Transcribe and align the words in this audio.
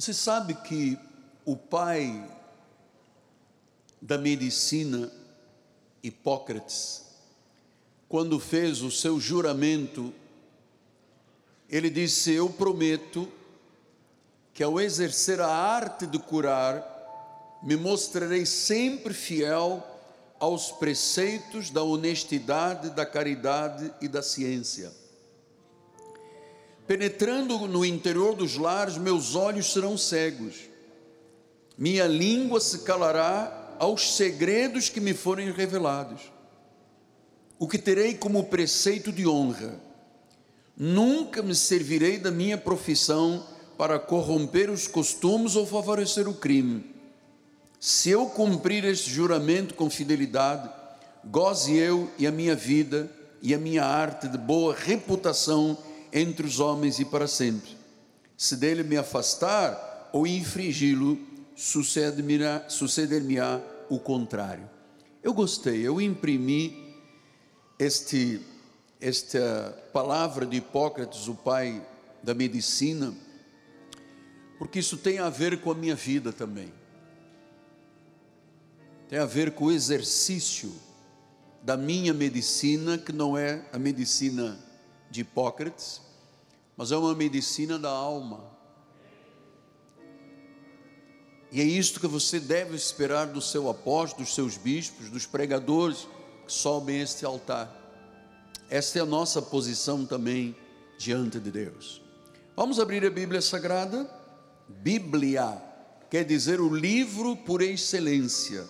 Você 0.00 0.14
sabe 0.14 0.54
que 0.54 0.98
o 1.44 1.54
pai 1.54 2.26
da 4.00 4.16
medicina, 4.16 5.12
Hipócrates, 6.02 7.02
quando 8.08 8.40
fez 8.40 8.80
o 8.80 8.90
seu 8.90 9.20
juramento, 9.20 10.10
ele 11.68 11.90
disse: 11.90 12.32
Eu 12.32 12.48
prometo 12.48 13.30
que 14.54 14.62
ao 14.62 14.80
exercer 14.80 15.38
a 15.38 15.48
arte 15.48 16.06
de 16.06 16.18
curar, 16.18 16.82
me 17.62 17.76
mostrarei 17.76 18.46
sempre 18.46 19.12
fiel 19.12 19.86
aos 20.38 20.72
preceitos 20.72 21.68
da 21.68 21.82
honestidade, 21.82 22.88
da 22.88 23.04
caridade 23.04 23.92
e 24.00 24.08
da 24.08 24.22
ciência. 24.22 24.99
Penetrando 26.90 27.56
no 27.68 27.84
interior 27.84 28.34
dos 28.34 28.56
lares, 28.56 28.98
meus 28.98 29.36
olhos 29.36 29.72
serão 29.72 29.96
cegos, 29.96 30.56
minha 31.78 32.04
língua 32.08 32.58
se 32.58 32.80
calará 32.80 33.76
aos 33.78 34.16
segredos 34.16 34.88
que 34.88 35.00
me 35.00 35.14
forem 35.14 35.52
revelados. 35.52 36.32
O 37.60 37.68
que 37.68 37.78
terei 37.78 38.14
como 38.14 38.42
preceito 38.46 39.12
de 39.12 39.24
honra? 39.24 39.78
Nunca 40.76 41.44
me 41.44 41.54
servirei 41.54 42.18
da 42.18 42.32
minha 42.32 42.58
profissão 42.58 43.46
para 43.78 43.96
corromper 43.96 44.68
os 44.68 44.88
costumes 44.88 45.54
ou 45.54 45.64
favorecer 45.64 46.28
o 46.28 46.34
crime 46.34 46.90
se 47.80 48.10
eu 48.10 48.26
cumprir 48.26 48.84
este 48.84 49.08
juramento 49.08 49.72
com 49.72 49.88
fidelidade, 49.88 50.68
goze 51.24 51.74
eu 51.74 52.10
e 52.18 52.26
a 52.26 52.30
minha 52.30 52.54
vida 52.54 53.10
e 53.40 53.54
a 53.54 53.58
minha 53.58 53.82
arte 53.82 54.28
de 54.28 54.36
boa 54.36 54.74
reputação 54.74 55.78
entre 56.12 56.46
os 56.46 56.60
homens 56.60 56.98
e 56.98 57.04
para 57.04 57.26
sempre. 57.26 57.76
Se 58.36 58.56
dele 58.56 58.82
me 58.82 58.96
afastar 58.96 60.10
ou 60.12 60.26
infringi-lo, 60.26 61.18
suceder-me-á 61.54 62.68
suceder 62.68 63.22
o 63.88 63.98
contrário. 63.98 64.68
Eu 65.22 65.34
gostei, 65.34 65.86
eu 65.86 66.00
imprimi 66.00 66.96
este, 67.78 68.40
esta 69.00 69.76
palavra 69.92 70.46
de 70.46 70.56
Hipócrates, 70.56 71.28
o 71.28 71.34
pai 71.34 71.86
da 72.22 72.34
medicina, 72.34 73.14
porque 74.58 74.78
isso 74.78 74.96
tem 74.96 75.18
a 75.18 75.28
ver 75.28 75.60
com 75.60 75.70
a 75.70 75.74
minha 75.74 75.94
vida 75.94 76.32
também 76.32 76.72
tem 79.10 79.18
a 79.18 79.26
ver 79.26 79.50
com 79.50 79.64
o 79.64 79.72
exercício 79.72 80.72
da 81.64 81.76
minha 81.76 82.14
medicina, 82.14 82.96
que 82.96 83.12
não 83.12 83.36
é 83.36 83.60
a 83.72 83.78
medicina 83.78 84.56
de 85.10 85.22
Hipócrates, 85.22 86.00
mas 86.76 86.92
é 86.92 86.96
uma 86.96 87.14
medicina 87.14 87.78
da 87.78 87.90
alma. 87.90 88.44
E 91.52 91.60
é 91.60 91.64
isto 91.64 91.98
que 91.98 92.06
você 92.06 92.38
deve 92.38 92.76
esperar 92.76 93.26
do 93.26 93.40
seu 93.40 93.68
apóstolo, 93.68 94.24
dos 94.24 94.34
seus 94.34 94.56
bispos, 94.56 95.10
dos 95.10 95.26
pregadores 95.26 96.06
que 96.46 96.52
sobem 96.52 97.00
este 97.00 97.24
altar. 97.24 97.76
Esta 98.68 99.00
é 99.00 99.02
a 99.02 99.06
nossa 99.06 99.42
posição 99.42 100.06
também 100.06 100.56
diante 100.96 101.40
de 101.40 101.50
Deus. 101.50 102.00
Vamos 102.54 102.78
abrir 102.78 103.04
a 103.04 103.10
Bíblia 103.10 103.42
Sagrada? 103.42 104.08
Bíblia 104.68 105.60
quer 106.08 106.24
dizer 106.24 106.60
o 106.60 106.72
livro 106.72 107.36
por 107.36 107.62
excelência 107.62 108.64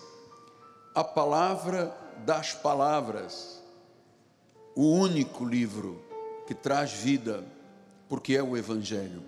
a 0.93 1.03
palavra 1.03 1.95
das 2.25 2.53
palavras, 2.53 3.61
o 4.75 4.83
único 4.91 5.45
livro 5.45 6.03
que 6.51 6.55
traz 6.55 6.91
vida, 6.91 7.45
porque 8.09 8.35
é 8.35 8.43
o 8.43 8.57
Evangelho. 8.57 9.23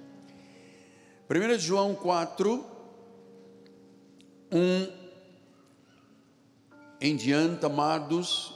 1 1.30 1.58
João 1.58 1.96
4, 1.96 2.66
1 4.52 4.88
em 7.00 7.16
diante, 7.16 7.66
amados, 7.66 8.54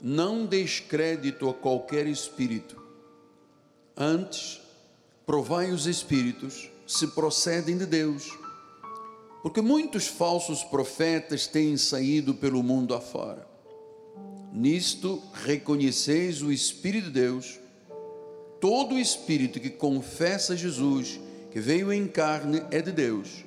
não 0.00 0.46
descrédito 0.46 1.48
a 1.48 1.54
qualquer 1.54 2.06
espírito, 2.06 2.80
antes, 3.96 4.60
provai 5.26 5.72
os 5.72 5.88
espíritos 5.88 6.70
se 6.86 7.08
procedem 7.08 7.76
de 7.76 7.86
Deus 7.86 8.30
porque 9.42 9.60
muitos 9.60 10.06
falsos 10.06 10.62
profetas 10.62 11.48
têm 11.48 11.76
saído 11.76 12.34
pelo 12.34 12.62
mundo 12.62 12.94
afora. 12.94 13.46
Nisto 14.52 15.20
reconheceis 15.32 16.40
o 16.42 16.52
Espírito 16.52 17.06
de 17.06 17.12
Deus. 17.12 17.65
Todo 18.68 18.98
espírito 18.98 19.60
que 19.60 19.70
confessa 19.70 20.56
Jesus, 20.56 21.20
que 21.52 21.60
veio 21.60 21.92
em 21.92 22.08
carne, 22.08 22.64
é 22.72 22.82
de 22.82 22.90
Deus. 22.90 23.44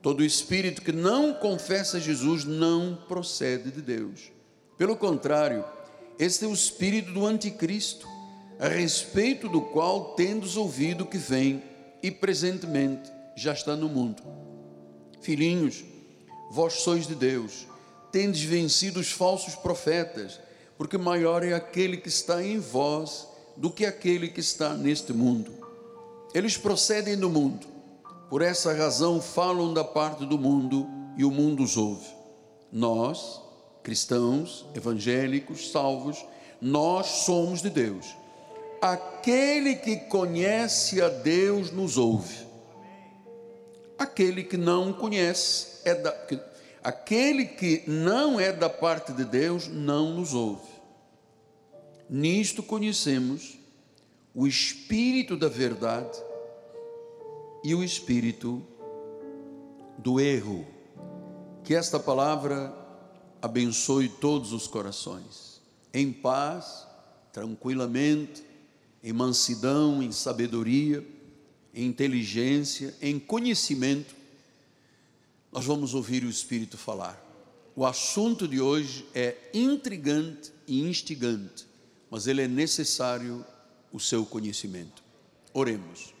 Todo 0.00 0.24
espírito 0.24 0.80
que 0.80 0.92
não 0.92 1.34
confessa 1.34 2.00
Jesus 2.00 2.46
não 2.46 2.98
procede 3.06 3.70
de 3.70 3.82
Deus. 3.82 4.32
Pelo 4.78 4.96
contrário, 4.96 5.62
este 6.18 6.46
é 6.46 6.48
o 6.48 6.54
espírito 6.54 7.12
do 7.12 7.26
anticristo, 7.26 8.08
a 8.58 8.66
respeito 8.66 9.46
do 9.46 9.60
qual 9.60 10.14
tendes 10.14 10.56
ouvido 10.56 11.04
que 11.04 11.18
vem 11.18 11.62
e 12.02 12.10
presentemente 12.10 13.12
já 13.36 13.52
está 13.52 13.76
no 13.76 13.90
mundo. 13.90 14.22
Filhinhos, 15.20 15.84
vós 16.50 16.80
sois 16.80 17.06
de 17.06 17.14
Deus, 17.14 17.66
tendes 18.10 18.40
vencido 18.40 19.00
os 19.00 19.12
falsos 19.12 19.54
profetas, 19.54 20.40
porque 20.78 20.96
maior 20.96 21.44
é 21.44 21.52
aquele 21.52 21.98
que 21.98 22.08
está 22.08 22.42
em 22.42 22.58
vós 22.58 23.28
do 23.60 23.70
que 23.70 23.86
aquele 23.86 24.28
que 24.28 24.40
está 24.40 24.74
neste 24.74 25.12
mundo. 25.12 25.52
Eles 26.34 26.56
procedem 26.56 27.16
do 27.16 27.30
mundo, 27.30 27.66
por 28.28 28.42
essa 28.42 28.72
razão 28.72 29.20
falam 29.20 29.72
da 29.72 29.84
parte 29.84 30.26
do 30.26 30.38
mundo 30.38 30.88
e 31.16 31.24
o 31.24 31.30
mundo 31.30 31.62
os 31.62 31.76
ouve. 31.76 32.08
Nós, 32.72 33.40
cristãos, 33.82 34.66
evangélicos, 34.74 35.70
salvos, 35.70 36.24
nós 36.60 37.06
somos 37.06 37.62
de 37.62 37.70
Deus. 37.70 38.06
Aquele 38.80 39.76
que 39.76 39.96
conhece 39.96 41.00
a 41.00 41.08
Deus 41.08 41.70
nos 41.70 41.96
ouve 41.96 42.50
aquele 44.00 44.42
que 44.42 44.56
não 44.56 44.94
conhece, 44.94 45.82
é 45.84 45.94
da, 45.94 46.10
que, 46.10 46.40
aquele 46.82 47.44
que 47.44 47.84
não 47.86 48.40
é 48.40 48.50
da 48.50 48.70
parte 48.70 49.12
de 49.12 49.26
Deus 49.26 49.68
não 49.68 50.14
nos 50.14 50.32
ouve. 50.32 50.69
Nisto 52.10 52.62
conhecemos 52.62 53.56
o 54.34 54.46
espírito 54.46 55.36
da 55.36 55.48
verdade 55.48 56.18
e 57.62 57.74
o 57.74 57.84
espírito 57.84 58.62
do 59.96 60.18
erro. 60.18 60.66
Que 61.64 61.74
esta 61.74 62.00
palavra 62.00 62.74
abençoe 63.40 64.08
todos 64.08 64.52
os 64.52 64.66
corações, 64.66 65.60
em 65.94 66.12
paz, 66.12 66.86
tranquilamente, 67.32 68.42
em 69.02 69.12
mansidão, 69.12 70.02
em 70.02 70.10
sabedoria 70.10 71.06
em 71.74 71.86
inteligência, 71.86 72.94
em 73.00 73.18
conhecimento, 73.18 74.14
nós 75.52 75.64
vamos 75.64 75.94
ouvir 75.94 76.24
o 76.24 76.30
Espírito 76.30 76.76
falar. 76.76 77.26
O 77.74 77.86
assunto 77.86 78.46
de 78.46 78.60
hoje 78.60 79.06
é 79.14 79.36
intrigante 79.54 80.52
e 80.66 80.82
instigante, 80.82 81.66
mas 82.10 82.26
ele 82.26 82.42
é 82.42 82.48
necessário 82.48 83.44
o 83.92 84.00
seu 84.00 84.26
conhecimento. 84.26 85.02
Oremos. 85.52 86.14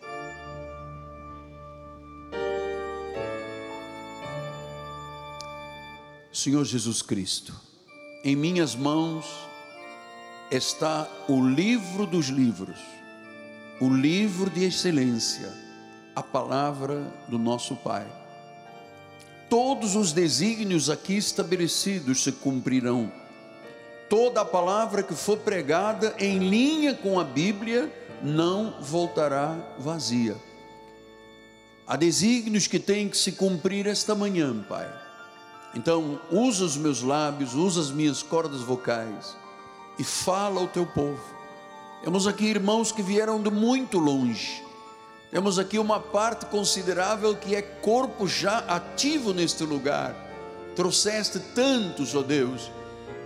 Senhor 6.32 6.64
Jesus 6.64 7.02
Cristo, 7.02 7.54
em 8.24 8.36
minhas 8.36 8.74
mãos 8.74 9.26
está 10.50 11.08
o 11.28 11.44
livro 11.46 12.06
dos 12.06 12.28
livros 12.28 12.78
o 13.80 13.88
livro 13.88 14.50
de 14.50 14.64
excelência, 14.64 15.50
a 16.14 16.22
palavra 16.22 17.02
do 17.28 17.38
nosso 17.38 17.74
Pai. 17.74 18.06
Todos 19.48 19.96
os 19.96 20.12
desígnios 20.12 20.90
aqui 20.90 21.16
estabelecidos 21.16 22.22
se 22.22 22.30
cumprirão. 22.30 23.10
Toda 24.10 24.42
a 24.42 24.44
palavra 24.44 25.02
que 25.02 25.14
for 25.14 25.38
pregada 25.38 26.14
em 26.18 26.38
linha 26.38 26.92
com 26.92 27.18
a 27.18 27.24
Bíblia 27.24 27.90
não 28.22 28.74
voltará 28.82 29.56
vazia. 29.78 30.36
Há 31.86 31.96
desígnios 31.96 32.66
que 32.66 32.78
têm 32.78 33.08
que 33.08 33.16
se 33.16 33.32
cumprir 33.32 33.86
esta 33.86 34.14
manhã, 34.14 34.62
Pai. 34.68 34.86
Então, 35.74 36.20
usa 36.30 36.64
os 36.64 36.76
meus 36.76 37.00
lábios, 37.00 37.54
usa 37.54 37.80
as 37.80 37.90
minhas 37.90 38.22
cordas 38.22 38.60
vocais 38.60 39.34
e 39.98 40.04
fala 40.04 40.60
ao 40.60 40.68
teu 40.68 40.84
povo 40.84 41.40
temos 42.02 42.26
aqui 42.26 42.46
irmãos 42.46 42.90
que 42.90 43.02
vieram 43.02 43.42
de 43.42 43.50
muito 43.50 43.98
longe. 43.98 44.64
Temos 45.30 45.58
aqui 45.58 45.78
uma 45.78 46.00
parte 46.00 46.46
considerável 46.46 47.36
que 47.36 47.54
é 47.54 47.60
corpo 47.60 48.26
já 48.26 48.58
ativo 48.60 49.34
neste 49.34 49.64
lugar. 49.64 50.14
Trouxeste 50.74 51.38
tantos, 51.54 52.14
ó 52.14 52.20
oh 52.20 52.22
Deus, 52.22 52.70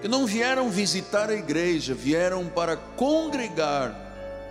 que 0.05 0.09
não 0.09 0.27
vieram 0.27 0.69
visitar 0.69 1.31
a 1.31 1.35
igreja, 1.35 1.95
vieram 1.95 2.45
para 2.45 2.77
congregar, 2.77 3.99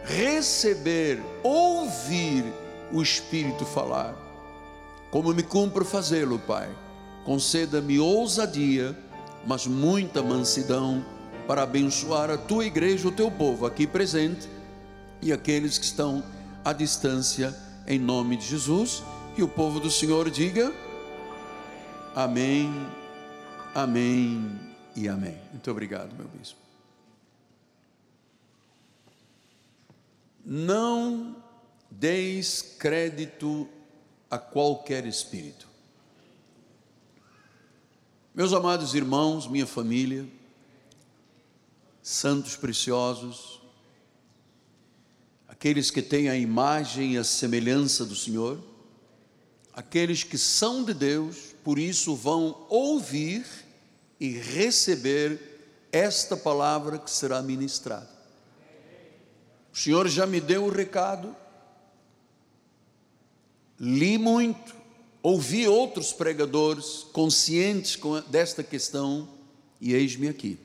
receber, 0.04 1.22
ouvir 1.44 2.44
o 2.92 3.04
Espírito 3.04 3.64
falar. 3.64 4.16
como 5.12 5.32
me 5.32 5.44
cumpre 5.44 5.86
fazê-lo, 5.86 6.40
Pai. 6.40 6.68
Conceda-me 7.24 8.00
ousadia, 8.00 8.98
mas 9.46 9.68
muita 9.68 10.24
mansidão 10.24 11.06
para 11.48 11.62
abençoar 11.62 12.32
a 12.32 12.38
tua 12.38 12.66
igreja, 12.66 13.08
o 13.08 13.12
teu 13.12 13.30
povo 13.30 13.68
aqui 13.68 13.86
presente 13.86 14.50
e 15.22 15.32
aqueles 15.32 15.78
que 15.78 15.86
estão 15.86 16.24
à 16.66 16.74
distância, 16.74 17.56
em 17.86 18.00
nome 18.00 18.38
de 18.38 18.48
Jesus. 18.48 19.04
E 19.38 19.44
o 19.44 19.48
povo 19.48 19.80
do 19.80 19.92
Senhor 19.92 20.32
diga: 20.32 20.74
Amém, 22.16 22.74
Amém 23.76 24.73
e 24.95 25.07
Amém. 25.07 25.40
Muito 25.51 25.69
obrigado, 25.72 26.16
meu 26.16 26.28
bispo. 26.28 26.60
Não 30.45 31.36
deis 31.90 32.62
crédito 32.78 33.68
a 34.30 34.38
qualquer 34.38 35.06
espírito. 35.06 35.68
Meus 38.36 38.51
amados 38.51 38.95
irmãos, 38.95 39.48
minha 39.48 39.68
família, 39.68 40.28
santos 42.01 42.56
preciosos, 42.56 43.62
aqueles 45.48 45.92
que 45.92 46.01
têm 46.01 46.30
a 46.30 46.36
imagem 46.36 47.13
e 47.13 47.18
a 47.18 47.24
semelhança 47.24 48.04
do 48.04 48.16
Senhor, 48.16 48.62
aqueles 49.72 50.24
que 50.24 50.38
são 50.38 50.84
de 50.84 50.94
Deus, 50.94 51.54
por 51.63 51.80
isso 51.80 52.16
vão 52.16 52.66
ouvir 52.69 53.46
e 54.24 54.38
receber 54.38 55.38
esta 55.92 56.38
palavra 56.38 56.98
que 56.98 57.12
será 57.12 57.42
ministrada. 57.42 58.10
O 59.74 59.78
Senhor 59.78 60.08
já 60.08 60.25
me 60.25 60.40
deu 60.40 60.64
o 60.64 60.70
recado, 60.70 61.36
li 63.78 64.18
muito, 64.18 64.74
ouvi 65.22 65.68
outros 65.68 66.14
pregadores 66.14 67.06
conscientes 67.12 68.00
desta 68.30 68.64
questão 68.64 69.28
e 69.81 69.94
eis-me 69.94 70.30
aqui. 70.30 70.58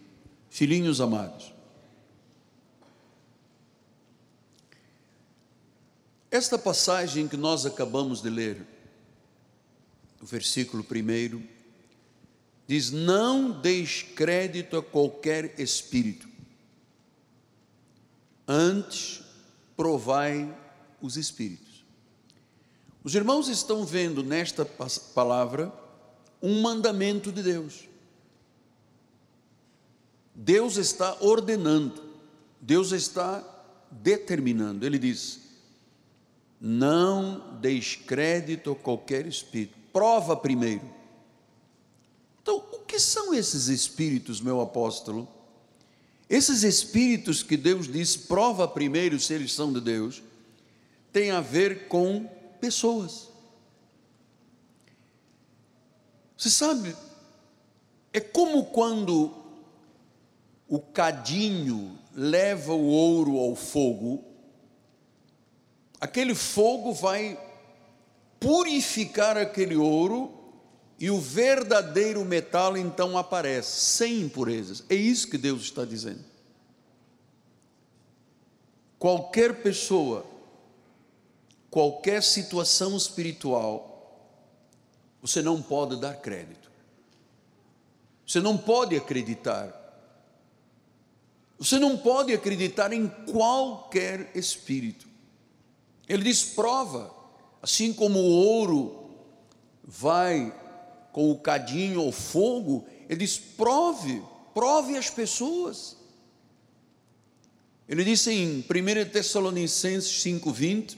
Filhinhos 0.48 1.00
amados, 1.00 1.52
esta 6.30 6.56
passagem 6.56 7.26
que 7.26 7.36
nós 7.36 7.66
acabamos 7.66 8.22
de 8.22 8.30
ler, 8.30 8.64
o 10.22 10.26
versículo 10.26 10.84
primeiro, 10.84 11.57
diz: 12.68 12.92
Não 12.92 13.50
deis 13.50 14.02
crédito 14.02 14.76
a 14.76 14.82
qualquer 14.82 15.58
espírito, 15.58 16.28
antes 18.46 19.22
provai 19.76 20.54
os 21.00 21.16
espíritos. 21.16 21.84
Os 23.02 23.14
irmãos 23.14 23.48
estão 23.48 23.84
vendo 23.84 24.22
nesta 24.22 24.66
palavra 25.14 25.72
um 26.42 26.60
mandamento 26.60 27.32
de 27.32 27.42
Deus. 27.42 27.88
Deus 30.34 30.76
está 30.76 31.16
ordenando, 31.20 32.02
Deus 32.60 32.92
está 32.92 33.42
determinando. 33.90 34.84
Ele 34.84 34.98
diz: 34.98 35.40
não 36.60 37.56
deis 37.60 37.94
crédito 37.94 38.72
a 38.72 38.76
qualquer 38.76 39.26
espírito, 39.26 39.78
prova 39.92 40.36
primeiro. 40.36 40.97
Então, 42.48 42.64
o 42.72 42.78
que 42.78 42.98
são 42.98 43.34
esses 43.34 43.68
espíritos, 43.68 44.40
meu 44.40 44.62
apóstolo? 44.62 45.28
Esses 46.30 46.62
espíritos 46.62 47.42
que 47.42 47.58
Deus 47.58 47.86
diz, 47.86 48.16
prova 48.16 48.66
primeiro 48.66 49.20
se 49.20 49.34
eles 49.34 49.52
são 49.52 49.70
de 49.70 49.82
Deus, 49.82 50.22
tem 51.12 51.30
a 51.30 51.42
ver 51.42 51.88
com 51.88 52.26
pessoas. 52.58 53.28
Você 56.38 56.48
sabe, 56.48 56.96
é 58.14 58.20
como 58.20 58.64
quando 58.64 59.34
o 60.66 60.78
cadinho 60.78 61.98
leva 62.14 62.72
o 62.72 62.86
ouro 62.86 63.36
ao 63.36 63.54
fogo, 63.54 64.24
aquele 66.00 66.34
fogo 66.34 66.94
vai 66.94 67.38
purificar 68.40 69.36
aquele 69.36 69.76
ouro 69.76 70.37
e 70.98 71.10
o 71.10 71.20
verdadeiro 71.20 72.24
metal 72.24 72.76
então 72.76 73.16
aparece, 73.16 73.80
sem 73.80 74.20
impurezas. 74.22 74.84
É 74.88 74.94
isso 74.94 75.28
que 75.28 75.38
Deus 75.38 75.62
está 75.62 75.84
dizendo. 75.84 76.24
Qualquer 78.98 79.62
pessoa, 79.62 80.26
qualquer 81.70 82.22
situação 82.22 82.96
espiritual, 82.96 83.86
você 85.22 85.40
não 85.40 85.62
pode 85.62 86.00
dar 86.00 86.14
crédito. 86.16 86.68
Você 88.26 88.40
não 88.40 88.58
pode 88.58 88.96
acreditar 88.96 89.78
você 91.58 91.78
não 91.78 91.96
pode 91.96 92.32
acreditar 92.32 92.92
em 92.92 93.08
qualquer 93.08 94.30
espírito. 94.34 95.08
Ele 96.08 96.22
diz: 96.22 96.44
prova, 96.44 97.12
assim 97.60 97.92
como 97.92 98.20
o 98.20 98.30
ouro 98.30 99.10
vai 99.82 100.54
com 101.18 101.32
o 101.32 101.36
cadinho 101.36 101.98
ao 101.98 102.12
fogo, 102.12 102.86
ele 103.08 103.18
diz: 103.18 103.36
prove, 103.36 104.22
prove 104.54 104.96
as 104.96 105.10
pessoas. 105.10 105.96
Ele 107.88 108.04
disse 108.04 108.30
em 108.30 108.60
1 108.60 109.10
Tessalonicenses 109.10 110.22
5,20: 110.22 110.96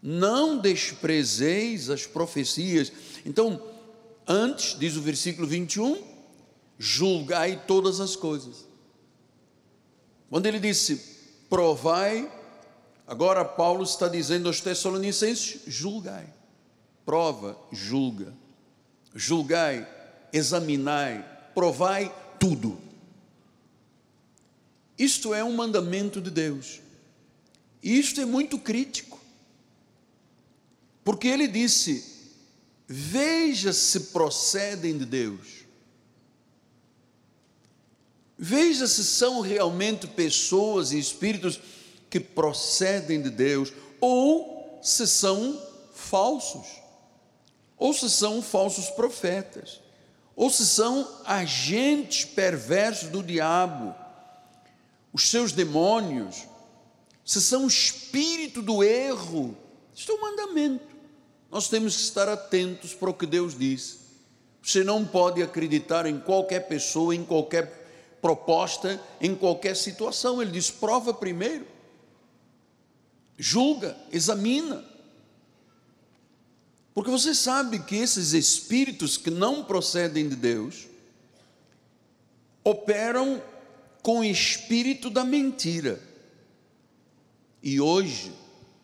Não 0.00 0.56
desprezeis 0.56 1.90
as 1.90 2.06
profecias. 2.06 2.92
Então, 3.26 3.60
antes, 4.24 4.78
diz 4.78 4.94
o 4.94 5.02
versículo 5.02 5.48
21, 5.48 6.00
julgai 6.78 7.64
todas 7.66 7.98
as 7.98 8.14
coisas. 8.14 8.68
Quando 10.30 10.46
ele 10.46 10.60
disse, 10.60 10.94
provai, 11.50 12.30
agora 13.04 13.44
Paulo 13.44 13.82
está 13.82 14.06
dizendo 14.06 14.46
aos 14.46 14.60
Tessalonicenses: 14.60 15.62
julgai, 15.66 16.32
prova, 17.04 17.58
julga, 17.72 18.32
julgai, 19.18 19.86
examinai, 20.32 21.24
provai 21.52 22.14
tudo. 22.38 22.78
Isto 24.96 25.34
é 25.34 25.42
um 25.42 25.54
mandamento 25.54 26.20
de 26.20 26.30
Deus, 26.30 26.80
e 27.82 27.98
isto 27.98 28.20
é 28.20 28.24
muito 28.24 28.58
crítico, 28.58 29.18
porque 31.02 31.26
ele 31.26 31.48
disse: 31.48 32.04
veja 32.86 33.72
se 33.72 34.00
procedem 34.00 34.96
de 34.96 35.04
Deus. 35.04 35.58
Veja 38.40 38.86
se 38.86 39.04
são 39.04 39.40
realmente 39.40 40.06
pessoas 40.06 40.92
e 40.92 40.98
espíritos 40.98 41.60
que 42.08 42.20
procedem 42.20 43.20
de 43.20 43.30
Deus, 43.30 43.72
ou 44.00 44.78
se 44.80 45.08
são 45.08 45.60
falsos, 45.92 46.68
ou 47.78 47.92
se 47.92 48.10
são 48.10 48.42
falsos 48.42 48.90
profetas, 48.90 49.80
ou 50.34 50.50
se 50.50 50.66
são 50.66 51.08
agentes 51.24 52.24
perversos 52.24 53.08
do 53.08 53.22
diabo, 53.22 53.94
os 55.12 55.30
seus 55.30 55.52
demônios, 55.52 56.46
se 57.24 57.40
são 57.40 57.66
espírito 57.66 58.62
do 58.62 58.82
erro. 58.82 59.56
Isto 59.94 60.12
é 60.12 60.14
um 60.14 60.20
mandamento. 60.20 60.86
Nós 61.50 61.68
temos 61.68 61.96
que 61.96 62.02
estar 62.02 62.28
atentos 62.28 62.94
para 62.94 63.10
o 63.10 63.14
que 63.14 63.26
Deus 63.26 63.58
diz. 63.58 63.98
Você 64.62 64.84
não 64.84 65.04
pode 65.04 65.42
acreditar 65.42 66.06
em 66.06 66.18
qualquer 66.20 66.68
pessoa, 66.68 67.14
em 67.14 67.24
qualquer 67.24 67.78
proposta 68.20 69.00
em 69.20 69.34
qualquer 69.34 69.76
situação. 69.76 70.40
Ele 70.40 70.50
diz: 70.50 70.70
prova 70.70 71.12
primeiro, 71.12 71.66
julga, 73.36 73.96
examina. 74.12 74.84
Porque 76.98 77.12
você 77.12 77.32
sabe 77.32 77.78
que 77.78 77.94
esses 77.94 78.32
espíritos 78.32 79.16
que 79.16 79.30
não 79.30 79.62
procedem 79.62 80.28
de 80.28 80.34
Deus 80.34 80.88
operam 82.64 83.40
com 84.02 84.18
o 84.18 84.24
espírito 84.24 85.08
da 85.08 85.22
mentira. 85.22 86.02
E 87.62 87.80
hoje, 87.80 88.34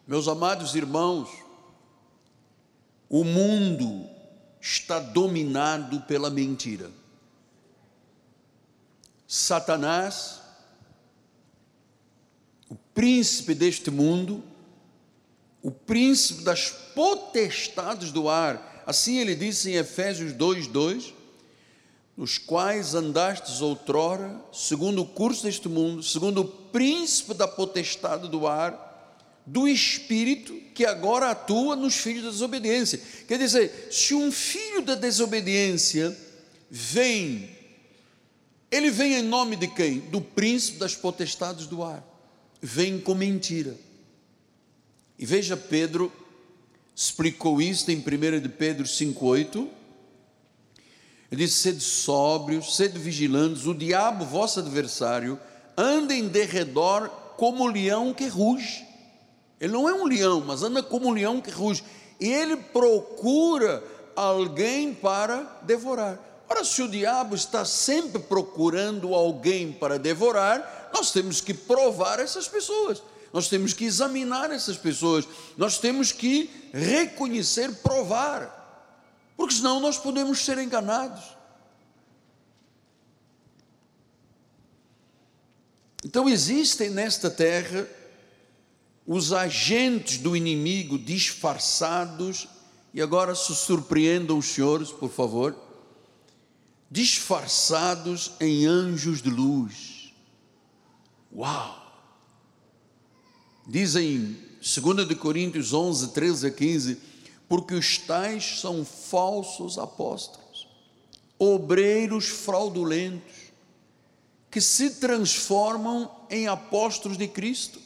meus 0.07 0.29
amados 0.29 0.77
irmãos, 0.77 1.29
o 3.09 3.25
mundo 3.25 4.09
está 4.61 5.01
dominado 5.01 6.03
pela 6.03 6.31
mentira. 6.31 6.93
Satanás, 9.27 10.41
o 12.71 12.77
príncipe 12.95 13.57
deste 13.57 13.91
mundo, 13.91 14.41
o 15.65 15.71
príncipe 15.71 16.43
das 16.43 16.69
potestades 16.95 18.13
do 18.13 18.29
ar, 18.29 18.85
assim 18.87 19.19
ele 19.19 19.35
disse 19.35 19.71
em 19.71 19.77
Efésios 19.77 20.35
2:2, 20.35 21.15
nos 22.15 22.37
quais 22.37 22.95
andastes 22.95 23.63
outrora, 23.63 24.39
segundo 24.53 25.01
o 25.01 25.07
curso 25.07 25.45
deste 25.45 25.67
mundo, 25.67 26.03
segundo 26.03 26.43
o 26.43 26.45
príncipe 26.45 27.33
da 27.33 27.49
potestade 27.49 28.29
do 28.29 28.47
ar, 28.47 28.85
do 29.47 29.67
espírito 29.67 30.55
que 30.75 30.85
agora 30.85 31.31
atua 31.31 31.75
nos 31.75 31.95
filhos 31.95 32.25
da 32.25 32.31
desobediência. 32.31 33.01
Quer 33.27 33.39
dizer, 33.39 33.89
se 33.91 34.15
um 34.15 34.31
filho 34.31 34.83
da 34.83 34.95
desobediência 34.95 36.15
vem, 36.71 37.51
ele 38.71 38.91
vem 38.91 39.15
em 39.15 39.23
nome 39.23 39.57
de 39.57 39.69
quem? 39.69 40.01
Do 40.01 40.21
príncipe 40.21 40.79
das 40.79 40.95
potestades 40.95 41.67
do 41.67 41.83
ar. 41.83 42.05
Vem 42.61 43.01
com 43.01 43.15
mentira. 43.15 43.75
E 45.19 45.25
veja, 45.27 45.57
Pedro 45.57 46.13
explicou 46.95 47.61
isso 47.61 47.91
em 47.91 47.99
1 47.99 48.41
de 48.41 48.49
Pedro 48.49 48.85
5,8. 48.85 49.69
Ele 51.31 51.45
disse: 51.45 51.61
sede 51.61 51.81
sóbrios, 51.81 52.77
sede 52.77 52.99
vigilantes, 52.99 53.67
o 53.67 53.75
diabo, 53.75 54.25
vosso 54.25 54.61
adversário, 54.61 55.39
anda 55.77 56.15
em 56.15 56.29
derredor 56.29 57.09
como 57.37 57.67
leão 57.67 58.15
que 58.15 58.27
ruge. 58.27 58.87
Ele 59.61 59.73
não 59.73 59.89
é 59.89 59.95
um 59.95 60.05
leão, 60.05 60.43
mas 60.47 60.63
anda 60.63 60.83
como 60.83 61.09
um 61.09 61.13
leão 61.13 61.41
que 61.41 61.51
ruge. 61.51 61.83
E 62.21 62.33
ele 62.33 62.57
procura 62.57 63.83
alguém 64.15 64.95
para 64.95 65.59
devorar. 65.63 66.19
Ora, 66.49 66.65
se 66.65 66.83
o 66.83 66.89
diabo 66.89 67.35
está 67.35 67.65
sempre 67.65 68.21
procurando 68.23 69.15
alguém 69.15 69.73
para 69.73 69.99
devorar, 69.99 70.91
nós 70.93 71.11
temos 71.11 71.41
que 71.41 71.55
provar 71.55 72.21
essas 72.21 72.47
pessoas, 72.47 73.03
nós 73.35 73.49
temos 73.49 73.73
que 73.73 73.85
examinar 73.85 74.53
essas 74.53 74.77
pessoas, 74.77 75.27
nós 75.57 75.77
temos 75.77 76.13
que 76.13 76.49
reconhecer, 76.73 77.75
provar, 77.83 79.33
porque 79.37 79.55
senão 79.55 79.81
nós 79.81 79.99
podemos 79.99 80.39
ser 80.39 80.57
enganados. 80.59 81.25
Então 86.05 86.29
existem 86.29 86.91
nesta 86.91 87.29
terra 87.29 87.89
os 89.05 89.33
agentes 89.33 90.19
do 90.19 90.37
inimigo 90.37 90.97
disfarçados, 90.97 92.47
e 92.93 93.03
agora 93.03 93.35
se 93.35 93.53
surpreendam 93.53 94.39
os 94.39 94.47
senhores, 94.47 94.93
por 94.93 95.11
favor, 95.11 95.59
disfarçados 96.89 98.31
em 98.39 98.65
anjos 98.65 99.21
de 99.21 99.29
luz. 99.29 100.15
Uau! 101.35 101.84
Dizem 103.67 104.37
2 104.61 105.09
de 105.09 105.15
Coríntios 105.15 105.73
11, 105.73 106.09
13 106.09 106.47
a 106.47 106.51
15, 106.51 106.99
porque 107.49 107.75
os 107.75 107.99
tais 107.99 108.61
são 108.61 108.85
falsos 108.85 109.79
apóstolos, 109.79 110.69
obreiros 111.39 112.27
fraudulentos, 112.27 113.45
que 114.51 114.61
se 114.61 114.91
transformam 114.91 116.11
em 116.31 116.47
apóstolos 116.47 117.19
de 117.19 117.27
Cristo. 117.27 117.81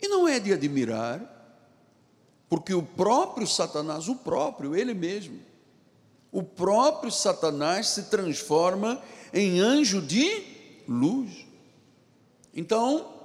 E 0.00 0.06
não 0.06 0.28
é 0.28 0.38
de 0.38 0.52
admirar, 0.52 1.34
porque 2.48 2.74
o 2.74 2.82
próprio 2.82 3.46
Satanás, 3.46 4.08
o 4.08 4.16
próprio, 4.16 4.76
ele 4.76 4.94
mesmo, 4.94 5.40
o 6.30 6.42
próprio 6.42 7.10
Satanás 7.10 7.88
se 7.88 8.04
transforma 8.04 9.02
em 9.32 9.60
anjo 9.60 10.02
de 10.02 10.44
luz. 10.86 11.46
Então, 12.54 13.17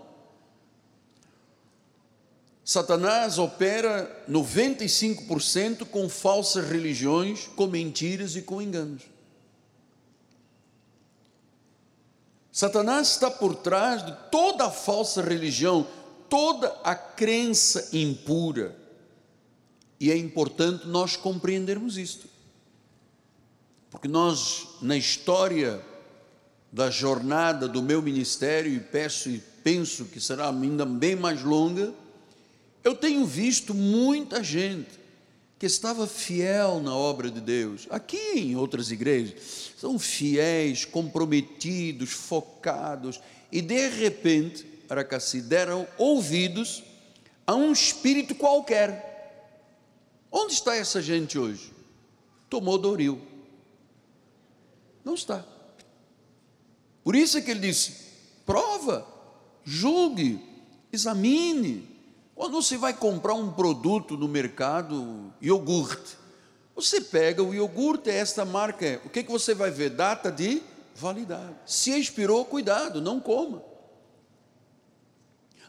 Satanás 2.66 3.38
opera 3.38 4.26
95% 4.30 5.86
com 5.86 6.08
falsas 6.08 6.66
religiões, 6.70 7.48
com 7.56 7.68
mentiras 7.68 8.36
e 8.36 8.42
com 8.42 8.62
enganos. 8.62 9.04
Satanás 12.52 13.10
está 13.10 13.30
por 13.30 13.56
trás 13.56 14.06
de 14.06 14.16
toda 14.32 14.68
a 14.68 14.72
falsa 14.72 15.22
religião, 15.22 15.86
toda 16.30 16.68
a 16.84 16.96
crença 16.96 17.90
impura. 17.92 18.78
E 20.00 20.12
é 20.12 20.16
importante 20.16 20.88
nós 20.88 21.16
compreendermos 21.16 21.98
isto. 21.98 22.28
Porque 23.90 24.08
nós, 24.08 24.68
na 24.82 24.96
história 24.96 25.84
da 26.72 26.90
jornada 26.90 27.68
do 27.68 27.82
meu 27.82 28.02
ministério, 28.02 28.72
e 28.72 28.80
peço 28.80 29.30
e 29.30 29.40
penso 29.64 30.06
que 30.06 30.20
será 30.20 30.50
ainda 30.50 30.86
bem 30.86 31.16
mais 31.16 31.42
longa, 31.42 31.94
eu 32.84 32.96
tenho 32.96 33.26
visto 33.26 33.74
muita 33.74 34.44
gente 34.44 35.00
que 35.58 35.66
estava 35.66 36.06
fiel 36.06 36.82
na 36.82 36.94
obra 36.94 37.32
de 37.32 37.40
Deus, 37.40 37.88
aqui 37.90 38.18
em 38.36 38.56
outras 38.56 38.92
igrejas, 38.92 39.72
são 39.78 39.98
fiéis, 39.98 40.84
comprometidos, 40.84 42.12
focados, 42.12 43.22
e 43.52 43.62
de 43.62 43.88
repente, 43.88 44.66
se 45.22 45.42
deram 45.42 45.88
ouvidos 45.98 46.84
a 47.48 47.56
um 47.56 47.72
espírito 47.72 48.36
qualquer. 48.36 49.12
Onde 50.32 50.54
está 50.54 50.76
essa 50.76 51.02
gente 51.02 51.38
hoje? 51.40 51.72
Tomou 52.50 52.78
Doril. 52.78 53.22
Não 55.04 55.14
está. 55.14 55.46
Por 57.04 57.16
isso 57.16 57.38
é 57.38 57.42
que 57.42 57.52
ele 57.52 57.60
disse: 57.60 57.96
prova, 58.46 59.08
julgue, 59.64 60.40
examine, 60.92 61.88
quando 62.44 62.62
você 62.62 62.76
vai 62.76 62.94
comprar 62.94 63.36
um 63.36 63.50
produto 63.50 64.18
no 64.18 64.28
mercado, 64.28 65.34
iogurte, 65.42 66.18
você 66.76 67.00
pega 67.00 67.42
o 67.42 67.54
iogurte, 67.54 68.10
é 68.10 68.18
esta 68.18 68.44
marca, 68.44 69.00
o 69.06 69.10
que, 69.10 69.24
que 69.24 69.32
você 69.32 69.54
vai 69.54 69.72
ver? 69.72 69.92
Data 69.92 70.30
de 70.30 70.62
validade. 70.94 71.56
Se 71.66 71.98
expirou, 71.98 72.44
cuidado, 72.44 73.00
não 73.00 73.18
coma. 73.18 73.64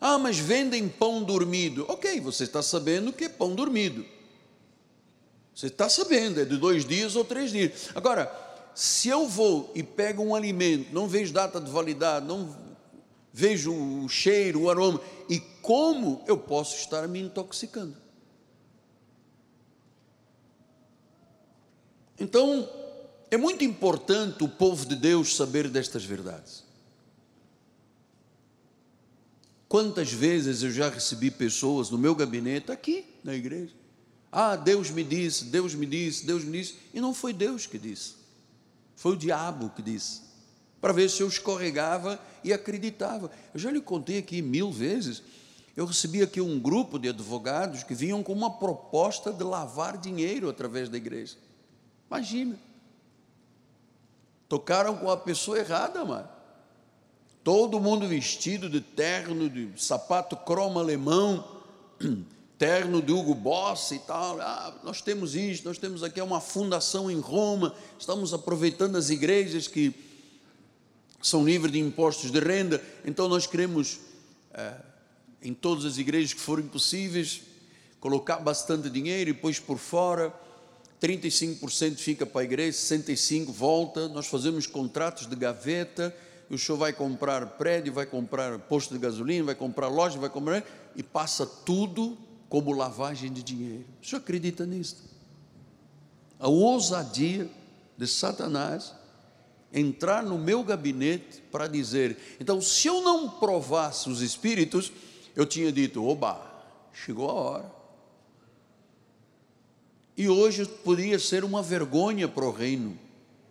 Ah, 0.00 0.18
mas 0.18 0.36
vendem 0.36 0.88
pão 0.88 1.22
dormido. 1.22 1.86
Ok, 1.88 2.20
você 2.20 2.42
está 2.42 2.60
sabendo 2.60 3.12
que 3.12 3.26
é 3.26 3.28
pão 3.28 3.54
dormido. 3.54 4.04
Você 5.54 5.68
está 5.68 5.88
sabendo, 5.88 6.40
é 6.40 6.44
de 6.44 6.56
dois 6.56 6.84
dias 6.84 7.14
ou 7.14 7.24
três 7.24 7.52
dias. 7.52 7.90
Agora, 7.94 8.28
se 8.74 9.08
eu 9.08 9.28
vou 9.28 9.70
e 9.76 9.84
pego 9.84 10.24
um 10.24 10.34
alimento, 10.34 10.92
não 10.92 11.06
vejo 11.06 11.32
data 11.32 11.60
de 11.60 11.70
validade, 11.70 12.26
não 12.26 12.63
vejo 13.36 13.74
o 13.74 14.08
cheiro, 14.08 14.62
o 14.62 14.70
aroma, 14.70 15.00
e 15.28 15.40
como 15.60 16.22
eu 16.24 16.38
posso 16.38 16.76
estar 16.76 17.08
me 17.08 17.20
intoxicando? 17.20 17.96
Então, 22.16 22.70
é 23.28 23.36
muito 23.36 23.64
importante 23.64 24.44
o 24.44 24.48
povo 24.48 24.86
de 24.86 24.94
Deus 24.94 25.34
saber 25.34 25.68
destas 25.68 26.04
verdades. 26.04 26.62
Quantas 29.68 30.12
vezes 30.12 30.62
eu 30.62 30.70
já 30.70 30.88
recebi 30.88 31.28
pessoas 31.28 31.90
no 31.90 31.98
meu 31.98 32.14
gabinete, 32.14 32.70
aqui 32.70 33.04
na 33.24 33.34
igreja, 33.34 33.74
ah, 34.30 34.54
Deus 34.54 34.90
me 34.90 35.02
disse, 35.02 35.46
Deus 35.46 35.74
me 35.74 35.86
disse, 35.86 36.24
Deus 36.24 36.44
me 36.44 36.60
disse, 36.60 36.76
e 36.94 37.00
não 37.00 37.12
foi 37.12 37.32
Deus 37.32 37.66
que 37.66 37.78
disse, 37.78 38.14
foi 38.94 39.14
o 39.14 39.16
diabo 39.16 39.70
que 39.70 39.82
disse 39.82 40.23
para 40.84 40.92
ver 40.92 41.08
se 41.08 41.22
eu 41.22 41.28
escorregava 41.28 42.20
e 42.44 42.52
acreditava. 42.52 43.30
Eu 43.54 43.58
já 43.58 43.70
lhe 43.70 43.80
contei 43.80 44.18
aqui 44.18 44.42
mil 44.42 44.70
vezes. 44.70 45.22
Eu 45.74 45.86
recebi 45.86 46.20
aqui 46.20 46.42
um 46.42 46.60
grupo 46.60 46.98
de 46.98 47.08
advogados 47.08 47.82
que 47.82 47.94
vinham 47.94 48.22
com 48.22 48.34
uma 48.34 48.58
proposta 48.58 49.32
de 49.32 49.42
lavar 49.42 49.96
dinheiro 49.96 50.46
através 50.46 50.90
da 50.90 50.98
igreja. 50.98 51.38
Imagina. 52.06 52.58
Tocaram 54.46 54.94
com 54.98 55.10
a 55.10 55.16
pessoa 55.16 55.58
errada, 55.58 56.04
mano. 56.04 56.28
Todo 57.42 57.80
mundo 57.80 58.06
vestido 58.06 58.68
de 58.68 58.82
terno, 58.82 59.48
de 59.48 59.82
sapato 59.82 60.36
cromo 60.36 60.78
alemão, 60.78 61.62
terno 62.58 63.00
de 63.00 63.10
Hugo 63.10 63.34
Boss 63.34 63.90
e 63.92 64.00
tal. 64.00 64.38
Ah, 64.38 64.74
nós 64.84 65.00
temos 65.00 65.34
isso, 65.34 65.64
nós 65.64 65.78
temos 65.78 66.02
aqui 66.02 66.20
uma 66.20 66.42
fundação 66.42 67.10
em 67.10 67.20
Roma, 67.20 67.74
estamos 67.98 68.34
aproveitando 68.34 68.96
as 68.96 69.08
igrejas 69.08 69.66
que 69.66 70.03
são 71.24 71.42
livres 71.42 71.72
de 71.72 71.78
impostos 71.78 72.30
de 72.30 72.38
renda, 72.38 72.84
então 73.02 73.30
nós 73.30 73.46
queremos, 73.46 73.98
eh, 74.52 74.74
em 75.40 75.54
todas 75.54 75.86
as 75.86 75.96
igrejas 75.96 76.34
que 76.34 76.40
forem 76.40 76.66
possíveis, 76.66 77.40
colocar 77.98 78.36
bastante 78.36 78.90
dinheiro 78.90 79.30
e 79.30 79.32
depois 79.32 79.58
por 79.58 79.78
fora, 79.78 80.30
35% 81.00 81.96
fica 81.96 82.26
para 82.26 82.42
a 82.42 82.44
igreja, 82.44 82.76
65% 82.76 83.50
volta, 83.50 84.06
nós 84.08 84.26
fazemos 84.26 84.66
contratos 84.66 85.26
de 85.26 85.34
gaveta, 85.34 86.14
o 86.50 86.58
senhor 86.58 86.76
vai 86.76 86.92
comprar 86.92 87.46
prédio, 87.56 87.90
vai 87.90 88.04
comprar 88.04 88.58
posto 88.58 88.92
de 88.92 89.00
gasolina, 89.00 89.46
vai 89.46 89.54
comprar 89.54 89.88
loja, 89.88 90.18
vai 90.18 90.28
comprar, 90.28 90.62
e 90.94 91.02
passa 91.02 91.46
tudo 91.46 92.18
como 92.50 92.70
lavagem 92.70 93.32
de 93.32 93.42
dinheiro. 93.42 93.86
O 94.02 94.06
senhor 94.06 94.20
acredita 94.20 94.66
nisso? 94.66 94.98
A 96.38 96.48
ousadia 96.48 97.50
de 97.96 98.06
Satanás 98.06 98.92
entrar 99.74 100.22
no 100.22 100.38
meu 100.38 100.62
gabinete 100.62 101.42
para 101.50 101.66
dizer. 101.66 102.16
Então, 102.40 102.60
se 102.60 102.86
eu 102.86 103.02
não 103.02 103.28
provasse 103.28 104.08
os 104.08 104.22
espíritos, 104.22 104.92
eu 105.34 105.44
tinha 105.44 105.72
dito: 105.72 106.06
oba, 106.06 106.40
chegou 106.92 107.28
a 107.28 107.34
hora. 107.34 107.74
E 110.16 110.28
hoje 110.28 110.64
podia 110.64 111.18
ser 111.18 111.42
uma 111.42 111.60
vergonha 111.60 112.28
para 112.28 112.44
o 112.44 112.52
reino, 112.52 112.96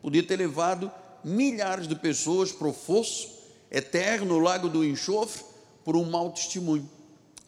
podia 0.01 0.23
ter 0.23 0.37
levado 0.37 0.89
milhares 1.21 1.87
de 1.87 1.95
pessoas 1.95 2.53
para 2.53 2.67
o 2.67 2.73
fosso 2.73 3.29
eterno, 3.69 4.35
o 4.35 4.39
lago 4.39 4.69
do 4.69 4.85
enxofre, 4.85 5.43
por 5.83 5.97
um 5.97 6.09
mau 6.09 6.31
testemunho. 6.31 6.89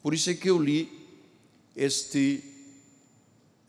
Por 0.03 0.13
isso 0.13 0.29
é 0.29 0.33
que 0.33 0.49
eu 0.49 0.61
li 0.61 0.91
este, 1.75 2.43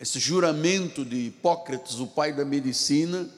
este 0.00 0.18
juramento 0.18 1.04
de 1.04 1.26
Hipócrates, 1.26 2.00
o 2.00 2.08
pai 2.08 2.32
da 2.32 2.44
medicina, 2.44 3.30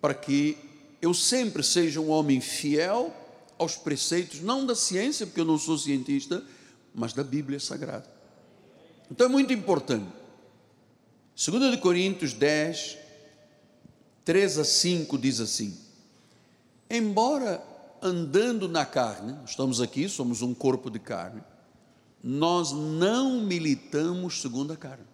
para 0.00 0.14
que 0.14 0.56
eu 1.00 1.12
sempre 1.14 1.62
seja 1.62 2.00
um 2.00 2.10
homem 2.10 2.40
fiel 2.40 3.14
aos 3.58 3.76
preceitos, 3.76 4.40
não 4.40 4.66
da 4.66 4.74
ciência, 4.74 5.26
porque 5.26 5.40
eu 5.40 5.44
não 5.44 5.58
sou 5.58 5.78
cientista, 5.78 6.42
mas 6.94 7.12
da 7.12 7.24
Bíblia 7.24 7.60
Sagrada. 7.60 8.08
Então 9.10 9.26
é 9.26 9.30
muito 9.30 9.52
importante. 9.52 10.06
2 11.36 11.70
de 11.70 11.78
Coríntios 11.78 12.32
10, 12.32 12.98
3 14.24 14.58
a 14.58 14.64
5 14.64 15.18
diz 15.18 15.40
assim: 15.40 15.76
Embora 16.90 17.62
andando 18.02 18.68
na 18.68 18.84
carne, 18.84 19.36
estamos 19.44 19.80
aqui, 19.80 20.08
somos 20.08 20.42
um 20.42 20.54
corpo 20.54 20.90
de 20.90 20.98
carne, 20.98 21.42
nós 22.22 22.72
não 22.72 23.40
militamos 23.40 24.40
segundo 24.40 24.72
a 24.72 24.76
carne. 24.76 25.04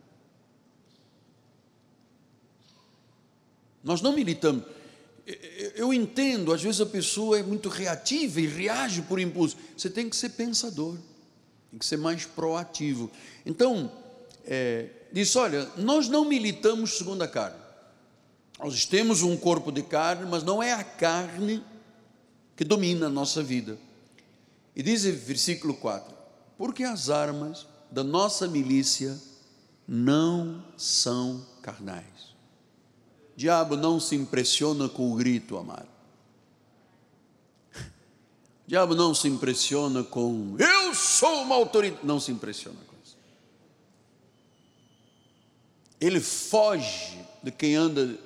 Nós 3.82 4.00
não 4.00 4.12
militamos. 4.12 4.64
Eu 5.76 5.92
entendo, 5.92 6.52
às 6.52 6.62
vezes 6.62 6.80
a 6.80 6.86
pessoa 6.86 7.38
é 7.38 7.42
muito 7.42 7.68
reativa 7.68 8.40
e 8.40 8.46
reage 8.46 9.02
por 9.02 9.20
impulso. 9.20 9.56
Você 9.76 9.88
tem 9.88 10.08
que 10.08 10.16
ser 10.16 10.30
pensador, 10.30 10.96
tem 11.70 11.78
que 11.78 11.86
ser 11.86 11.96
mais 11.96 12.24
proativo. 12.24 13.10
Então, 13.46 13.90
é, 14.44 14.88
diz: 15.12 15.34
olha, 15.36 15.68
nós 15.76 16.08
não 16.08 16.24
militamos 16.24 16.96
segundo 16.98 17.22
a 17.22 17.28
carne. 17.28 17.60
Nós 18.58 18.84
temos 18.84 19.22
um 19.22 19.36
corpo 19.36 19.70
de 19.72 19.82
carne, 19.82 20.26
mas 20.28 20.42
não 20.42 20.62
é 20.62 20.72
a 20.72 20.84
carne 20.84 21.62
que 22.56 22.64
domina 22.64 23.06
a 23.06 23.10
nossa 23.10 23.42
vida. 23.42 23.78
E 24.74 24.82
diz 24.82 25.04
o 25.04 25.12
versículo 25.12 25.74
4: 25.74 26.14
Porque 26.56 26.84
as 26.84 27.10
armas 27.10 27.66
da 27.90 28.02
nossa 28.02 28.48
milícia 28.48 29.18
não 29.86 30.64
são 30.76 31.46
carnais. 31.60 32.31
Diabo 33.36 33.76
não 33.76 33.98
se 33.98 34.14
impressiona 34.14 34.88
com 34.88 35.12
o 35.12 35.16
grito, 35.16 35.56
amado. 35.56 35.88
O 37.74 37.80
diabo 38.68 38.94
não 38.94 39.14
se 39.14 39.28
impressiona 39.28 40.02
com 40.02 40.56
eu 40.58 40.94
sou 40.94 41.42
uma 41.42 41.54
autoridade. 41.54 42.04
Não 42.04 42.20
se 42.20 42.30
impressiona 42.30 42.78
com 42.86 42.96
isso. 43.02 43.16
Ele 46.00 46.20
foge 46.20 47.18
de 47.42 47.50
quem 47.50 47.74
anda 47.74 48.18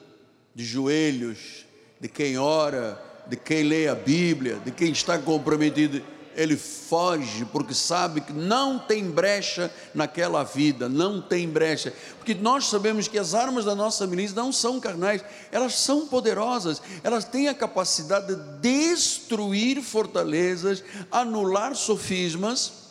de 0.55 0.65
joelhos, 0.65 1.65
de 2.01 2.09
quem 2.09 2.39
ora, 2.39 3.01
de 3.27 3.37
quem 3.37 3.63
lê 3.63 3.89
a 3.89 3.95
Bíblia, 3.95 4.57
de 4.65 4.71
quem 4.71 4.91
está 4.91 5.19
comprometido, 5.19 6.03
ele 6.37 6.57
foge 6.57 7.47
porque 7.47 7.73
sabe 7.73 8.21
que 8.21 8.33
não 8.33 8.78
tem 8.78 9.11
brecha 9.11 9.73
naquela 9.95 10.45
vida, 10.45 10.87
não 10.88 11.21
tem 11.21 11.49
brecha. 11.49 11.93
Porque 12.19 12.35
nós 12.35 12.66
sabemos 12.66 13.09
que 13.09 13.19
as 13.19 13.35
armas 13.35 13.64
da 13.64 13.75
nossa 13.75 14.07
milícia 14.07 14.37
não 14.37 14.52
são 14.52 14.78
carnais, 14.78 15.25
elas 15.50 15.78
são 15.78 16.07
poderosas, 16.07 16.83
elas 17.02 17.25
têm 17.25 17.49
a 17.49 17.55
capacidade 17.55 18.35
de 18.35 18.59
destruir 18.61 19.83
fortalezas, 19.83 20.85
anular 21.11 21.75
sofismas. 21.75 22.85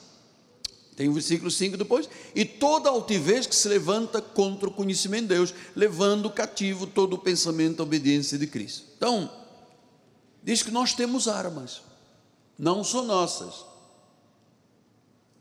Tem 0.95 1.07
o 1.07 1.13
versículo 1.13 1.51
5 1.51 1.77
depois, 1.77 2.09
e 2.33 2.45
toda 2.45 2.89
altivez 2.89 3.45
que 3.45 3.55
se 3.55 3.67
levanta 3.67 4.21
contra 4.21 4.69
o 4.69 4.73
conhecimento 4.73 5.23
de 5.23 5.35
Deus, 5.35 5.53
levando 5.75 6.29
cativo 6.29 6.87
todo 6.87 7.13
o 7.13 7.19
pensamento 7.19 7.81
à 7.81 7.83
obediência 7.83 8.37
de 8.37 8.47
Cristo. 8.47 8.85
Então, 8.97 9.29
diz 10.41 10.63
que 10.63 10.71
nós 10.71 10.93
temos 10.93 11.27
armas, 11.27 11.81
não 12.57 12.83
são 12.83 13.03
nossas. 13.03 13.65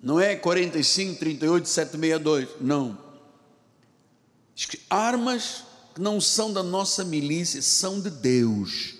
Não 0.02 0.20
é 0.20 0.36
45, 0.36 1.18
38, 1.18 1.68
762, 1.68 2.48
não. 2.60 2.98
Diz 4.54 4.66
que 4.66 4.80
armas 4.90 5.64
que 5.94 6.00
não 6.00 6.20
são 6.20 6.52
da 6.52 6.62
nossa 6.62 7.04
milícia, 7.04 7.62
são 7.62 8.00
de 8.00 8.10
Deus. 8.10 8.94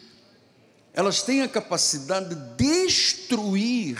Elas 0.93 1.23
têm 1.23 1.43
a 1.43 1.49
capacidade 1.49 2.35
de 2.35 2.57
destruir. 2.57 3.99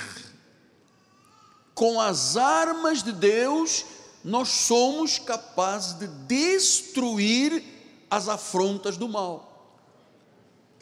Com 1.75 2.01
as 2.01 2.37
armas 2.37 3.03
de 3.03 3.11
Deus, 3.11 3.85
nós 4.23 4.49
somos 4.49 5.19
capazes 5.19 5.95
de 5.99 6.07
destruir 6.07 7.63
as 8.09 8.29
afrontas 8.29 8.97
do 8.97 9.09
mal 9.09 9.54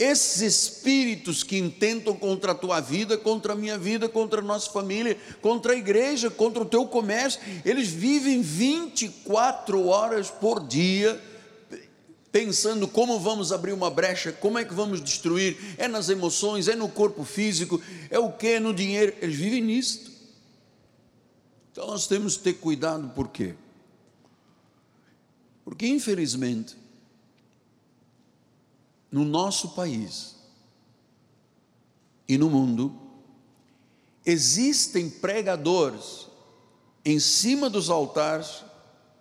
esses 0.03 0.41
espíritos 0.41 1.43
que 1.43 1.57
intentam 1.57 2.15
contra 2.17 2.53
a 2.53 2.55
tua 2.55 2.81
vida, 2.81 3.17
contra 3.17 3.53
a 3.53 3.57
minha 3.57 3.79
vida, 3.79 4.09
contra 4.09 4.41
a 4.41 4.45
nossa 4.45 4.71
família, 4.71 5.17
contra 5.41 5.73
a 5.73 5.77
igreja, 5.77 6.31
contra 6.31 6.63
o 6.63 6.67
teu 6.67 6.87
comércio, 6.87 7.41
eles 7.65 7.89
vivem 7.89 8.43
24 8.43 9.87
horas 9.87 10.31
por 10.31 10.67
dia 10.67 11.21
pensando 12.33 12.89
como 12.89 13.21
vamos 13.21 13.53
abrir 13.53 13.73
uma 13.73 13.91
brecha, 13.91 14.33
como 14.33 14.59
é 14.59 14.65
que 14.65 14.73
vamos 14.73 15.03
destruir, 15.03 15.77
é 15.77 15.87
nas 15.87 16.09
emoções, 16.09 16.67
é 16.67 16.75
no 16.75 16.89
corpo 16.89 17.25
físico, 17.25 17.81
é 18.09 18.19
o 18.19 18.33
que, 18.33 18.49
é 18.49 18.61
no 18.61 18.73
dinheiro, 18.73 19.15
eles 19.21 19.37
vivem 19.37 19.61
nisto. 19.61 20.11
Então 21.71 21.87
nós 21.87 22.07
temos 22.07 22.39
que 22.39 22.45
ter 22.45 22.55
cuidado, 22.55 23.09
por 23.11 23.29
quê? 23.29 23.55
Porque 25.65 25.87
infelizmente 25.87 26.82
no 29.13 29.27
nosso 29.27 29.75
país 29.75 30.37
e 32.27 32.39
no 32.39 32.49
mundo, 32.49 32.99
existem 34.25 35.11
pregadores 35.11 36.27
em 37.05 37.21
cima 37.21 37.69
dos 37.69 37.91
altares 37.91 38.65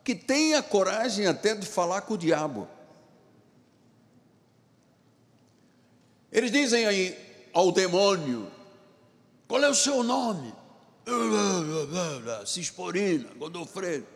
que 0.02 0.16
têm 0.16 0.56
a 0.56 0.64
coragem 0.64 1.28
até 1.28 1.54
de 1.54 1.66
falar 1.66 2.02
com 2.02 2.14
o 2.14 2.18
diabo. 2.18 2.70
Eles 6.32 6.52
dizem 6.52 6.86
aí 6.86 7.18
ao 7.52 7.72
demônio: 7.72 8.50
qual 9.46 9.62
é 9.62 9.70
o 9.70 9.76
seu 9.76 10.04
nome? 10.04 10.54
Cisporina, 12.46 13.28
Godofredo. 13.36 14.08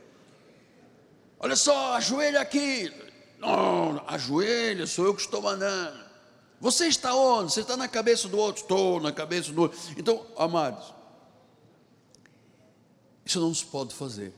Olha 1.37 1.57
só, 1.57 1.95
ajoelha 1.95 2.39
aqui. 2.39 3.04
Não, 3.39 4.03
ajoelha, 4.07 4.87
sou 4.87 5.05
eu 5.05 5.13
que 5.13 5.21
estou 5.21 5.41
mandando. 5.41 6.05
Você 6.59 6.87
está 6.87 7.13
onde? 7.13 7.51
Você 7.53 7.61
está 7.61 7.75
na 7.75 7.87
cabeça 7.87 8.27
do 8.27 8.37
outro? 8.37 8.61
Estou 8.61 8.99
na 8.99 9.11
cabeça 9.11 9.51
do 9.51 9.63
outro. 9.63 9.77
Então, 9.97 10.25
amados, 10.37 10.93
isso 13.25 13.39
não 13.39 13.53
se 13.53 13.65
pode 13.65 13.93
fazer. 13.93 14.33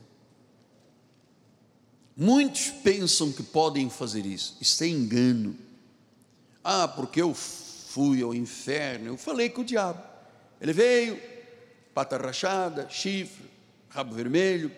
Muitos 2.16 2.70
pensam 2.82 3.30
que 3.30 3.42
podem 3.42 3.88
fazer 3.88 4.26
isso. 4.26 4.56
Isso 4.60 4.82
é 4.82 4.88
engano. 4.88 5.56
Ah, 6.64 6.88
porque 6.88 7.22
eu 7.22 7.32
fui 7.32 8.22
ao 8.22 8.34
inferno. 8.34 9.06
Eu 9.06 9.16
falei 9.16 9.48
com 9.48 9.60
o 9.60 9.64
diabo. 9.64 10.02
Ele 10.60 10.72
veio, 10.72 11.20
pata 11.94 12.16
rachada, 12.16 12.88
chifre, 12.90 13.48
rabo 13.88 14.14
vermelho. 14.14 14.70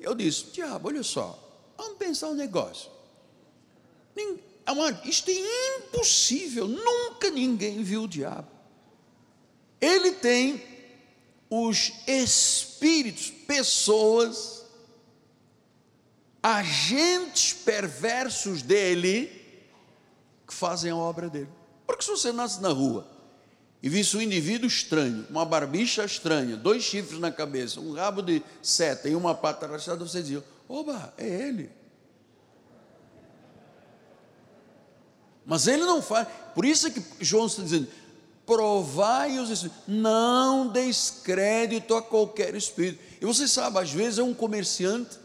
Eu 0.00 0.14
disse: 0.14 0.46
Diabo, 0.52 0.88
olha 0.88 1.02
só, 1.02 1.38
vamos 1.76 1.98
pensar 1.98 2.28
um 2.28 2.34
negócio. 2.34 2.90
Amado, 4.66 5.00
isto 5.08 5.30
é 5.30 5.78
impossível. 5.78 6.68
Nunca 6.68 7.30
ninguém 7.30 7.82
viu 7.82 8.02
o 8.02 8.08
diabo. 8.08 8.48
Ele 9.80 10.12
tem 10.12 10.62
os 11.48 11.92
espíritos, 12.06 13.30
pessoas, 13.30 14.64
agentes 16.42 17.52
perversos 17.52 18.62
dele 18.62 19.30
que 20.46 20.52
fazem 20.54 20.90
a 20.90 20.96
obra 20.96 21.28
dele. 21.28 21.48
Porque 21.86 22.04
se 22.04 22.10
você 22.10 22.32
nasce 22.32 22.60
na 22.60 22.68
rua 22.68 23.06
e 23.82 23.88
visse 23.88 24.16
um 24.16 24.20
indivíduo 24.20 24.66
estranho, 24.66 25.26
uma 25.30 25.44
barbicha 25.44 26.04
estranha, 26.04 26.56
dois 26.56 26.82
chifres 26.82 27.18
na 27.18 27.32
cabeça, 27.32 27.80
um 27.80 27.92
rabo 27.92 28.20
de 28.20 28.42
seta 28.62 29.08
e 29.08 29.14
uma 29.14 29.34
pata 29.34 29.66
rachada, 29.66 30.04
você 30.04 30.20
dizia: 30.20 30.44
Oba, 30.68 31.14
é 31.16 31.26
ele. 31.26 31.77
Mas 35.48 35.66
ele 35.66 35.86
não 35.86 36.02
faz. 36.02 36.28
Por 36.54 36.66
isso 36.66 36.88
é 36.88 36.90
que 36.90 37.02
João 37.20 37.46
está 37.46 37.62
dizendo: 37.62 37.88
provai 38.44 39.38
os 39.38 39.48
espíritos, 39.48 39.82
não 39.88 40.68
deis 40.68 41.10
crédito 41.24 41.94
a 41.94 42.02
qualquer 42.02 42.54
espírito. 42.54 43.02
E 43.18 43.24
você 43.24 43.48
sabe, 43.48 43.78
às 43.78 43.90
vezes 43.90 44.18
é 44.18 44.22
um 44.22 44.34
comerciante 44.34 45.18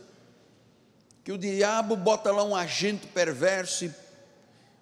que 1.26 1.32
o 1.34 1.38
diabo 1.38 1.98
bota 1.98 2.32
lá 2.32 2.42
um 2.42 2.56
agente 2.56 3.06
perverso 3.08 3.84
e 3.84 3.92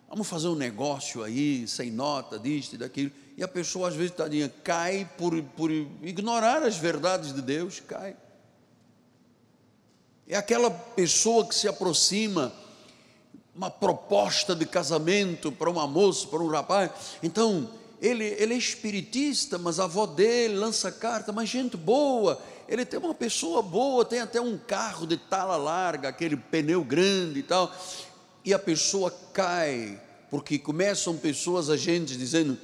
vamos 0.08 0.28
fazer 0.28 0.48
um 0.48 0.56
negócio 0.56 1.24
aí, 1.24 1.68
sem 1.68 1.90
nota, 1.90 2.38
disto 2.38 2.76
e 2.76 2.78
daquilo. 2.78 3.12
E 3.36 3.42
a 3.44 3.48
pessoa, 3.48 3.88
às 3.88 3.96
vezes, 3.96 4.12
tadinha, 4.12 4.48
cai 4.64 5.10
por, 5.18 5.42
por 5.42 5.72
ignorar 5.72 6.62
as 6.62 6.78
verdades 6.78 7.34
de 7.34 7.42
Deus, 7.42 7.80
cai. 7.80 8.16
É 10.28 10.38
aquela 10.38 10.70
pessoa 10.70 11.48
que 11.48 11.56
se 11.56 11.68
aproxima 11.68 12.54
uma 13.56 13.70
proposta 13.70 14.56
de 14.56 14.66
casamento 14.66 15.52
para 15.52 15.70
uma 15.70 15.86
moça, 15.86 16.28
para 16.28 16.40
um 16.40 16.48
rapaz. 16.48 16.92
Então, 17.22 17.70
ele, 18.02 18.26
ele 18.26 18.54
é 18.54 18.58
espiritista, 18.58 19.58
mas 19.58 19.80
a 19.80 19.84
avó 19.84 20.06
dele 20.06 20.56
lança 20.56 20.92
carta, 20.92 21.32
mas 21.32 21.50
gente 21.50 21.78
boa. 21.78 22.42
ele 22.68 22.86
tem 22.86 23.00
uma 23.00 23.14
pessoa 23.14 23.62
boa, 23.62 24.04
tem 24.04 24.20
até 24.20 24.42
um 24.42 24.58
carro 24.58 25.06
de 25.06 25.18
tala 25.18 25.58
larga, 25.58 26.10
aquele 26.10 26.36
pneu 26.36 26.84
grande 26.84 27.40
e 27.40 27.44
tal, 27.44 27.72
e 28.44 28.54
a 28.54 28.60
pessoa 28.60 29.12
cai, 29.34 30.02
porque 30.32 30.58
começam 30.58 31.16
pessoas, 31.16 31.70
agentes, 31.70 32.18
dizendo: 32.18 32.58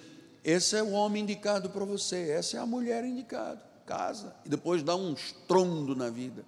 esse 0.44 0.76
é 0.76 0.82
o 0.82 0.92
homem 0.92 1.22
indicado 1.22 1.70
para 1.70 1.86
você, 1.86 2.32
essa 2.32 2.58
é 2.58 2.60
a 2.60 2.66
mulher 2.66 3.04
indicada, 3.04 3.62
casa, 3.86 4.34
e 4.44 4.50
depois 4.50 4.82
dá 4.82 4.96
um 4.96 5.14
estrondo 5.14 5.96
na 5.96 6.10
vida. 6.10 6.44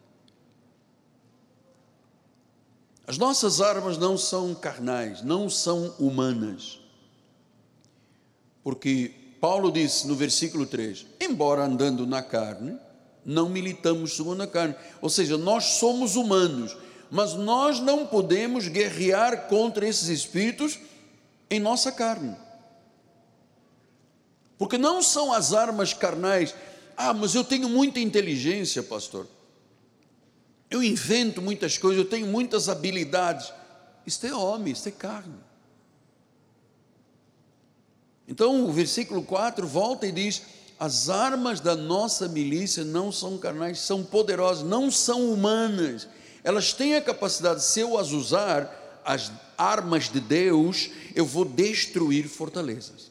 As 3.10 3.17
nossas 3.17 3.60
armas 3.60 3.98
não 3.98 4.15
são 4.15 4.54
carnais, 4.54 5.24
não 5.24 5.50
são 5.50 5.95
humanas. 5.98 6.80
Porque 8.63 9.12
Paulo 9.41 9.72
disse 9.72 10.08
no 10.08 10.13
versículo 10.13 10.67
3: 10.67 11.08
embora 11.19 11.65
andando 11.65 12.06
na 12.06 12.22
carne, 12.22 12.78
não 13.26 13.50
militamos 13.50 14.15
segundo 14.15 14.43
a 14.43 14.48
carne. 14.48 14.76
Ou 15.02 15.10
seja, 15.10 15.39
nós 15.39 15.80
somos 15.80 16.15
humanos, 16.15 16.78
mas 17.10 17.34
nós 17.34 17.80
não 17.80 18.06
podemos 18.06 18.67
guerrear 18.67 19.48
contra 19.48 19.88
esses 19.88 20.08
espíritos 20.08 20.78
em 21.50 21.60
nossa 21.60 21.91
carne. 21.91 22.36
Porque 24.56 24.78
não 24.78 25.02
são 25.02 25.34
as 25.34 25.52
armas 25.52 25.95
carnais. 25.95 26.54
Ah, 26.95 27.15
mas 27.15 27.34
eu 27.34 27.43
tenho 27.43 27.69
muita 27.69 28.00
inteligência, 28.00 28.84
pastor. 28.84 29.26
Eu 30.69 30.84
invento 30.84 31.41
muitas 31.41 31.77
coisas, 31.77 32.03
eu 32.03 32.10
tenho 32.10 32.27
muitas 32.27 32.69
habilidades. 32.69 33.51
Isto 34.05 34.27
é 34.27 34.34
homem, 34.34 34.73
isto 34.73 34.88
é 34.88 34.91
carne. 34.91 35.36
Então 38.27 38.65
o 38.65 38.71
versículo 38.71 39.23
4 39.23 39.67
volta 39.67 40.05
e 40.05 40.12
diz: 40.12 40.43
as 40.79 41.10
armas 41.10 41.60
da 41.60 41.75
nossa 41.75 42.27
milícia 42.27 42.84
não 42.84 43.12
são 43.12 43.38
carnais, 43.38 43.79
são 43.79 44.03
poderosas, 44.03 44.63
não 44.63 44.91
são 44.91 45.34
humanas. 45.34 46.08
Elas 46.43 46.71
têm 46.71 46.95
a 46.95 47.01
capacidade, 47.01 47.63
se 47.63 47.82
eu 47.82 47.97
as 47.97 48.12
usar, 48.12 49.01
as 49.03 49.32
armas 49.58 50.10
de 50.10 50.19
Deus, 50.19 50.89
eu 51.15 51.25
vou 51.25 51.43
destruir 51.43 52.27
fortalezas. 52.27 53.09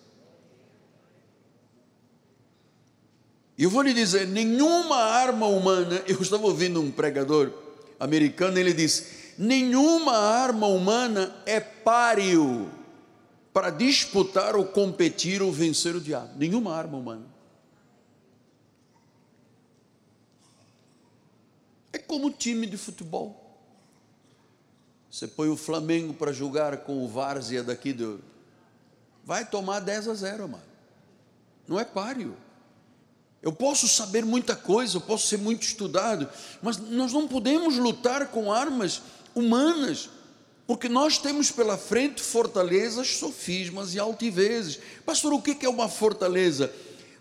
E 3.59 3.65
eu 3.65 3.71
vou 3.71 3.83
lhe 3.83 3.93
dizer: 3.93 4.29
nenhuma 4.29 4.97
arma 4.97 5.47
humana, 5.47 6.01
eu 6.07 6.23
estava 6.23 6.47
ouvindo 6.47 6.81
um 6.81 6.93
pregador 6.93 7.53
americano, 7.99 8.57
ele 8.57 8.73
disse: 8.73 9.35
nenhuma 9.37 10.17
arma 10.17 10.69
humana 10.69 11.43
é 11.45 11.59
páreo 11.59 12.71
para 13.53 13.71
disputar 13.71 14.55
ou 14.55 14.65
competir 14.65 15.43
ou 15.43 15.51
vencer 15.51 15.97
o 15.97 16.01
diabo. 16.01 16.39
Nenhuma 16.39 16.73
arma 16.73 16.97
humana. 16.97 17.27
É 21.93 21.99
como 21.99 22.31
time 22.31 22.65
de 22.65 22.77
futebol. 22.77 23.45
Você 25.11 25.27
põe 25.27 25.49
o 25.49 25.57
Flamengo 25.57 26.15
para 26.15 26.33
jogar 26.33 26.77
com 26.79 27.03
o 27.03 27.09
Várzea 27.09 27.65
daqui 27.65 27.93
do. 27.93 28.21
Vai 29.25 29.45
tomar 29.45 29.81
10 29.81 30.09
a 30.09 30.15
0, 30.15 30.49
mano. 30.49 30.63
Não 31.67 31.81
é 31.81 31.85
páreo. 31.85 32.37
Eu 33.43 33.53
posso 33.53 33.87
saber 33.87 34.25
muita 34.25 34.57
coisa, 34.57 34.97
eu 34.97 35.01
posso 35.01 35.27
ser 35.27 35.39
muito 35.39 35.63
estudado, 35.63 36.29
mas 36.61 36.77
nós 36.77 37.13
não 37.13 37.29
podemos 37.29 37.77
lutar 37.77 38.29
com 38.29 38.53
armas 38.53 39.03
humanas, 39.35 40.11
porque 40.67 40.89
nós 40.89 41.19
temos 41.19 41.51
pela 41.51 41.79
frente 41.79 42.23
fortalezas, 42.23 43.17
sofismas 43.17 43.95
e 43.95 43.99
altivezes. 43.99 44.79
Pastor, 45.07 45.33
o 45.33 45.41
que 45.41 45.65
é 45.65 45.69
uma 45.69 45.89
fortaleza? 45.89 46.73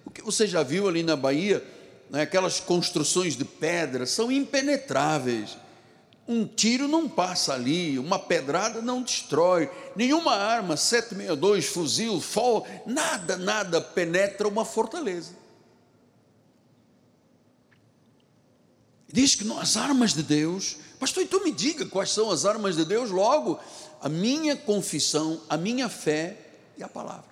O 0.06 0.10
que 0.10 0.22
você 0.22 0.48
já 0.48 0.64
viu 0.64 0.88
ali 0.88 1.04
na 1.04 1.16
Bahia? 1.16 1.64
né, 2.10 2.22
aquelas 2.22 2.60
construções 2.60 3.36
de 3.36 3.46
pedra, 3.46 4.06
são 4.06 4.32
impenetráveis. 4.32 5.58
Um 6.28 6.46
tiro 6.46 6.88
não 6.88 7.08
passa 7.08 7.54
ali, 7.54 7.98
uma 7.98 8.20
pedrada 8.20 8.82
não 8.82 9.02
destrói, 9.02 9.70
nenhuma 9.96 10.36
arma, 10.36 10.76
762, 10.76 11.66
fuzil, 11.68 12.20
fol, 12.20 12.68
nada, 12.86 13.38
nada 13.38 13.80
penetra 13.80 14.48
uma 14.48 14.66
fortaleza. 14.66 15.32
Diz 19.08 19.36
que 19.36 19.50
as 19.54 19.78
armas 19.78 20.14
de 20.14 20.22
Deus, 20.22 20.78
pastor, 21.00 21.24
então 21.24 21.44
me 21.44 21.52
diga 21.52 21.86
quais 21.86 22.12
são 22.12 22.30
as 22.30 22.46
armas 22.46 22.76
de 22.76 22.84
Deus, 22.84 23.10
logo, 23.10 23.60
a 24.02 24.10
minha 24.10 24.56
confissão, 24.56 25.42
a 25.50 25.56
minha 25.56 25.88
fé 25.88 26.38
e 26.78 26.84
a 26.84 26.88
palavra. 26.88 27.26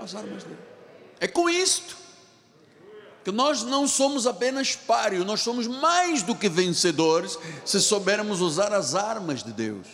As 0.00 0.14
armas 0.14 0.42
de 0.42 0.48
Deus. 0.48 0.60
É 1.20 1.28
com 1.28 1.48
isto 1.48 1.96
que 3.24 3.32
nós 3.32 3.62
não 3.62 3.86
somos 3.86 4.26
apenas 4.26 4.74
páreo, 4.74 5.24
nós 5.24 5.42
somos 5.42 5.66
mais 5.66 6.22
do 6.22 6.34
que 6.34 6.48
vencedores 6.48 7.38
se 7.64 7.80
soubermos 7.80 8.40
usar 8.40 8.72
as 8.72 8.94
armas 8.94 9.42
de 9.42 9.52
Deus. 9.52 9.86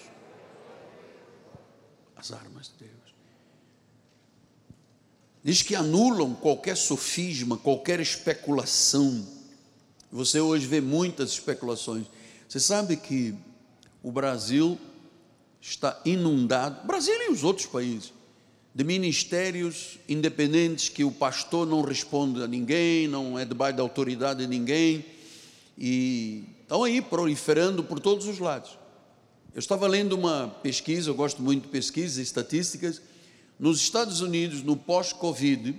As 2.15 2.31
armas 2.31 2.69
de 2.69 2.85
Deus. 2.85 2.95
Diz 5.43 5.63
que 5.63 5.75
anulam 5.75 6.35
qualquer 6.35 6.77
sofisma, 6.77 7.57
qualquer 7.57 7.99
especulação. 7.99 9.27
Você 10.15 10.39
hoje 10.41 10.65
vê 10.65 10.81
muitas 10.81 11.31
especulações. 11.31 12.07
Você 12.49 12.61
sabe 12.61 12.97
que 12.97 13.35
o 14.01 14.13
Brasil 14.13 14.79
está 15.61 16.01
inundado, 16.05 16.87
Brasil 16.87 17.13
e 17.21 17.33
os 17.33 17.43
outros 17.43 17.67
países, 17.67 18.13
de 18.73 18.85
ministérios 18.85 19.99
independentes 20.09 20.89
que 20.89 21.03
o 21.03 21.11
pastor 21.11 21.67
não 21.67 21.83
responde 21.83 22.41
a 22.45 22.47
ninguém, 22.47 23.09
não 23.09 23.37
é 23.37 23.45
debaixo 23.45 23.79
da 23.79 23.83
autoridade 23.83 24.39
de 24.39 24.47
ninguém, 24.47 25.05
e 25.77 26.45
estão 26.63 26.85
aí 26.85 27.03
proliferando 27.03 27.83
por 27.83 27.99
todos 27.99 28.29
os 28.29 28.39
lados. 28.39 28.79
Eu 29.53 29.59
estava 29.59 29.89
lendo 29.89 30.13
uma 30.13 30.47
pesquisa, 30.63 31.11
eu 31.11 31.15
gosto 31.17 31.43
muito 31.43 31.65
de 31.65 31.69
pesquisas 31.71 32.19
e 32.19 32.23
estatísticas, 32.23 33.03
nos 33.59 33.81
Estados 33.81 34.21
Unidos, 34.21 34.63
no 34.63 34.77
pós-Covid, 34.77 35.77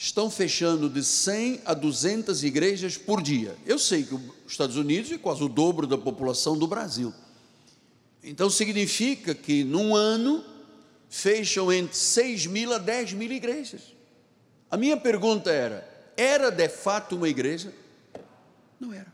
estão 0.00 0.30
fechando 0.30 0.88
de 0.88 1.02
100 1.02 1.62
a 1.64 1.74
200 1.74 2.44
igrejas 2.44 2.96
por 2.96 3.20
dia. 3.20 3.56
Eu 3.66 3.80
sei 3.80 4.04
que 4.04 4.14
os 4.14 4.22
Estados 4.46 4.76
Unidos 4.76 5.10
é 5.10 5.18
quase 5.18 5.42
o 5.42 5.48
dobro 5.48 5.88
da 5.88 5.98
população 5.98 6.56
do 6.56 6.68
Brasil. 6.68 7.12
Então 8.22 8.48
significa 8.48 9.34
que 9.34 9.64
num 9.64 9.96
ano 9.96 10.44
fecham 11.08 11.72
entre 11.72 11.96
6 11.96 12.46
mil 12.46 12.72
a 12.72 12.78
10 12.78 13.14
mil 13.14 13.32
igrejas. 13.32 13.92
A 14.70 14.76
minha 14.76 14.96
pergunta 14.96 15.50
era: 15.50 16.12
era 16.16 16.48
de 16.48 16.68
fato 16.68 17.16
uma 17.16 17.28
igreja? 17.28 17.74
Não 18.78 18.92
era. 18.92 19.12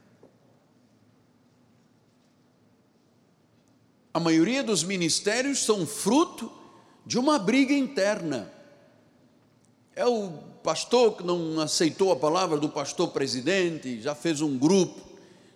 A 4.12 4.20
maioria 4.20 4.62
dos 4.62 4.85
ministérios 4.85 5.61
são 5.61 5.87
fruto 5.87 6.53
de 7.07 7.18
uma 7.18 7.38
briga 7.38 7.73
interna. 7.73 8.53
É 9.97 10.05
o 10.05 10.53
pastor 10.64 11.18
que 11.18 11.22
não 11.22 11.61
aceitou 11.61 12.11
a 12.11 12.16
palavra 12.16 12.57
do 12.57 12.70
pastor 12.70 13.09
presidente, 13.11 14.00
já 14.00 14.14
fez 14.14 14.40
um 14.40 14.57
grupo, 14.57 14.98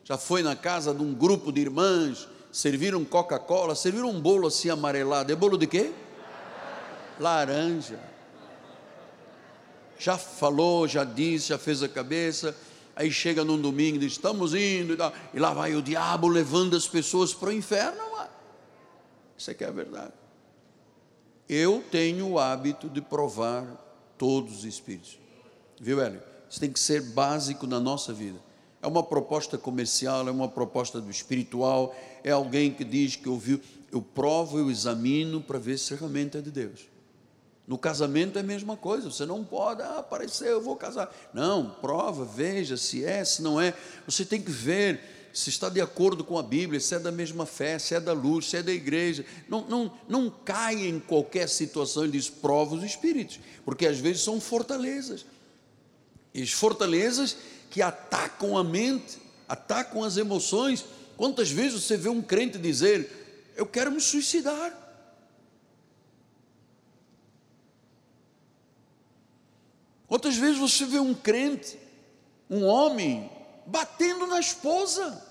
já 0.04 0.18
foi 0.18 0.42
na 0.42 0.54
casa 0.54 0.92
de 0.92 1.02
um 1.02 1.14
grupo 1.14 1.50
de 1.50 1.62
irmãs, 1.62 2.28
serviram 2.52 3.02
Coca-Cola, 3.06 3.74
serviram 3.74 4.10
um 4.10 4.20
bolo 4.20 4.46
assim 4.46 4.68
amarelado. 4.68 5.32
É 5.32 5.34
bolo 5.34 5.56
de 5.56 5.66
quê? 5.66 5.92
laranja. 7.18 7.98
Já 9.98 10.16
falou, 10.16 10.86
já 10.86 11.04
disse, 11.04 11.48
já 11.48 11.58
fez 11.58 11.82
a 11.82 11.88
cabeça. 11.88 12.54
Aí 12.94 13.10
chega 13.10 13.42
num 13.42 13.60
domingo 13.60 13.96
e 13.96 14.00
diz: 14.00 14.12
Estamos 14.12 14.54
indo. 14.54 14.96
E 15.32 15.38
lá 15.40 15.54
vai 15.54 15.74
o 15.74 15.82
diabo 15.82 16.28
levando 16.28 16.76
as 16.76 16.86
pessoas 16.86 17.32
para 17.32 17.48
o 17.48 17.52
inferno. 17.52 17.98
Isso 19.36 19.50
aqui 19.50 19.64
é 19.64 19.68
a 19.68 19.72
verdade. 19.72 20.12
Eu 21.48 21.82
tenho 21.90 22.28
o 22.28 22.38
hábito 22.38 22.88
de 22.88 23.00
provar 23.00 23.87
todos 24.18 24.58
os 24.58 24.64
espíritos. 24.64 25.18
Viu, 25.80 26.02
Hélio? 26.02 26.20
Isso 26.50 26.60
tem 26.60 26.70
que 26.70 26.80
ser 26.80 27.00
básico 27.00 27.66
na 27.66 27.78
nossa 27.78 28.12
vida. 28.12 28.38
É 28.82 28.86
uma 28.86 29.02
proposta 29.02 29.56
comercial, 29.56 30.26
é 30.28 30.30
uma 30.30 30.48
proposta 30.48 31.00
do 31.00 31.10
espiritual, 31.10 31.94
é 32.22 32.30
alguém 32.30 32.72
que 32.72 32.84
diz 32.84 33.16
que 33.16 33.28
ouviu. 33.28 33.60
Eu 33.90 34.02
provo, 34.02 34.58
eu 34.58 34.70
examino 34.70 35.40
para 35.40 35.58
ver 35.58 35.78
se 35.78 35.94
realmente 35.94 36.36
é 36.36 36.40
de 36.40 36.50
Deus. 36.50 36.88
No 37.66 37.76
casamento 37.76 38.38
é 38.38 38.40
a 38.40 38.44
mesma 38.44 38.76
coisa, 38.76 39.10
você 39.10 39.26
não 39.26 39.44
pode 39.44 39.82
ah, 39.82 39.98
aparecer, 39.98 40.48
eu 40.48 40.62
vou 40.62 40.74
casar. 40.74 41.14
Não, 41.34 41.68
prova, 41.68 42.24
veja 42.24 42.78
se 42.78 43.04
é, 43.04 43.22
se 43.24 43.42
não 43.42 43.60
é. 43.60 43.74
Você 44.06 44.24
tem 44.24 44.40
que 44.40 44.50
ver 44.50 45.17
se 45.38 45.50
está 45.50 45.68
de 45.68 45.80
acordo 45.80 46.24
com 46.24 46.36
a 46.36 46.42
Bíblia, 46.42 46.80
se 46.80 46.96
é 46.96 46.98
da 46.98 47.12
mesma 47.12 47.46
fé, 47.46 47.78
se 47.78 47.94
é 47.94 48.00
da 48.00 48.12
luz, 48.12 48.50
se 48.50 48.56
é 48.56 48.62
da 48.62 48.72
igreja. 48.72 49.24
Não, 49.48 49.64
não, 49.68 49.98
não 50.08 50.28
caia 50.28 50.88
em 50.88 50.98
qualquer 50.98 51.48
situação 51.48 52.04
e 52.04 52.10
diz 52.10 52.28
prova 52.28 52.74
os 52.74 52.82
espíritos, 52.82 53.38
porque 53.64 53.86
às 53.86 54.00
vezes 54.00 54.22
são 54.22 54.40
fortalezas. 54.40 55.24
E 56.34 56.42
as 56.42 56.50
fortalezas 56.50 57.36
que 57.70 57.80
atacam 57.80 58.58
a 58.58 58.64
mente, 58.64 59.16
atacam 59.48 60.02
as 60.02 60.16
emoções. 60.16 60.84
Quantas 61.16 61.50
vezes 61.50 61.84
você 61.84 61.96
vê 61.96 62.08
um 62.08 62.20
crente 62.20 62.58
dizer: 62.58 63.54
Eu 63.54 63.64
quero 63.64 63.92
me 63.92 64.00
suicidar? 64.00 64.76
Quantas 70.08 70.36
vezes 70.36 70.58
você 70.58 70.84
vê 70.84 70.98
um 70.98 71.14
crente, 71.14 71.78
um 72.50 72.64
homem, 72.64 73.30
batendo 73.68 74.26
na 74.26 74.40
esposa. 74.40 75.27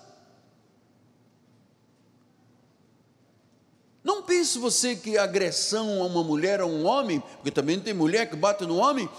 Não 4.07 4.23
pense 4.23 4.57
você 4.57 4.95
que 4.95 5.17
agressão 5.17 6.01
a 6.01 6.05
uma 6.05 6.23
mulher, 6.23 6.61
a 6.61 6.65
um 6.65 6.85
homem, 6.85 7.19
porque 7.19 7.51
também 7.51 7.77
tem 7.77 7.93
mulher 7.93 8.29
que 8.29 8.37
bate 8.37 8.65
no 8.65 8.77
homem, 8.77 9.09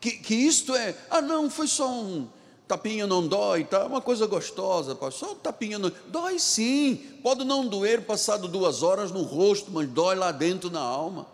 que, 0.00 0.10
que 0.10 0.34
isto 0.34 0.74
é, 0.74 0.96
ah 1.08 1.22
não, 1.22 1.48
foi 1.48 1.68
só 1.68 1.88
um 1.88 2.26
tapinha 2.66 3.06
não 3.06 3.24
dói, 3.24 3.62
tá? 3.62 3.86
Uma 3.86 4.00
coisa 4.00 4.26
gostosa, 4.26 4.98
só 5.12 5.30
um 5.30 5.36
tapinha 5.36 5.78
não 5.78 5.92
dói 6.08 6.40
sim, 6.40 6.96
pode 7.22 7.44
não 7.44 7.68
doer 7.68 8.04
passado 8.04 8.48
duas 8.48 8.82
horas 8.82 9.12
no 9.12 9.22
rosto, 9.22 9.70
mas 9.70 9.88
dói 9.90 10.16
lá 10.16 10.32
dentro 10.32 10.70
na 10.70 10.80
alma. 10.80 11.28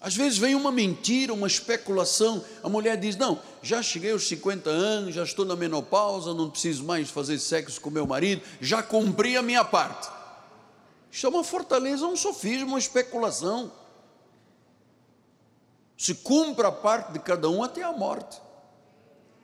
Às 0.00 0.14
vezes 0.14 0.38
vem 0.38 0.54
uma 0.54 0.70
mentira, 0.70 1.34
uma 1.34 1.46
especulação. 1.46 2.44
A 2.62 2.68
mulher 2.68 2.96
diz: 2.96 3.16
Não, 3.16 3.40
já 3.62 3.82
cheguei 3.82 4.12
aos 4.12 4.28
50 4.28 4.70
anos, 4.70 5.14
já 5.14 5.24
estou 5.24 5.44
na 5.44 5.56
menopausa, 5.56 6.32
não 6.32 6.48
preciso 6.48 6.84
mais 6.84 7.10
fazer 7.10 7.38
sexo 7.38 7.80
com 7.80 7.90
meu 7.90 8.06
marido, 8.06 8.42
já 8.60 8.82
cumpri 8.82 9.36
a 9.36 9.42
minha 9.42 9.64
parte. 9.64 10.08
Isso 11.10 11.26
é 11.26 11.28
uma 11.28 11.42
fortaleza, 11.42 12.06
um 12.06 12.16
sofismo, 12.16 12.68
uma 12.68 12.78
especulação. 12.78 13.72
Se 15.96 16.14
cumpra 16.14 16.68
a 16.68 16.72
parte 16.72 17.12
de 17.12 17.18
cada 17.18 17.50
um 17.50 17.62
até 17.62 17.82
a 17.82 17.92
morte. 17.92 18.40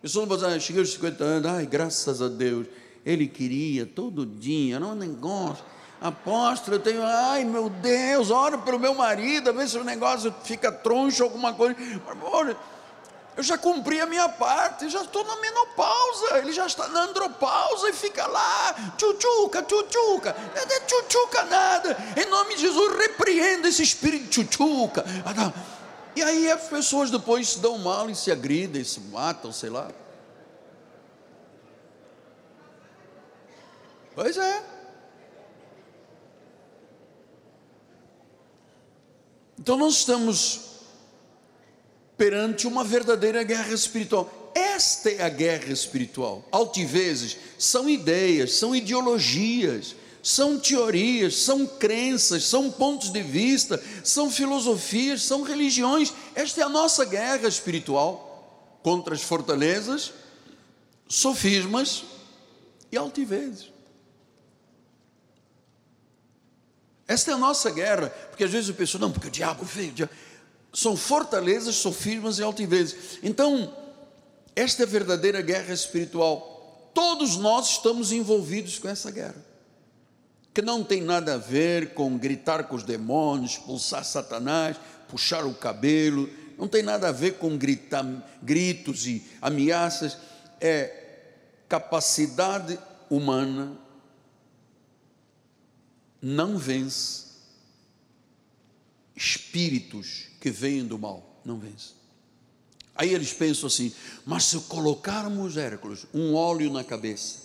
Pessoas 0.01 0.29
vão 0.29 0.37
dizer: 0.37 0.61
Cheguei 0.61 0.83
aos 0.83 0.93
50 0.93 1.25
anos, 1.25 1.51
ai, 1.51 1.67
graças 1.67 2.23
a 2.23 2.29
Deus, 2.29 2.69
ele 3.05 3.27
queria 3.27 3.85
todo 3.85 4.25
dia, 4.25 4.79
não 4.79 4.91
é 4.91 4.93
um 4.93 4.97
negócio 4.97 5.65
apóstolo, 6.05 6.77
eu 6.77 6.81
tenho, 6.81 7.03
ai 7.03 7.45
meu 7.45 7.71
Deus, 7.71 8.31
ora 8.31 8.59
pelo 8.59 8.79
meu 8.79 8.95
marido, 8.95 9.49
a 9.49 9.53
ver 9.53 9.67
se 9.67 9.79
o 9.79 9.83
negócio 9.83 10.35
fica 10.45 10.71
troncho, 10.71 11.23
alguma 11.23 11.55
coisa. 11.55 11.75
Olha, 12.23 12.55
eu 13.35 13.43
já 13.43 13.57
cumpri 13.57 13.99
a 14.03 14.07
minha 14.07 14.29
parte, 14.29 14.91
já 14.91 15.01
estou 15.01 15.25
na 15.25 15.37
menopausa, 15.37 16.39
ele 16.39 16.53
já 16.53 16.67
está 16.67 16.89
na 16.89 17.05
andropausa 17.05 17.89
e 17.89 17.95
fica 17.95 18.27
lá, 18.27 18.93
tchutchuca, 18.99 19.63
tchutchuca, 19.63 20.37
não 20.55 20.77
é 20.77 20.81
tchutchuca 20.81 21.43
nada, 21.45 21.97
em 22.21 22.27
nome 22.29 22.55
de 22.55 22.61
Jesus, 22.61 22.99
repreenda 22.99 23.69
esse 23.69 23.83
espírito 23.83 24.25
de 24.25 24.45
tchutchuca. 24.45 25.05
E 26.15 26.23
aí 26.23 26.51
as 26.51 26.69
pessoas 26.69 27.11
depois 27.11 27.49
se 27.49 27.61
dão 27.61 27.79
mal 27.79 28.11
e 28.11 28.15
se 28.15 28.31
agridem, 28.31 28.85
se 28.85 29.01
matam, 29.01 29.51
sei 29.51 29.71
lá. 29.71 29.89
Pois 34.15 34.37
é. 34.37 34.74
Então 39.65 39.79
nós 39.79 39.95
estamos 39.95 40.61
perante 42.19 42.67
uma 42.67 42.85
verdadeira 42.85 43.43
guerra 43.43 43.73
espiritual. 43.73 44.53
Esta 44.55 45.09
é 45.09 45.23
a 45.23 45.29
guerra 45.31 45.73
espiritual. 45.73 46.47
Altivezes 46.53 47.39
são 47.59 47.89
ideias, 47.89 48.53
são 48.53 48.77
ideologias, 48.77 49.97
são 50.23 50.59
teorias, 50.59 51.37
são 51.37 51.67
crenças, 51.67 52.45
são 52.45 52.71
pontos 52.71 53.09
de 53.09 53.23
vista, 53.23 53.83
são 54.05 54.31
filosofias, 54.31 55.23
são 55.23 55.43
religiões. 55.43 56.13
Esta 56.35 56.61
é 56.61 56.65
a 56.65 56.69
nossa 56.69 57.07
guerra 57.07 57.49
espiritual 57.49 58.79
contra 58.83 59.15
as 59.15 59.23
fortalezas, 59.23 60.13
sofismas 61.09 62.05
e 62.93 62.99
altivezes. 62.99 63.74
Esta 67.07 67.31
é 67.31 67.35
a 67.35 67.39
nossa 67.39 67.71
guerra, 67.71 68.09
porque 68.31 68.45
às 68.45 68.51
vezes 68.51 68.71
o 68.71 68.75
pessoal, 68.75 69.03
não, 69.03 69.13
porque 69.13 69.29
o 69.29 69.31
diabo 69.31 69.65
veio. 69.65 69.91
O 69.91 69.95
diabo... 69.95 70.13
São 70.73 70.97
fortalezas, 70.97 71.77
sofismas 71.77 72.39
e 72.39 72.43
altivezes. 72.43 73.19
Então, 73.23 73.73
esta 74.57 74.83
é 74.83 74.87
a 74.87 74.89
verdadeira 74.89 75.41
guerra 75.41 75.73
espiritual. 75.73 76.91
Todos 76.93 77.37
nós 77.37 77.71
estamos 77.71 78.11
envolvidos 78.11 78.79
com 78.79 78.89
essa 78.89 79.11
guerra, 79.11 79.37
que 80.53 80.63
não 80.63 80.83
tem 80.83 81.01
nada 81.03 81.35
a 81.35 81.39
ver 81.39 81.95
com 81.95 82.17
gritar 82.17 82.65
com 82.65 82.77
os 82.77 82.83
demônios, 82.83 83.53
expulsar 83.53 84.05
Satanás, 84.05 84.77
puxar 85.09 85.45
o 85.45 85.55
cabelo, 85.55 86.29
não 86.57 86.67
tem 86.67 86.83
nada 86.83 87.09
a 87.09 87.13
ver 87.13 87.35
com 87.35 87.57
gritar, 87.57 88.05
gritos 88.43 89.07
e 89.07 89.25
ameaças, 89.43 90.17
é 90.61 91.03
capacidade 91.69 92.79
humana 93.11 93.84
não 96.25 96.57
vence 96.57 97.25
espíritos 99.15 100.29
que 100.41 100.51
vêm 100.51 100.83
do 100.83 100.99
mal, 100.99 101.39
não 101.45 101.59
vence. 101.59 101.93
Aí 102.95 103.13
eles 103.13 103.35
pensam 103.35 103.67
assim: 103.67 103.93
mas 104.25 104.45
se 104.45 104.59
colocarmos, 104.61 105.59
Hércules, 105.59 106.07
um 106.15 106.35
óleo 106.35 106.73
na 106.73 106.83
cabeça, 106.83 107.41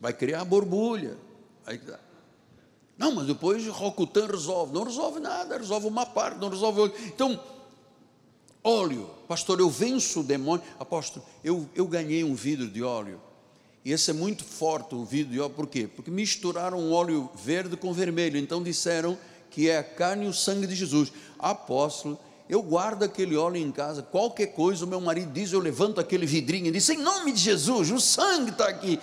vai 0.00 0.12
criar 0.12 0.44
borbulha. 0.44 1.16
Aí, 1.64 1.80
não, 2.98 3.14
mas 3.14 3.28
depois 3.28 3.64
Rocutan 3.68 4.26
resolve. 4.26 4.74
Não 4.74 4.82
resolve 4.82 5.20
nada, 5.20 5.56
resolve 5.56 5.86
uma 5.86 6.04
parte, 6.04 6.40
não 6.40 6.48
resolve 6.48 6.80
outra. 6.80 7.00
Então, 7.04 7.40
óleo, 8.64 9.08
pastor, 9.28 9.60
eu 9.60 9.70
venço 9.70 10.20
o 10.20 10.24
demônio. 10.24 10.66
Apóstolo, 10.80 11.24
eu, 11.44 11.70
eu 11.76 11.86
ganhei 11.86 12.24
um 12.24 12.34
vidro 12.34 12.68
de 12.68 12.82
óleo 12.82 13.20
e 13.84 13.92
esse 13.92 14.10
é 14.10 14.14
muito 14.14 14.44
forte 14.44 14.94
o 14.94 15.04
óleo, 15.04 15.48
por 15.48 15.66
quê? 15.66 15.88
Porque 15.88 16.10
misturaram 16.10 16.92
óleo 16.92 17.30
verde 17.34 17.76
com 17.76 17.92
vermelho, 17.92 18.36
então 18.36 18.62
disseram 18.62 19.16
que 19.50 19.68
é 19.68 19.78
a 19.78 19.84
carne 19.84 20.26
e 20.26 20.28
o 20.28 20.34
sangue 20.34 20.66
de 20.66 20.74
Jesus. 20.74 21.12
Apóstolo, 21.38 22.18
eu 22.48 22.62
guardo 22.62 23.04
aquele 23.04 23.36
óleo 23.36 23.56
em 23.56 23.70
casa, 23.70 24.02
qualquer 24.02 24.48
coisa, 24.48 24.84
o 24.84 24.88
meu 24.88 25.00
marido 25.00 25.32
diz, 25.32 25.52
eu 25.52 25.60
levanto 25.60 26.00
aquele 26.00 26.26
vidrinho 26.26 26.66
e 26.66 26.70
diz, 26.72 26.88
em 26.90 26.98
nome 26.98 27.32
de 27.32 27.40
Jesus, 27.40 27.90
o 27.90 28.00
sangue 28.00 28.50
está 28.50 28.68
aqui. 28.68 28.98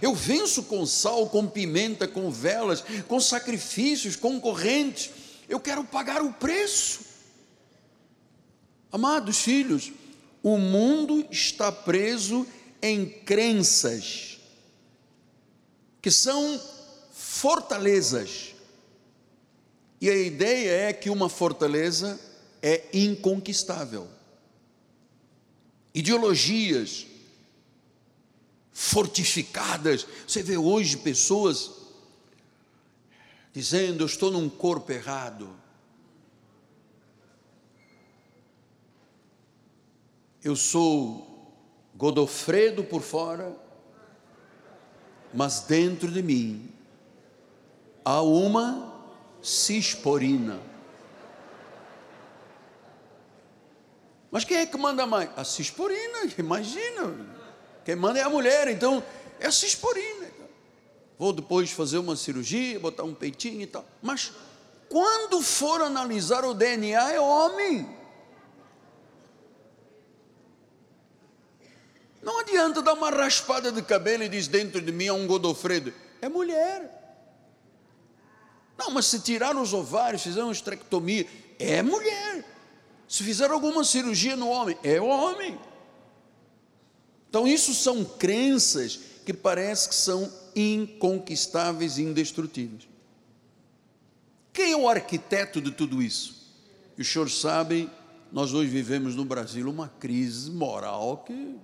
Eu 0.00 0.14
venço 0.14 0.62
com 0.62 0.84
sal, 0.86 1.28
com 1.28 1.46
pimenta, 1.46 2.08
com 2.08 2.30
velas, 2.30 2.82
com 3.06 3.20
sacrifícios, 3.20 4.16
com 4.16 4.40
correntes. 4.40 5.10
Eu 5.48 5.60
quero 5.60 5.84
pagar 5.84 6.22
o 6.22 6.32
preço. 6.32 7.00
Amados 8.90 9.38
filhos, 9.38 9.92
o 10.42 10.56
mundo 10.56 11.24
está 11.30 11.70
preso 11.70 12.46
em 12.86 13.08
crenças, 13.08 14.38
que 16.00 16.10
são 16.10 16.60
fortalezas. 17.12 18.54
E 20.00 20.10
a 20.10 20.16
ideia 20.16 20.88
é 20.88 20.92
que 20.92 21.10
uma 21.10 21.28
fortaleza 21.28 22.20
é 22.62 22.84
inconquistável. 22.92 24.08
Ideologias 25.94 27.06
fortificadas. 28.72 30.06
Você 30.26 30.42
vê 30.42 30.58
hoje 30.58 30.98
pessoas 30.98 31.70
dizendo: 33.52 34.02
Eu 34.02 34.06
estou 34.06 34.30
num 34.30 34.50
corpo 34.50 34.92
errado. 34.92 35.56
Eu 40.44 40.54
sou 40.54 41.25
Godofredo 41.96 42.84
por 42.84 43.00
fora, 43.00 43.56
mas 45.32 45.60
dentro 45.60 46.10
de 46.10 46.22
mim 46.22 46.70
há 48.04 48.20
uma 48.20 48.94
cisporina. 49.42 50.60
Mas 54.30 54.44
quem 54.44 54.58
é 54.58 54.66
que 54.66 54.76
manda 54.76 55.06
mais? 55.06 55.30
A 55.36 55.44
cisporina, 55.44 56.28
imagina. 56.36 57.36
Quem 57.84 57.96
manda 57.96 58.18
é 58.18 58.22
a 58.22 58.28
mulher, 58.28 58.68
então 58.68 59.02
é 59.40 59.46
a 59.46 59.52
cisporina. 59.52 60.26
Vou 61.18 61.32
depois 61.32 61.70
fazer 61.70 61.98
uma 61.98 62.14
cirurgia, 62.16 62.78
botar 62.78 63.04
um 63.04 63.14
peitinho 63.14 63.62
e 63.62 63.66
tal. 63.66 63.86
Mas 64.02 64.32
quando 64.88 65.40
for 65.40 65.80
analisar 65.80 66.44
o 66.44 66.52
DNA, 66.52 67.12
é 67.14 67.20
homem. 67.20 67.95
Não 72.26 72.40
adianta 72.40 72.82
dar 72.82 72.94
uma 72.94 73.08
raspada 73.08 73.70
de 73.70 73.80
cabelo 73.80 74.24
e 74.24 74.28
diz 74.28 74.48
dentro 74.48 74.80
de 74.82 74.90
mim 74.90 75.06
há 75.06 75.14
um 75.14 75.28
Godofredo. 75.28 75.94
É 76.20 76.28
mulher. 76.28 76.92
Não, 78.76 78.90
mas 78.90 79.06
se 79.06 79.20
tirar 79.20 79.56
os 79.56 79.72
ovários, 79.72 80.24
fizer 80.24 80.42
uma 80.42 80.52
estrectomia, 80.52 81.24
é 81.56 81.84
mulher. 81.84 82.44
Se 83.06 83.22
fizer 83.22 83.48
alguma 83.48 83.84
cirurgia 83.84 84.34
no 84.34 84.48
homem, 84.48 84.76
é 84.82 85.00
homem. 85.00 85.56
Então, 87.30 87.46
isso 87.46 87.72
são 87.72 88.04
crenças 88.04 88.98
que 89.24 89.32
parece 89.32 89.88
que 89.88 89.94
são 89.94 90.28
inconquistáveis 90.56 91.96
e 91.96 92.02
indestrutíveis. 92.02 92.88
Quem 94.52 94.72
é 94.72 94.76
o 94.76 94.88
arquiteto 94.88 95.60
de 95.60 95.70
tudo 95.70 96.02
isso? 96.02 96.52
E 96.98 97.02
os 97.02 97.08
senhores 97.08 97.38
sabem, 97.38 97.88
nós 98.32 98.52
hoje 98.52 98.68
vivemos 98.68 99.14
no 99.14 99.24
Brasil 99.24 99.70
uma 99.70 99.88
crise 100.00 100.50
moral 100.50 101.18
que 101.18 101.56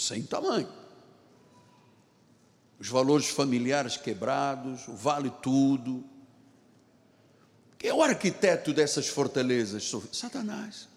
sem 0.00 0.22
tamanho. 0.22 0.68
Os 2.78 2.88
valores 2.88 3.28
familiares 3.28 3.98
quebrados, 3.98 4.88
o 4.88 4.94
vale 4.94 5.30
tudo. 5.42 6.02
Quem 7.78 7.90
é 7.90 7.94
o 7.94 8.02
arquiteto 8.02 8.72
dessas 8.72 9.06
fortalezas? 9.06 9.90
Satanás. 10.12 10.88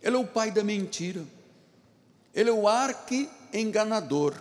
Ele 0.00 0.16
é 0.16 0.18
o 0.18 0.26
pai 0.26 0.52
da 0.52 0.62
mentira. 0.62 1.24
Ele 2.32 2.48
é 2.48 2.52
o 2.52 2.68
arque 2.68 3.28
enganador. 3.52 4.34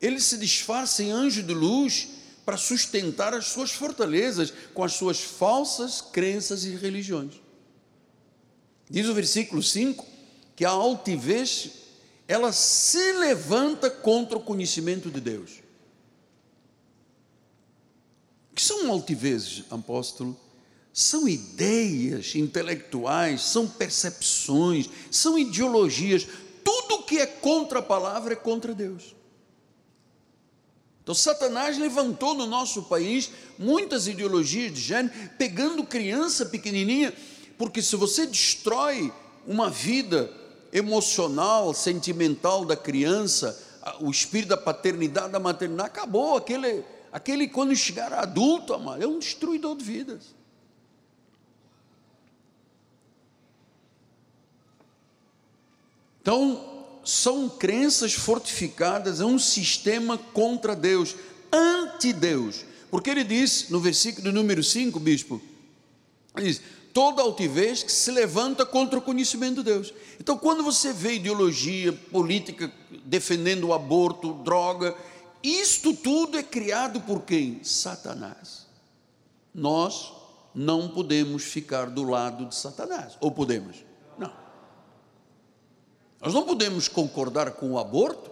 Ele 0.00 0.20
se 0.20 0.36
disfarça 0.36 1.02
em 1.02 1.12
anjo 1.12 1.42
de 1.42 1.54
luz 1.54 2.08
para 2.44 2.56
sustentar 2.56 3.32
as 3.32 3.46
suas 3.46 3.70
fortalezas 3.70 4.52
com 4.74 4.82
as 4.82 4.94
suas 4.94 5.20
falsas 5.20 6.00
crenças 6.00 6.64
e 6.64 6.70
religiões. 6.70 7.34
Diz 8.88 9.06
o 9.06 9.14
versículo 9.14 9.62
5 9.62 10.04
que 10.56 10.64
a 10.64 10.70
altivez 10.70 11.79
ela 12.30 12.52
se 12.52 13.12
levanta 13.14 13.90
contra 13.90 14.38
o 14.38 14.40
conhecimento 14.40 15.10
de 15.10 15.20
Deus. 15.20 15.50
Que 18.54 18.62
são 18.62 18.88
altivezes, 18.88 19.64
apóstolo? 19.68 20.38
São 20.92 21.26
ideias 21.26 22.36
intelectuais, 22.36 23.42
são 23.42 23.66
percepções, 23.66 24.88
são 25.10 25.36
ideologias. 25.36 26.24
Tudo 26.62 27.02
que 27.02 27.18
é 27.18 27.26
contra 27.26 27.80
a 27.80 27.82
palavra 27.82 28.34
é 28.34 28.36
contra 28.36 28.72
Deus. 28.72 29.16
Então, 31.02 31.16
Satanás 31.16 31.78
levantou 31.78 32.34
no 32.34 32.46
nosso 32.46 32.84
país 32.84 33.28
muitas 33.58 34.06
ideologias 34.06 34.72
de 34.72 34.80
gênero, 34.80 35.12
pegando 35.36 35.84
criança 35.84 36.46
pequenininha, 36.46 37.12
porque 37.58 37.82
se 37.82 37.96
você 37.96 38.24
destrói 38.24 39.12
uma 39.44 39.68
vida 39.68 40.39
emocional, 40.72 41.74
sentimental 41.74 42.64
da 42.64 42.76
criança, 42.76 43.58
o 44.00 44.10
espírito 44.10 44.50
da 44.50 44.56
paternidade, 44.56 45.32
da 45.32 45.40
maternidade, 45.40 45.88
acabou. 45.88 46.36
Aquele, 46.36 46.84
aquele 47.12 47.48
quando 47.48 47.74
chegar 47.74 48.12
adulto, 48.12 48.74
é 49.00 49.06
um 49.06 49.18
destruidor 49.18 49.76
de 49.76 49.84
vidas. 49.84 50.34
Então, 56.22 56.84
são 57.04 57.48
crenças 57.48 58.12
fortificadas, 58.12 59.20
é 59.20 59.24
um 59.24 59.38
sistema 59.38 60.18
contra 60.18 60.76
Deus, 60.76 61.16
anti-Deus. 61.52 62.64
Porque 62.90 63.08
ele 63.08 63.24
diz 63.24 63.68
no 63.70 63.80
versículo 63.80 64.30
número 64.30 64.62
5, 64.62 65.00
bispo, 65.00 65.40
ele 66.36 66.46
diz: 66.46 66.60
toda 66.92 67.22
altivez 67.22 67.82
que 67.82 67.92
se 67.92 68.10
levanta 68.10 68.66
contra 68.66 68.98
o 68.98 69.02
conhecimento 69.02 69.56
de 69.56 69.64
Deus. 69.64 69.94
Então, 70.18 70.36
quando 70.36 70.62
você 70.62 70.92
vê 70.92 71.14
ideologia 71.14 71.92
política 71.92 72.72
defendendo 73.04 73.68
o 73.68 73.74
aborto, 73.74 74.34
droga, 74.34 74.96
isto 75.42 75.94
tudo 75.94 76.38
é 76.38 76.42
criado 76.42 77.00
por 77.00 77.22
quem? 77.22 77.62
Satanás. 77.64 78.66
Nós 79.54 80.12
não 80.54 80.88
podemos 80.88 81.44
ficar 81.44 81.86
do 81.86 82.02
lado 82.02 82.46
de 82.46 82.54
Satanás, 82.54 83.16
ou 83.20 83.30
podemos? 83.30 83.84
Não. 84.18 84.32
Nós 86.20 86.34
não 86.34 86.44
podemos 86.44 86.88
concordar 86.88 87.52
com 87.52 87.72
o 87.72 87.78
aborto, 87.78 88.30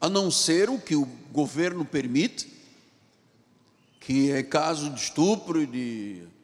a 0.00 0.08
não 0.08 0.30
ser 0.30 0.70
o 0.70 0.78
que 0.78 0.94
o 0.94 1.06
governo 1.32 1.84
permite, 1.84 2.52
que 4.00 4.30
é 4.30 4.42
caso 4.42 4.90
de 4.90 5.00
estupro 5.00 5.60
e 5.60 5.66
de 5.66 6.35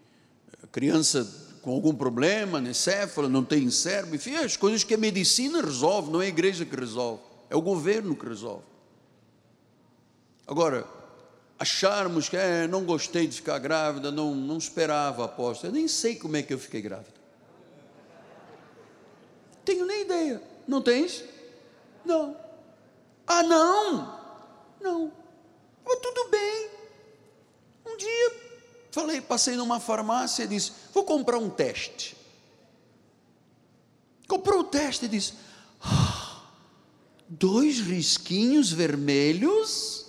criança 0.73 1.41
com 1.63 1.71
algum 1.71 1.95
problema, 1.95 2.61
necéfala, 2.61 3.29
não 3.29 3.45
tem 3.45 3.71
cérebro, 3.71 4.17
enfim, 4.17 4.35
as 4.35 4.57
coisas 4.57 4.83
que 4.83 4.95
a 4.95 4.99
medicina 4.99 5.63
resolve, 5.63 6.11
não 6.11 6.21
é 6.21 6.25
a 6.25 6.29
igreja 6.29 6.65
que 6.65 6.75
resolve, 6.75 7.23
é 7.49 7.55
o 7.55 7.61
governo 7.61 8.17
que 8.17 8.27
resolve. 8.27 8.65
Agora, 10.45 10.85
acharmos 11.59 12.29
que 12.29 12.37
é, 12.37 12.67
não 12.67 12.85
gostei 12.85 13.29
de 13.29 13.37
ficar 13.37 13.59
grávida, 13.61 14.11
não, 14.11 14.35
não 14.35 14.59
esperava 14.59 15.25
aposta, 15.25 15.69
eu 15.69 15.73
nem 15.73 15.87
sei 15.87 16.17
como 16.17 16.37
é 16.37 16.43
que 16.43 16.53
eu 16.53 16.59
fiquei 16.59 16.83
grávida. 16.83 17.23
Tenho 19.65 19.87
nem 19.87 20.03
ideia. 20.03 20.43
Não 20.67 20.83
tens? 20.83 21.25
Não. 22.05 22.37
Ah, 23.27 23.43
não? 23.45 24.19
Não. 24.81 25.13
Mas 25.85 25.99
tudo 26.01 26.29
bem. 26.31 26.71
Um 27.87 27.97
dia 27.97 28.52
Falei, 28.93 29.23
passei 29.23 29.57
numa 29.57 29.81
farmácia 29.81 30.45
e 30.45 30.47
disse: 30.47 30.71
Vou 30.93 31.03
comprar 31.03 31.39
um 31.39 31.49
teste. 31.49 32.15
Comprou 34.29 34.61
o 34.61 34.65
teste 34.65 35.07
e 35.07 35.09
disse: 35.09 35.33
ah, 35.81 36.43
Dois 37.27 37.81
risquinhos 37.81 38.71
vermelhos? 38.71 40.07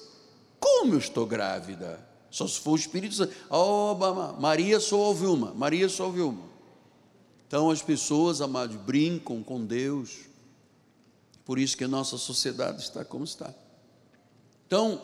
Como 0.60 0.93
eu 0.93 1.00
estou 1.00 1.26
grávida? 1.26 2.06
Só 2.30 2.46
se 2.46 2.60
for 2.60 2.72
o 2.72 2.76
Espírito 2.76 3.15
Santo. 3.15 3.34
Oh, 3.50 3.96
Maria 4.39 4.80
só 4.82 4.98
ouve 4.98 5.28
uma, 5.28 5.54
Maria 5.54 5.88
só 5.88 6.08
ouve 6.08 6.22
uma. 6.22 6.43
Então 7.48 7.69
as 7.69 7.82
pessoas, 7.82 8.41
amados, 8.41 8.76
brincam 8.76 9.41
com 9.41 9.65
Deus. 9.65 10.26
Por 11.46 11.58
isso 11.58 11.78
que 11.78 11.86
a 11.86 11.88
nossa 11.88 12.17
sociedade 12.17 12.82
está 12.82 13.06
como 13.06 13.24
está. 13.24 13.54
Então, 14.67 15.00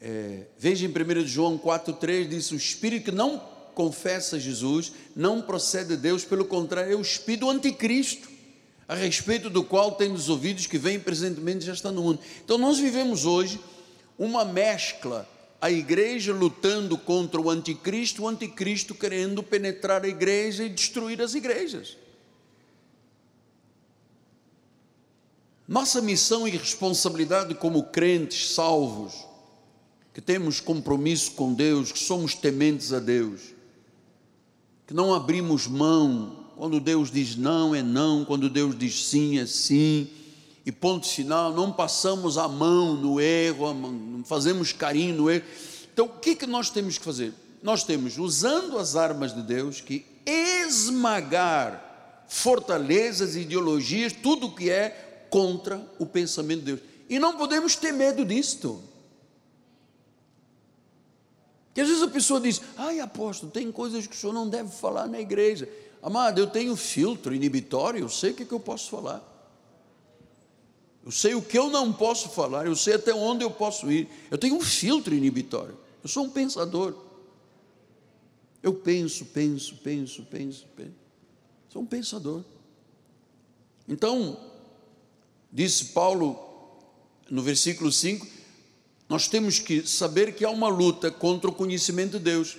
é, 0.00 0.46
veja 0.56 0.86
em 0.86 0.90
1 0.90 1.26
João 1.26 1.58
4,3 1.58 2.28
diz: 2.28 2.50
o 2.50 2.56
espírito 2.56 3.06
que 3.06 3.10
não 3.10 3.38
confessa 3.74 4.38
Jesus 4.38 4.92
não 5.14 5.42
procede 5.42 5.90
de 5.90 5.96
Deus, 5.96 6.24
pelo 6.24 6.44
contrário, 6.44 6.92
é 6.92 6.96
o 6.96 7.00
espírito 7.00 7.40
do 7.40 7.50
anticristo, 7.50 8.28
a 8.86 8.94
respeito 8.94 9.50
do 9.50 9.62
qual 9.62 9.92
tem 9.92 10.12
os 10.12 10.28
ouvidos 10.28 10.66
que 10.66 10.78
vem 10.78 10.98
presentemente 10.98 11.64
já 11.64 11.72
está 11.72 11.90
no 11.90 12.02
mundo. 12.02 12.20
Então 12.44 12.56
nós 12.58 12.78
vivemos 12.78 13.24
hoje 13.24 13.60
uma 14.18 14.44
mescla, 14.44 15.28
a 15.60 15.70
igreja 15.70 16.32
lutando 16.32 16.96
contra 16.96 17.40
o 17.40 17.50
anticristo, 17.50 18.22
o 18.22 18.28
anticristo 18.28 18.94
querendo 18.94 19.42
penetrar 19.42 20.04
a 20.04 20.08
igreja 20.08 20.64
e 20.64 20.68
destruir 20.68 21.20
as 21.20 21.34
igrejas. 21.34 21.96
Nossa 25.66 26.00
missão 26.00 26.48
e 26.48 26.50
responsabilidade 26.52 27.54
como 27.54 27.84
crentes 27.84 28.54
salvos 28.54 29.27
que 30.18 30.22
temos 30.22 30.58
compromisso 30.58 31.30
com 31.30 31.54
Deus, 31.54 31.92
que 31.92 31.98
somos 32.00 32.34
tementes 32.34 32.92
a 32.92 32.98
Deus, 32.98 33.40
que 34.84 34.92
não 34.92 35.14
abrimos 35.14 35.68
mão, 35.68 36.44
quando 36.56 36.80
Deus 36.80 37.08
diz 37.08 37.36
não 37.36 37.72
é 37.72 37.84
não, 37.84 38.24
quando 38.24 38.50
Deus 38.50 38.76
diz 38.76 39.06
sim 39.06 39.38
é 39.38 39.46
sim, 39.46 40.08
e 40.66 40.72
ponto 40.72 41.06
final, 41.06 41.54
não 41.54 41.70
passamos 41.70 42.36
a 42.36 42.48
mão 42.48 42.96
no 42.96 43.20
erro, 43.20 43.72
não 43.72 44.24
fazemos 44.24 44.72
carinho 44.72 45.14
no 45.14 45.30
erro. 45.30 45.44
Então, 45.92 46.06
o 46.06 46.18
que, 46.18 46.34
que 46.34 46.48
nós 46.48 46.68
temos 46.68 46.98
que 46.98 47.04
fazer? 47.04 47.32
Nós 47.62 47.84
temos, 47.84 48.18
usando 48.18 48.76
as 48.76 48.96
armas 48.96 49.32
de 49.32 49.42
Deus, 49.42 49.80
que 49.80 50.04
esmagar 50.26 52.24
fortalezas, 52.26 53.36
ideologias, 53.36 54.12
tudo 54.12 54.50
que 54.50 54.68
é 54.68 55.26
contra 55.30 55.80
o 55.96 56.04
pensamento 56.04 56.58
de 56.58 56.64
Deus. 56.64 56.80
E 57.08 57.20
não 57.20 57.36
podemos 57.36 57.76
ter 57.76 57.92
medo 57.92 58.24
disto. 58.24 58.82
Que 61.78 61.82
às 61.82 61.86
vezes 61.86 62.02
a 62.02 62.08
pessoa 62.08 62.40
diz: 62.40 62.60
ai, 62.76 62.98
apóstolo, 62.98 63.52
tem 63.52 63.70
coisas 63.70 64.04
que 64.04 64.16
o 64.16 64.18
senhor 64.18 64.32
não 64.32 64.48
deve 64.48 64.68
falar 64.68 65.06
na 65.06 65.20
igreja. 65.20 65.68
Amado, 66.02 66.40
eu 66.40 66.48
tenho 66.48 66.74
filtro 66.74 67.32
inibitório, 67.32 68.00
eu 68.00 68.08
sei 68.08 68.32
o 68.32 68.34
que, 68.34 68.42
é 68.42 68.46
que 68.46 68.52
eu 68.52 68.58
posso 68.58 68.90
falar. 68.90 69.22
Eu 71.04 71.12
sei 71.12 71.36
o 71.36 71.40
que 71.40 71.56
eu 71.56 71.70
não 71.70 71.92
posso 71.92 72.30
falar, 72.30 72.66
eu 72.66 72.74
sei 72.74 72.94
até 72.94 73.14
onde 73.14 73.44
eu 73.44 73.50
posso 73.52 73.92
ir. 73.92 74.08
Eu 74.28 74.36
tenho 74.36 74.56
um 74.56 74.60
filtro 74.60 75.14
inibitório. 75.14 75.78
Eu 76.02 76.08
sou 76.08 76.24
um 76.24 76.30
pensador. 76.30 76.96
Eu 78.60 78.74
penso, 78.74 79.26
penso, 79.26 79.76
penso, 79.76 80.24
penso, 80.24 80.66
penso. 80.74 80.96
Sou 81.68 81.82
um 81.82 81.86
pensador. 81.86 82.42
Então, 83.86 84.36
disse 85.52 85.84
Paulo 85.84 86.36
no 87.30 87.40
versículo 87.40 87.92
5: 87.92 88.37
nós 89.08 89.26
temos 89.26 89.58
que 89.58 89.86
saber 89.86 90.34
que 90.34 90.44
há 90.44 90.50
uma 90.50 90.68
luta 90.68 91.10
contra 91.10 91.48
o 91.48 91.54
conhecimento 91.54 92.18
de 92.18 92.24
Deus. 92.24 92.58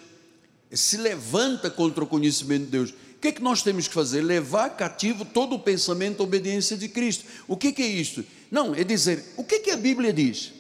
Se 0.72 0.98
levanta 0.98 1.70
contra 1.70 2.04
o 2.04 2.08
conhecimento 2.08 2.66
de 2.66 2.72
Deus. 2.72 2.90
O 2.90 3.20
que 3.22 3.28
é 3.28 3.32
que 3.32 3.44
nós 3.44 3.62
temos 3.62 3.88
que 3.88 3.94
fazer? 3.94 4.22
Levar 4.22 4.70
cativo 4.76 5.26
todo 5.26 5.56
o 5.56 5.60
pensamento 5.60 6.22
à 6.22 6.24
obediência 6.24 6.76
de 6.76 6.90
Cristo. 6.90 7.26
O 7.48 7.56
que, 7.56 7.72
que 7.72 7.84
é 7.84 7.88
isto? 7.88 8.26
Não, 8.50 8.74
é 8.74 8.84
dizer, 8.84 9.34
o 9.38 9.44
que, 9.44 9.60
que 9.60 9.72
a 9.72 9.78
Bíblia 9.78 10.12
diz? 10.12 10.54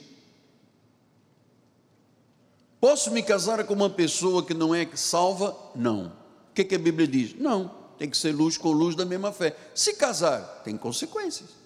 Posso 2.79 3.11
me 3.11 3.23
casar 3.23 3.63
com 3.65 3.73
uma 3.73 3.89
pessoa 3.89 4.45
que 4.45 4.53
não 4.53 4.73
é 4.75 4.87
salva? 4.93 5.57
Não. 5.75 6.07
O 6.51 6.53
que, 6.53 6.63
que 6.63 6.75
a 6.75 6.79
Bíblia 6.79 7.07
diz? 7.07 7.33
Não. 7.35 7.79
Tem 7.97 8.09
que 8.09 8.17
ser 8.17 8.31
luz 8.31 8.57
com 8.57 8.71
luz 8.71 8.95
da 8.95 9.05
mesma 9.05 9.31
fé. 9.31 9.55
Se 9.73 9.93
casar, 9.93 10.61
tem 10.63 10.77
consequências. 10.77 11.58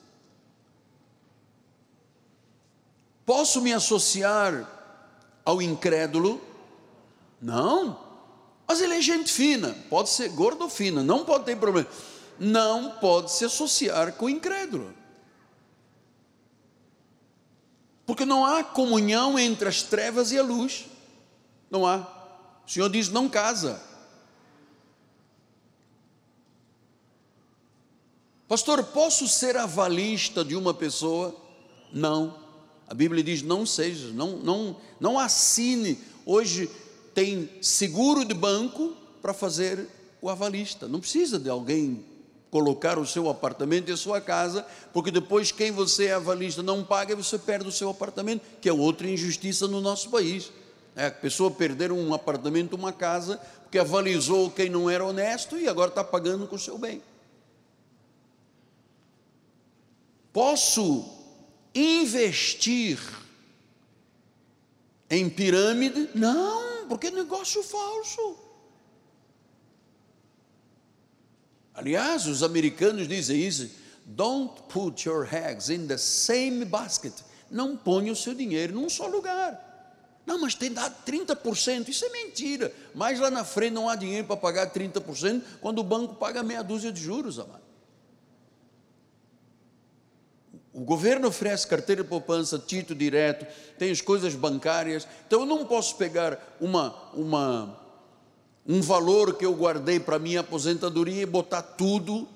Posso 3.25 3.61
me 3.61 3.73
associar 3.73 4.69
ao 5.45 5.61
incrédulo? 5.61 6.41
Não. 7.41 7.99
Mas 8.67 8.81
ele 8.81 8.95
é 8.95 9.01
gente 9.01 9.31
fina, 9.31 9.75
pode 9.89 10.09
ser 10.09 10.29
gordo 10.29 10.63
ou 10.63 10.69
fina, 10.69 11.03
não 11.03 11.25
pode 11.25 11.45
ter 11.45 11.57
problema. 11.57 11.87
Não 12.39 12.91
pode 12.99 13.31
se 13.31 13.45
associar 13.45 14.13
com 14.13 14.25
o 14.25 14.29
incrédulo. 14.29 14.93
Porque 18.05 18.25
não 18.25 18.45
há 18.45 18.63
comunhão 18.63 19.37
entre 19.39 19.69
as 19.69 19.83
trevas 19.83 20.31
e 20.31 20.39
a 20.39 20.43
luz. 20.43 20.85
Não 21.69 21.85
há. 21.85 21.97
O 22.65 22.69
Senhor 22.69 22.89
diz: 22.89 23.09
não 23.09 23.29
casa. 23.29 23.81
Pastor, 28.47 28.83
posso 28.83 29.27
ser 29.27 29.57
avalista 29.57 30.43
de 30.43 30.55
uma 30.55 30.73
pessoa? 30.73 31.35
Não. 31.91 32.42
A 32.93 32.95
Bíblia 32.95 33.23
diz: 33.23 33.41
não 33.41 33.65
seja, 33.65 34.09
não, 34.09 34.37
não, 34.37 34.77
não 34.99 35.17
assine. 35.17 35.97
Hoje 36.23 36.69
tem 37.11 37.49
seguro 37.59 38.23
de 38.23 38.35
banco 38.35 38.95
para 39.19 39.33
fazer 39.33 39.87
o 40.21 40.29
avalista. 40.29 40.87
Não 40.87 40.99
precisa 40.99 41.39
de 41.39 41.49
alguém 41.49 42.05
colocar 42.51 42.99
o 42.99 43.07
seu 43.07 43.27
apartamento 43.31 43.89
e 43.89 43.93
a 43.93 43.97
sua 43.97 44.21
casa, 44.21 44.63
porque 44.93 45.09
depois 45.09 45.51
quem 45.51 45.71
você 45.71 46.05
é 46.05 46.13
avalista 46.13 46.61
não 46.61 46.83
paga, 46.83 47.15
você 47.15 47.39
perde 47.39 47.67
o 47.67 47.71
seu 47.71 47.89
apartamento, 47.89 48.43
que 48.61 48.69
é 48.69 48.73
outra 48.73 49.09
injustiça 49.09 49.67
no 49.67 49.81
nosso 49.81 50.11
país. 50.11 50.51
É, 50.95 51.07
a 51.07 51.11
pessoa 51.11 51.49
perder 51.49 51.91
um 51.91 52.13
apartamento, 52.13 52.75
uma 52.75 52.93
casa, 52.93 53.37
porque 53.63 53.79
avalizou 53.79 54.51
quem 54.51 54.69
não 54.69 54.87
era 54.87 55.03
honesto 55.03 55.57
e 55.57 55.67
agora 55.67 55.89
está 55.89 56.03
pagando 56.03 56.45
com 56.45 56.57
o 56.57 56.59
seu 56.59 56.77
bem. 56.77 57.01
Posso 60.31 61.12
investir 61.73 62.99
em 65.09 65.29
pirâmide? 65.29 66.09
Não, 66.13 66.87
porque 66.87 67.07
é 67.07 67.11
negócio 67.11 67.63
falso. 67.63 68.37
Aliás, 71.73 72.27
os 72.27 72.43
americanos 72.43 73.07
dizem 73.07 73.41
isso: 73.41 73.69
don't 74.05 74.63
put 74.69 75.07
your 75.07 75.27
eggs 75.33 75.71
in 75.73 75.87
the 75.87 75.97
same 75.97 76.65
basket. 76.65 77.13
Não 77.49 77.75
ponha 77.75 78.11
o 78.11 78.15
seu 78.15 78.33
dinheiro 78.33 78.73
num 78.73 78.89
só 78.89 79.07
lugar. 79.07 79.71
Não, 80.25 80.39
mas 80.39 80.55
tem 80.55 80.71
dado 80.71 80.95
30%, 81.05 81.89
isso 81.89 82.05
é 82.05 82.09
mentira. 82.09 82.73
Mas 82.95 83.19
lá 83.19 83.29
na 83.29 83.43
frente 83.43 83.73
não 83.73 83.89
há 83.89 83.95
dinheiro 83.95 84.25
para 84.25 84.37
pagar 84.37 84.71
30%, 84.71 85.43
quando 85.59 85.79
o 85.79 85.83
banco 85.83 86.15
paga 86.15 86.41
meia 86.41 86.63
dúzia 86.63 86.91
de 86.91 87.01
juros, 87.01 87.39
amado. 87.39 87.61
O 90.73 90.81
governo 90.81 91.27
oferece 91.27 91.67
carteira 91.67 92.01
de 92.01 92.09
poupança, 92.09 92.57
título 92.57 92.97
direto, 92.97 93.45
tem 93.77 93.91
as 93.91 94.01
coisas 94.01 94.33
bancárias. 94.33 95.07
Então 95.27 95.41
eu 95.41 95.45
não 95.45 95.65
posso 95.65 95.95
pegar 95.97 96.57
uma, 96.59 96.95
uma, 97.13 97.79
um 98.67 98.81
valor 98.81 99.35
que 99.35 99.45
eu 99.45 99.53
guardei 99.53 99.99
para 99.99 100.17
minha 100.17 100.39
aposentadoria 100.39 101.21
e 101.21 101.27
botar 101.27 101.61
tudo 101.61 102.27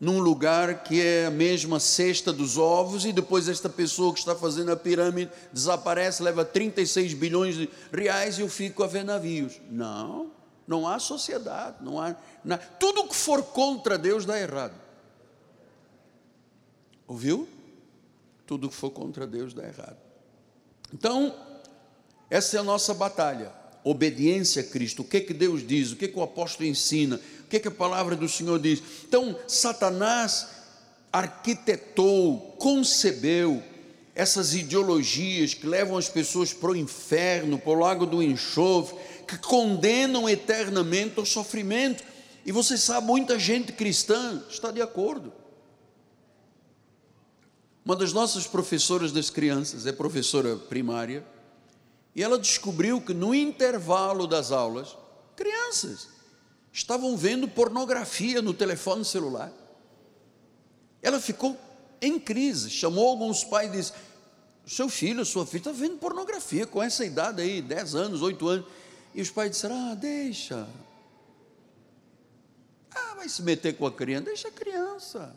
num 0.00 0.18
lugar 0.18 0.82
que 0.82 1.00
é 1.00 1.26
a 1.26 1.30
mesma 1.30 1.78
cesta 1.78 2.32
dos 2.32 2.58
ovos 2.58 3.04
e 3.04 3.12
depois 3.12 3.48
esta 3.48 3.68
pessoa 3.68 4.12
que 4.12 4.18
está 4.18 4.34
fazendo 4.34 4.72
a 4.72 4.76
pirâmide 4.76 5.30
desaparece, 5.52 6.22
leva 6.22 6.44
36 6.44 7.14
bilhões 7.14 7.54
de 7.54 7.68
reais 7.92 8.38
e 8.38 8.40
eu 8.40 8.48
fico 8.48 8.82
a 8.82 8.86
ver 8.88 9.04
navios. 9.04 9.60
Não, 9.70 10.32
não 10.66 10.88
há 10.88 10.98
sociedade, 10.98 11.76
não 11.82 12.00
há, 12.00 12.16
tudo 12.80 13.06
que 13.06 13.14
for 13.14 13.42
contra 13.42 13.96
Deus 13.96 14.24
dá 14.24 14.40
errado. 14.40 14.74
Ouviu? 17.06 17.46
Tudo 18.50 18.68
que 18.68 18.74
for 18.74 18.90
contra 18.90 19.28
Deus 19.28 19.54
dá 19.54 19.62
errado. 19.62 19.96
Então, 20.92 21.32
essa 22.28 22.56
é 22.56 22.58
a 22.58 22.64
nossa 22.64 22.92
batalha. 22.92 23.52
Obediência 23.84 24.60
a 24.60 24.64
Cristo. 24.64 25.02
O 25.02 25.04
que 25.04 25.18
é 25.18 25.20
que 25.20 25.32
Deus 25.32 25.64
diz? 25.64 25.92
O 25.92 25.96
que 25.96 26.06
é 26.06 26.08
que 26.08 26.18
o 26.18 26.22
apóstolo 26.22 26.68
ensina? 26.68 27.20
O 27.44 27.46
que 27.46 27.58
é 27.58 27.60
que 27.60 27.68
a 27.68 27.70
palavra 27.70 28.16
do 28.16 28.28
Senhor 28.28 28.58
diz? 28.58 28.82
Então, 29.06 29.38
Satanás 29.46 30.48
arquitetou, 31.12 32.56
concebeu 32.58 33.62
essas 34.16 34.52
ideologias 34.52 35.54
que 35.54 35.68
levam 35.68 35.96
as 35.96 36.08
pessoas 36.08 36.52
para 36.52 36.72
o 36.72 36.76
inferno, 36.76 37.56
para 37.56 37.70
o 37.70 37.78
lago 37.78 38.04
do 38.04 38.20
enxofre, 38.20 38.98
que 39.28 39.38
condenam 39.38 40.28
eternamente 40.28 41.20
ao 41.20 41.24
sofrimento. 41.24 42.02
E 42.44 42.50
você 42.50 42.76
sabe, 42.76 43.06
muita 43.06 43.38
gente 43.38 43.70
cristã 43.70 44.42
está 44.50 44.72
de 44.72 44.82
acordo. 44.82 45.38
Uma 47.84 47.96
das 47.96 48.12
nossas 48.12 48.46
professoras 48.46 49.10
das 49.10 49.30
crianças 49.30 49.86
é 49.86 49.92
professora 49.92 50.56
primária, 50.56 51.24
e 52.14 52.22
ela 52.22 52.38
descobriu 52.38 53.00
que 53.00 53.14
no 53.14 53.34
intervalo 53.34 54.26
das 54.26 54.52
aulas, 54.52 54.96
crianças 55.34 56.08
estavam 56.72 57.16
vendo 57.16 57.48
pornografia 57.48 58.42
no 58.42 58.52
telefone 58.52 59.04
celular. 59.04 59.52
Ela 61.02 61.20
ficou 61.20 61.58
em 62.00 62.18
crise, 62.18 62.68
chamou 62.70 63.08
alguns 63.08 63.44
pais 63.44 63.72
e 63.72 63.76
disse: 63.76 63.92
Seu 64.66 64.88
filho, 64.88 65.24
sua 65.24 65.46
filha 65.46 65.60
está 65.60 65.72
vendo 65.72 65.98
pornografia 65.98 66.66
com 66.66 66.82
essa 66.82 67.04
idade 67.04 67.40
aí, 67.40 67.62
10 67.62 67.94
anos, 67.94 68.22
8 68.22 68.48
anos. 68.48 68.66
E 69.14 69.22
os 69.22 69.30
pais 69.30 69.52
disseram: 69.52 69.90
Ah, 69.90 69.94
deixa. 69.94 70.68
Ah, 72.94 73.14
vai 73.14 73.28
se 73.28 73.42
meter 73.42 73.76
com 73.76 73.86
a 73.86 73.92
criança, 73.92 74.24
deixa 74.24 74.48
a 74.48 74.52
criança. 74.52 75.34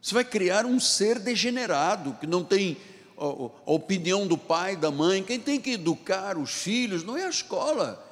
Você 0.00 0.14
vai 0.14 0.24
criar 0.24 0.64
um 0.64 0.80
ser 0.80 1.18
degenerado, 1.18 2.16
que 2.20 2.26
não 2.26 2.42
tem 2.42 2.76
a 3.16 3.70
opinião 3.70 4.26
do 4.26 4.38
pai, 4.38 4.76
da 4.76 4.90
mãe. 4.90 5.22
Quem 5.22 5.38
tem 5.38 5.60
que 5.60 5.72
educar 5.72 6.38
os 6.38 6.50
filhos 6.50 7.04
não 7.04 7.16
é 7.16 7.24
a 7.24 7.28
escola, 7.30 8.02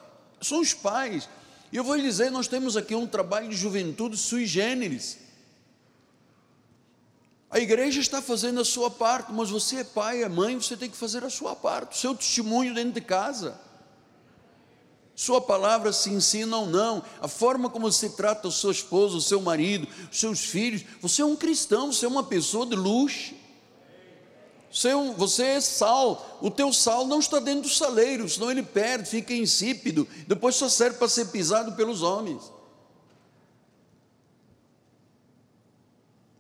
são 0.40 0.60
os 0.60 0.74
pais. 0.74 1.28
E 1.72 1.76
eu 1.76 1.84
vou 1.84 1.94
lhe 1.94 2.02
dizer: 2.02 2.30
nós 2.30 2.46
temos 2.46 2.76
aqui 2.76 2.94
um 2.94 3.06
trabalho 3.06 3.48
de 3.48 3.56
juventude 3.56 4.16
sui 4.16 4.44
generis. 4.44 5.18
A 7.50 7.58
igreja 7.58 8.00
está 8.00 8.20
fazendo 8.20 8.60
a 8.60 8.64
sua 8.64 8.90
parte, 8.90 9.32
mas 9.32 9.48
você 9.48 9.76
é 9.76 9.84
pai, 9.84 10.22
é 10.22 10.28
mãe, 10.28 10.60
você 10.60 10.76
tem 10.76 10.90
que 10.90 10.96
fazer 10.96 11.24
a 11.24 11.30
sua 11.30 11.56
parte, 11.56 11.96
o 11.96 11.98
seu 11.98 12.14
testemunho 12.14 12.74
dentro 12.74 12.92
de 12.92 13.00
casa. 13.00 13.58
Sua 15.18 15.40
palavra 15.40 15.92
se 15.92 16.10
ensina 16.10 16.56
ou 16.58 16.66
não, 16.66 17.02
a 17.20 17.26
forma 17.26 17.68
como 17.68 17.90
você 17.90 18.08
trata 18.08 18.46
o 18.46 18.52
seu 18.52 18.70
esposo, 18.70 19.18
o 19.18 19.20
seu 19.20 19.40
marido, 19.40 19.88
os 20.12 20.20
seus 20.20 20.44
filhos. 20.44 20.84
Você 21.02 21.22
é 21.22 21.24
um 21.24 21.34
cristão, 21.34 21.92
você 21.92 22.06
é 22.06 22.08
uma 22.08 22.22
pessoa 22.22 22.64
de 22.64 22.76
luz. 22.76 23.34
Você 24.72 24.90
é, 24.90 24.96
um, 24.96 25.12
você 25.14 25.42
é 25.42 25.60
sal, 25.60 26.38
o 26.40 26.52
teu 26.52 26.72
sal 26.72 27.04
não 27.04 27.18
está 27.18 27.40
dentro 27.40 27.62
do 27.62 27.68
saleiro, 27.68 28.28
senão 28.28 28.48
ele 28.48 28.62
perde, 28.62 29.10
fica 29.10 29.34
insípido, 29.34 30.06
depois 30.28 30.54
só 30.54 30.68
serve 30.68 30.98
para 30.98 31.08
ser 31.08 31.24
pisado 31.32 31.72
pelos 31.72 32.00
homens. 32.00 32.52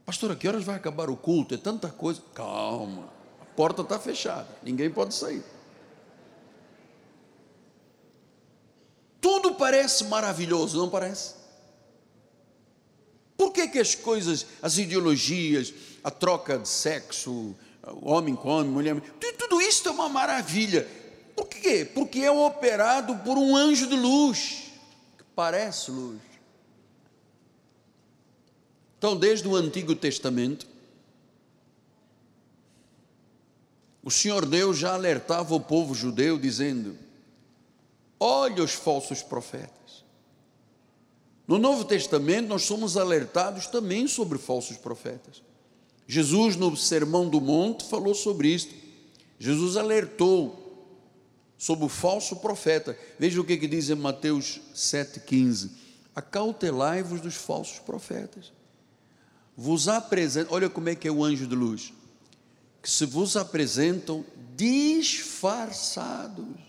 Pastor, 0.06 0.30
a 0.30 0.36
que 0.36 0.46
horas 0.46 0.62
vai 0.62 0.76
acabar 0.76 1.10
o 1.10 1.16
culto? 1.16 1.52
É 1.52 1.58
tanta 1.58 1.88
coisa. 1.88 2.22
Calma, 2.32 3.08
a 3.42 3.44
porta 3.56 3.82
está 3.82 3.98
fechada, 3.98 4.46
ninguém 4.62 4.88
pode 4.88 5.16
sair. 5.16 5.42
Tudo 9.20 9.54
parece 9.54 10.04
maravilhoso, 10.04 10.78
não 10.78 10.88
parece? 10.88 11.34
Por 13.36 13.52
que, 13.52 13.68
que 13.68 13.78
as 13.78 13.94
coisas, 13.94 14.46
as 14.60 14.78
ideologias, 14.78 15.72
a 16.02 16.10
troca 16.10 16.58
de 16.58 16.68
sexo, 16.68 17.54
homem 18.02 18.34
com 18.34 18.48
homem, 18.48 18.70
mulher, 18.70 19.00
tudo 19.38 19.60
isso 19.60 19.88
é 19.88 19.90
uma 19.90 20.08
maravilha. 20.08 20.86
Por 21.34 21.46
quê? 21.46 21.88
Porque 21.94 22.20
é 22.20 22.30
operado 22.30 23.16
por 23.18 23.38
um 23.38 23.56
anjo 23.56 23.86
de 23.86 23.94
luz, 23.94 24.72
que 25.16 25.24
parece 25.34 25.90
luz. 25.90 26.20
Então, 28.98 29.16
desde 29.16 29.46
o 29.46 29.54
Antigo 29.54 29.94
Testamento, 29.94 30.66
o 34.02 34.10
Senhor 34.10 34.44
Deus 34.44 34.76
já 34.78 34.94
alertava 34.94 35.54
o 35.54 35.60
povo 35.60 35.94
judeu, 35.94 36.36
dizendo: 36.38 36.98
Olha 38.20 38.62
os 38.62 38.72
falsos 38.72 39.22
profetas. 39.22 40.04
No 41.46 41.56
Novo 41.56 41.84
Testamento, 41.84 42.48
nós 42.48 42.64
somos 42.64 42.96
alertados 42.96 43.66
também 43.66 44.06
sobre 44.06 44.38
falsos 44.38 44.76
profetas. 44.76 45.42
Jesus, 46.06 46.56
no 46.56 46.76
Sermão 46.76 47.28
do 47.28 47.40
Monte, 47.40 47.88
falou 47.88 48.14
sobre 48.14 48.48
isso. 48.48 48.68
Jesus 49.38 49.76
alertou 49.76 50.64
sobre 51.56 51.84
o 51.84 51.88
falso 51.88 52.36
profeta. 52.36 52.98
Veja 53.18 53.40
o 53.40 53.44
que, 53.44 53.56
que 53.56 53.66
diz 53.66 53.88
em 53.88 53.94
Mateus 53.94 54.60
7,15: 54.74 55.70
Acautelai-vos 56.14 57.20
dos 57.20 57.34
falsos 57.34 57.78
profetas. 57.78 58.52
Vos 59.56 59.88
apresentam, 59.88 60.54
olha 60.54 60.70
como 60.70 60.88
é 60.88 60.94
que 60.94 61.08
é 61.08 61.10
o 61.10 61.24
anjo 61.24 61.46
de 61.46 61.54
luz, 61.54 61.92
que 62.82 62.90
se 62.90 63.04
vos 63.04 63.36
apresentam 63.36 64.24
disfarçados 64.54 66.67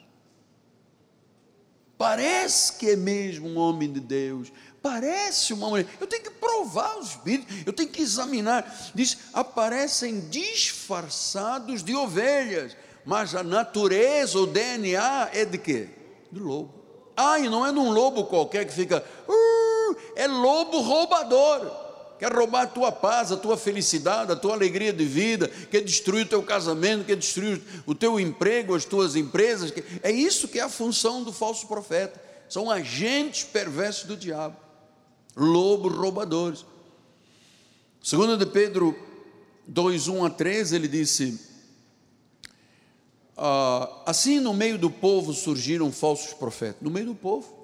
Parece 2.00 2.78
que 2.78 2.91
é 2.91 2.95
mesmo 2.95 3.50
um 3.50 3.58
homem 3.58 3.91
de 3.91 4.00
Deus, 4.00 4.54
parece 4.82 5.52
uma 5.54 5.68
mulher. 5.68 5.86
Eu 6.00 6.08
tenho 6.08 6.24
que 6.24 6.30
provar 6.30 6.97
os 6.97 7.10
espíritos, 7.10 7.54
eu 7.66 7.74
tenho 7.74 7.89
que 7.89 8.02
examinar. 8.02 8.74
Diz: 8.95 9.18
aparecem 9.34 10.22
disfarçados 10.30 11.84
de 11.84 11.93
ovelhas, 11.93 12.78
mas 13.04 13.36
a 13.36 13.43
natureza, 13.43 14.39
o 14.39 14.47
DNA 14.47 15.30
é 15.34 15.43
de 15.43 15.58
quê? 15.58 15.89
De 16.32 16.39
lobo. 16.39 16.74
Ah, 17.18 17.38
e 17.38 17.50
não 17.50 17.66
é 17.68 17.74
de 17.74 17.80
um 17.80 17.91
lobo 17.91 18.24
qualquer 18.28 18.66
que 18.66 18.74
fica, 18.74 19.04
uh, 19.28 19.97
é 20.16 20.26
lobo 20.26 20.80
roubador 20.80 21.88
quer 22.20 22.34
roubar 22.34 22.63
a 22.63 22.67
tua 22.67 22.91
paz, 22.91 23.32
a 23.32 23.38
tua 23.38 23.57
felicidade, 23.57 24.32
a 24.32 24.36
tua 24.36 24.53
alegria 24.53 24.91
de 24.91 25.05
vida, 25.05 25.47
quer 25.47 25.82
destruir 25.82 26.26
o 26.26 26.30
teu 26.30 26.43
casamento, 26.43 27.05
quer 27.05 27.15
destruir 27.15 27.61
o 27.86 27.95
teu 27.95 28.20
emprego, 28.20 28.76
as 28.76 28.84
tuas 28.84 29.15
empresas. 29.15 29.74
É 30.03 30.11
isso 30.11 30.49
que 30.49 30.59
é 30.59 30.63
a 30.63 30.70
função 30.70 31.24
do 31.24 31.32
falso 31.32 31.65
profeta. 31.67 32.22
São 32.49 32.70
agentes 32.70 33.43
perversos 33.43 34.03
do 34.03 34.17
diabo. 34.17 34.57
lobos 35.36 35.95
roubadores. 35.95 36.65
Segundo 38.03 38.38
de 38.38 38.45
Pedro 38.45 38.97
2, 39.67 40.07
1 40.07 40.26
a 40.26 40.30
3, 40.30 40.74
ele 40.74 40.88
disse: 40.88 41.39
ah, 43.38 44.03
Assim 44.05 44.39
no 44.39 44.53
meio 44.53 44.78
do 44.78 44.89
povo 44.89 45.34
surgiram 45.34 45.91
falsos 45.91 46.34
profetas, 46.34 46.82
no 46.82 46.89
meio 46.89 47.07
do 47.07 47.15
povo. 47.15 47.57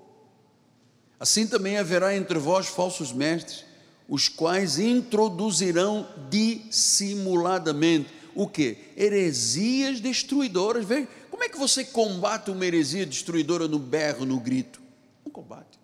Assim 1.20 1.48
também 1.48 1.78
haverá 1.78 2.16
entre 2.16 2.38
vós 2.38 2.68
falsos 2.68 3.12
mestres, 3.12 3.66
os 4.08 4.28
quais 4.28 4.78
introduzirão 4.78 6.08
dissimuladamente 6.30 8.10
o 8.36 8.48
que? 8.48 8.78
Heresias 8.98 10.02
destruidoras. 10.02 10.86
Veja, 10.86 11.08
como 11.32 11.44
é 11.44 11.50
que 11.50 11.58
você 11.58 11.86
combate 11.86 12.52
uma 12.52 12.66
heresia 12.66 13.06
destruidora 13.06 13.68
no 13.68 13.80
berro, 13.80 14.26
no 14.26 14.40
grito? 14.40 14.82
Não 15.24 15.32
combate. 15.32 15.80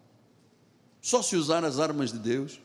Só 1.02 1.24
se 1.24 1.36
usar 1.36 1.64
as 1.64 1.80
armas 1.80 2.12
de 2.12 2.20
Deus. 2.20 2.60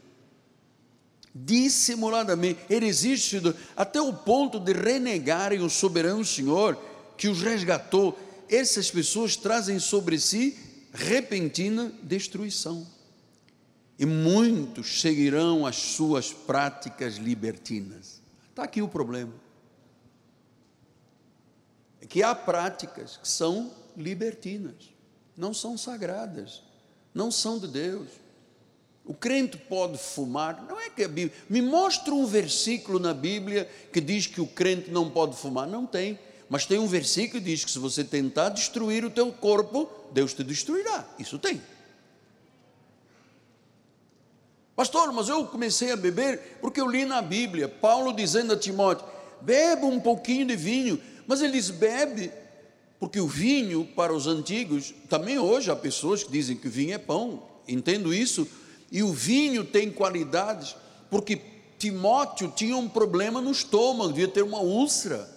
Dissimuladamente, 1.32 2.59
heresias 2.68 3.20
destruidoras, 3.20 3.61
até 3.76 4.00
o 4.00 4.12
ponto 4.12 4.59
de 4.59 4.72
renegarem 4.72 5.61
o 5.61 5.70
soberano 5.70 6.24
Senhor 6.24 6.76
que 7.16 7.28
os 7.28 7.40
resgatou. 7.40 8.18
Essas 8.48 8.90
pessoas 8.90 9.36
trazem 9.36 9.78
sobre 9.78 10.18
si 10.18 10.59
repentina 10.92 11.92
destruição. 12.02 12.86
E 13.99 14.05
muitos 14.05 15.01
seguirão 15.01 15.64
as 15.64 15.76
suas 15.76 16.32
práticas 16.32 17.16
libertinas. 17.16 18.20
Está 18.51 18.64
aqui 18.64 18.82
o 18.82 18.88
problema. 18.88 19.32
É 22.01 22.07
que 22.07 22.22
há 22.22 22.34
práticas 22.34 23.16
que 23.16 23.28
são 23.28 23.72
libertinas, 23.97 24.90
não 25.36 25.55
são 25.55 25.78
sagradas, 25.78 26.62
não 27.14 27.30
são 27.30 27.59
de 27.59 27.68
Deus. 27.68 28.09
O 29.05 29.14
crente 29.14 29.57
pode 29.57 29.97
fumar, 29.97 30.62
não 30.68 30.80
é 30.80 30.90
que 30.90 31.05
a 31.05 31.09
Bíblia. 31.09 31.32
Me 31.49 31.62
mostra 31.62 32.12
um 32.12 32.26
versículo 32.26 32.99
na 32.99 33.14
Bíblia 33.14 33.70
que 33.92 34.01
diz 34.01 34.26
que 34.26 34.40
o 34.40 34.47
crente 34.47 34.90
não 34.90 35.11
pode 35.11 35.36
fumar. 35.36 35.66
Não 35.66 35.86
tem. 35.86 36.18
Mas 36.49 36.66
tem 36.66 36.78
um 36.78 36.86
versículo 36.86 37.40
que 37.40 37.51
diz 37.51 37.64
que 37.64 37.70
se 37.70 37.78
você 37.78 38.05
tentar 38.05 38.51
destruir 38.51 39.05
o 39.05 39.11
teu 39.11 39.32
corpo, 39.32 39.88
Deus 40.12 40.34
te 40.34 40.44
destruirá. 40.44 41.09
Isso 41.18 41.38
tem. 41.38 41.62
Pastor, 44.76 45.10
mas 45.10 45.30
eu 45.30 45.46
comecei 45.46 45.90
a 45.90 45.96
beber 45.96 46.58
porque 46.60 46.78
eu 46.78 46.86
li 46.86 47.06
na 47.06 47.22
Bíblia, 47.22 47.66
Paulo 47.66 48.12
dizendo 48.12 48.52
a 48.52 48.56
Timóteo: 48.56 49.06
beba 49.40 49.86
um 49.86 49.98
pouquinho 49.98 50.46
de 50.46 50.54
vinho, 50.54 51.00
mas 51.26 51.40
ele 51.40 51.54
diz: 51.54 51.70
bebe, 51.70 52.30
porque 53.00 53.18
o 53.18 53.26
vinho, 53.26 53.88
para 53.96 54.12
os 54.12 54.26
antigos, 54.26 54.94
também 55.08 55.38
hoje 55.38 55.70
há 55.70 55.76
pessoas 55.76 56.22
que 56.22 56.30
dizem 56.30 56.56
que 56.56 56.68
o 56.68 56.70
vinho 56.70 56.94
é 56.94 56.98
pão, 56.98 57.42
entendo 57.66 58.12
isso, 58.12 58.46
e 58.92 59.02
o 59.02 59.14
vinho 59.14 59.64
tem 59.64 59.90
qualidades, 59.90 60.76
porque 61.10 61.40
Timóteo 61.78 62.52
tinha 62.54 62.76
um 62.76 62.88
problema 62.88 63.40
no 63.40 63.50
estômago, 63.50 64.12
devia 64.12 64.28
ter 64.28 64.42
uma 64.42 64.60
úlcera. 64.60 65.36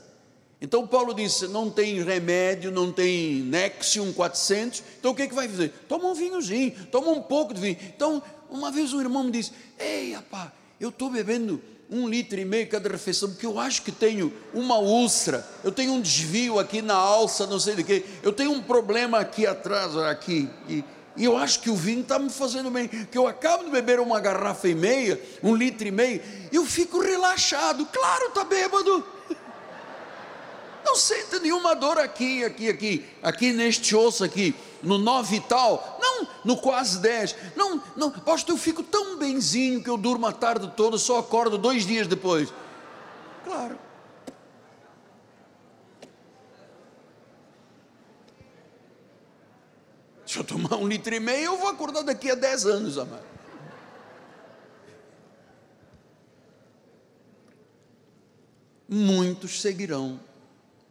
Então 0.62 0.86
Paulo 0.86 1.14
disse: 1.14 1.48
não 1.48 1.70
tem 1.70 2.04
remédio, 2.04 2.72
não 2.72 2.92
tem 2.92 3.36
Nexium 3.44 4.12
400, 4.12 4.84
então 5.00 5.12
o 5.12 5.16
que, 5.16 5.22
é 5.22 5.28
que 5.28 5.34
vai 5.34 5.48
fazer? 5.48 5.72
Toma 5.88 6.10
um 6.10 6.14
vinhozinho, 6.14 6.74
toma 6.92 7.12
um 7.12 7.22
pouco 7.22 7.54
de 7.54 7.62
vinho. 7.62 7.78
Então, 7.96 8.22
uma 8.50 8.72
vez 8.72 8.94
um 8.94 9.00
irmão 9.00 9.24
me 9.24 9.32
disse: 9.32 9.52
Ei, 9.78 10.14
rapaz, 10.14 10.52
eu 10.80 10.90
estou 10.90 11.10
bebendo 11.10 11.62
um 11.90 12.08
litro 12.08 12.40
e 12.40 12.46
meio 12.46 12.70
cada 12.70 12.88
refeição, 12.88 13.30
porque 13.30 13.46
eu 13.46 13.60
acho 13.60 13.82
que 13.82 13.92
tenho 13.92 14.32
uma 14.54 14.78
úlcera, 14.78 15.48
eu 15.64 15.72
tenho 15.72 15.94
um 15.94 16.02
desvio 16.02 16.60
aqui 16.60 16.82
na 16.82 16.94
alça, 16.94 17.48
não 17.48 17.60
sei 17.60 17.76
de 17.76 17.84
quê, 17.84 18.06
eu 18.22 18.32
tenho 18.32 18.52
um 18.52 18.62
problema 18.62 19.20
aqui 19.20 19.48
atrás, 19.48 19.98
aqui, 19.98 20.48
e, 20.68 20.84
e 21.18 21.26
eu 21.26 21.36
acho 21.36 21.60
que 21.62 21.70
o 21.70 21.76
vinho 21.76 22.02
está 22.02 22.20
me 22.20 22.30
fazendo 22.30 22.70
bem, 22.70 22.88
que 22.88 23.18
eu 23.18 23.28
acabo 23.28 23.64
de 23.64 23.72
beber 23.72 24.00
uma 24.00 24.20
garrafa 24.20 24.68
e 24.68 24.76
meia, 24.76 25.20
um 25.42 25.56
litro 25.56 25.88
e 25.88 25.92
meio, 25.92 26.22
eu 26.52 26.64
fico 26.64 27.02
relaxado, 27.02 27.86
claro, 27.88 28.28
está 28.28 28.44
bêbado. 28.44 29.04
Não 30.86 30.96
sente 30.96 31.40
nenhuma 31.40 31.76
dor 31.76 31.98
aqui, 31.98 32.44
aqui, 32.44 32.70
aqui, 32.70 33.06
aqui 33.22 33.52
neste 33.52 33.96
osso 33.96 34.24
aqui, 34.24 34.56
no 34.82 34.98
nove 34.98 35.38
e 35.38 35.42
tal, 35.42 35.98
não, 36.02 36.28
no 36.44 36.58
quase 36.58 37.00
dez, 37.00 37.36
não, 37.56 37.82
não, 37.96 38.12
pastor, 38.12 38.56
eu 38.56 38.60
fico 38.60 38.84
tão 38.84 39.18
benzinho 39.18 39.84
que 39.84 39.90
eu 39.90 39.98
durmo 39.98 40.26
a 40.26 40.32
tarde 40.32 40.72
toda, 40.76 40.98
só 40.98 41.20
acordo 41.20 41.58
dois 41.58 41.86
dias 41.86 42.08
depois. 42.08 42.54
Claro. 43.44 43.78
Se 50.26 50.38
eu 50.38 50.44
tomar 50.44 50.76
um 50.78 50.88
litro 50.88 51.14
e 51.14 51.20
meio, 51.20 51.46
eu 51.46 51.58
vou 51.58 51.70
acordar 51.70 52.04
daqui 52.04 52.30
a 52.30 52.36
dez 52.36 52.66
anos, 52.66 53.00
amado. 53.00 53.24
Muitos 58.88 59.62
seguirão 59.62 60.20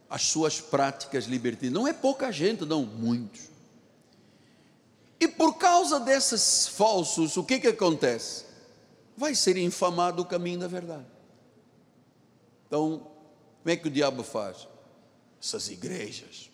as 0.09 0.23
suas 0.23 0.59
práticas 0.59 1.25
libertinas. 1.25 1.73
Não 1.73 1.87
é 1.87 1.93
pouca 1.93 2.31
gente, 2.31 2.65
não, 2.65 2.83
muitos. 2.83 3.48
E 5.19 5.27
por 5.27 5.57
causa 5.57 5.99
desses 5.99 6.67
falsos, 6.67 7.35
o 7.35 7.43
que 7.43 7.59
que 7.59 7.67
acontece? 7.67 8.45
Vai 9.17 9.35
ser 9.35 9.57
infamado 9.57 10.21
o 10.21 10.25
caminho 10.25 10.59
da 10.59 10.67
verdade. 10.67 11.05
Então, 12.67 12.99
como 13.61 13.73
é 13.73 13.75
que 13.75 13.87
o 13.87 13.91
diabo 13.91 14.23
faz? 14.23 14.67
Essas 15.41 15.69
igrejas, 15.69 16.49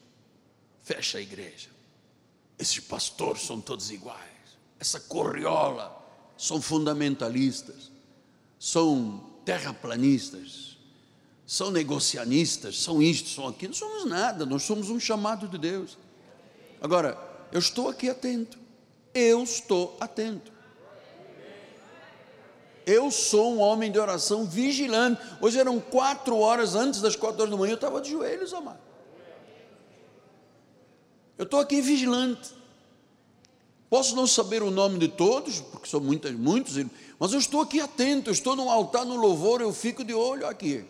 fecha 0.82 1.20
a 1.20 1.22
igreja. 1.22 1.70
Esses 2.58 2.80
pastores 2.80 3.44
são 3.46 3.62
todos 3.62 3.92
iguais. 3.92 4.20
Essa 4.80 5.00
corriola 5.00 6.04
são 6.38 6.62
fundamentalistas, 6.62 7.92
são 8.60 9.32
terraplanistas, 9.46 10.78
são 11.46 11.70
negocianistas, 11.70 12.82
são 12.82 13.02
isto, 13.02 13.30
são 13.30 13.48
aquilo, 13.48 13.72
não 13.72 13.78
somos 13.78 14.06
nada, 14.06 14.46
nós 14.46 14.64
somos 14.64 14.90
um 14.90 15.00
chamado 15.00 15.48
de 15.48 15.58
Deus. 15.58 15.98
Agora, 16.82 17.35
eu 17.56 17.60
estou 17.60 17.88
aqui 17.88 18.10
atento, 18.10 18.58
eu 19.14 19.42
estou 19.42 19.96
atento. 20.02 20.52
Eu 22.86 23.10
sou 23.10 23.54
um 23.54 23.60
homem 23.62 23.90
de 23.90 23.98
oração 23.98 24.44
vigilante. 24.44 25.22
Hoje 25.40 25.58
eram 25.58 25.80
quatro 25.80 26.38
horas 26.38 26.76
antes 26.76 27.00
das 27.00 27.16
quatro 27.16 27.40
horas 27.40 27.52
da 27.52 27.56
manhã, 27.56 27.72
eu 27.72 27.76
estava 27.76 28.02
de 28.02 28.12
joelhos, 28.12 28.54
amado. 28.54 28.82
Eu 31.38 31.46
estou 31.46 31.62
aqui 31.62 31.80
vigilante. 31.80 32.54
Posso 33.90 34.18
não 34.18 34.28
saber 34.28 34.62
o 34.62 34.70
nome 34.70 35.00
de 35.00 35.08
todos, 35.08 35.62
porque 35.62 35.88
são 35.88 36.02
muitas, 36.02 36.34
muitos, 36.34 36.76
mas 37.18 37.32
eu 37.32 37.40
estou 37.40 37.62
aqui 37.62 37.80
atento, 37.80 38.32
eu 38.32 38.34
estou 38.34 38.54
no 38.54 38.70
altar, 38.70 39.06
no 39.06 39.16
louvor, 39.16 39.62
eu 39.62 39.72
fico 39.72 40.04
de 40.04 40.14
olho 40.14 40.46
aqui. 40.46 40.84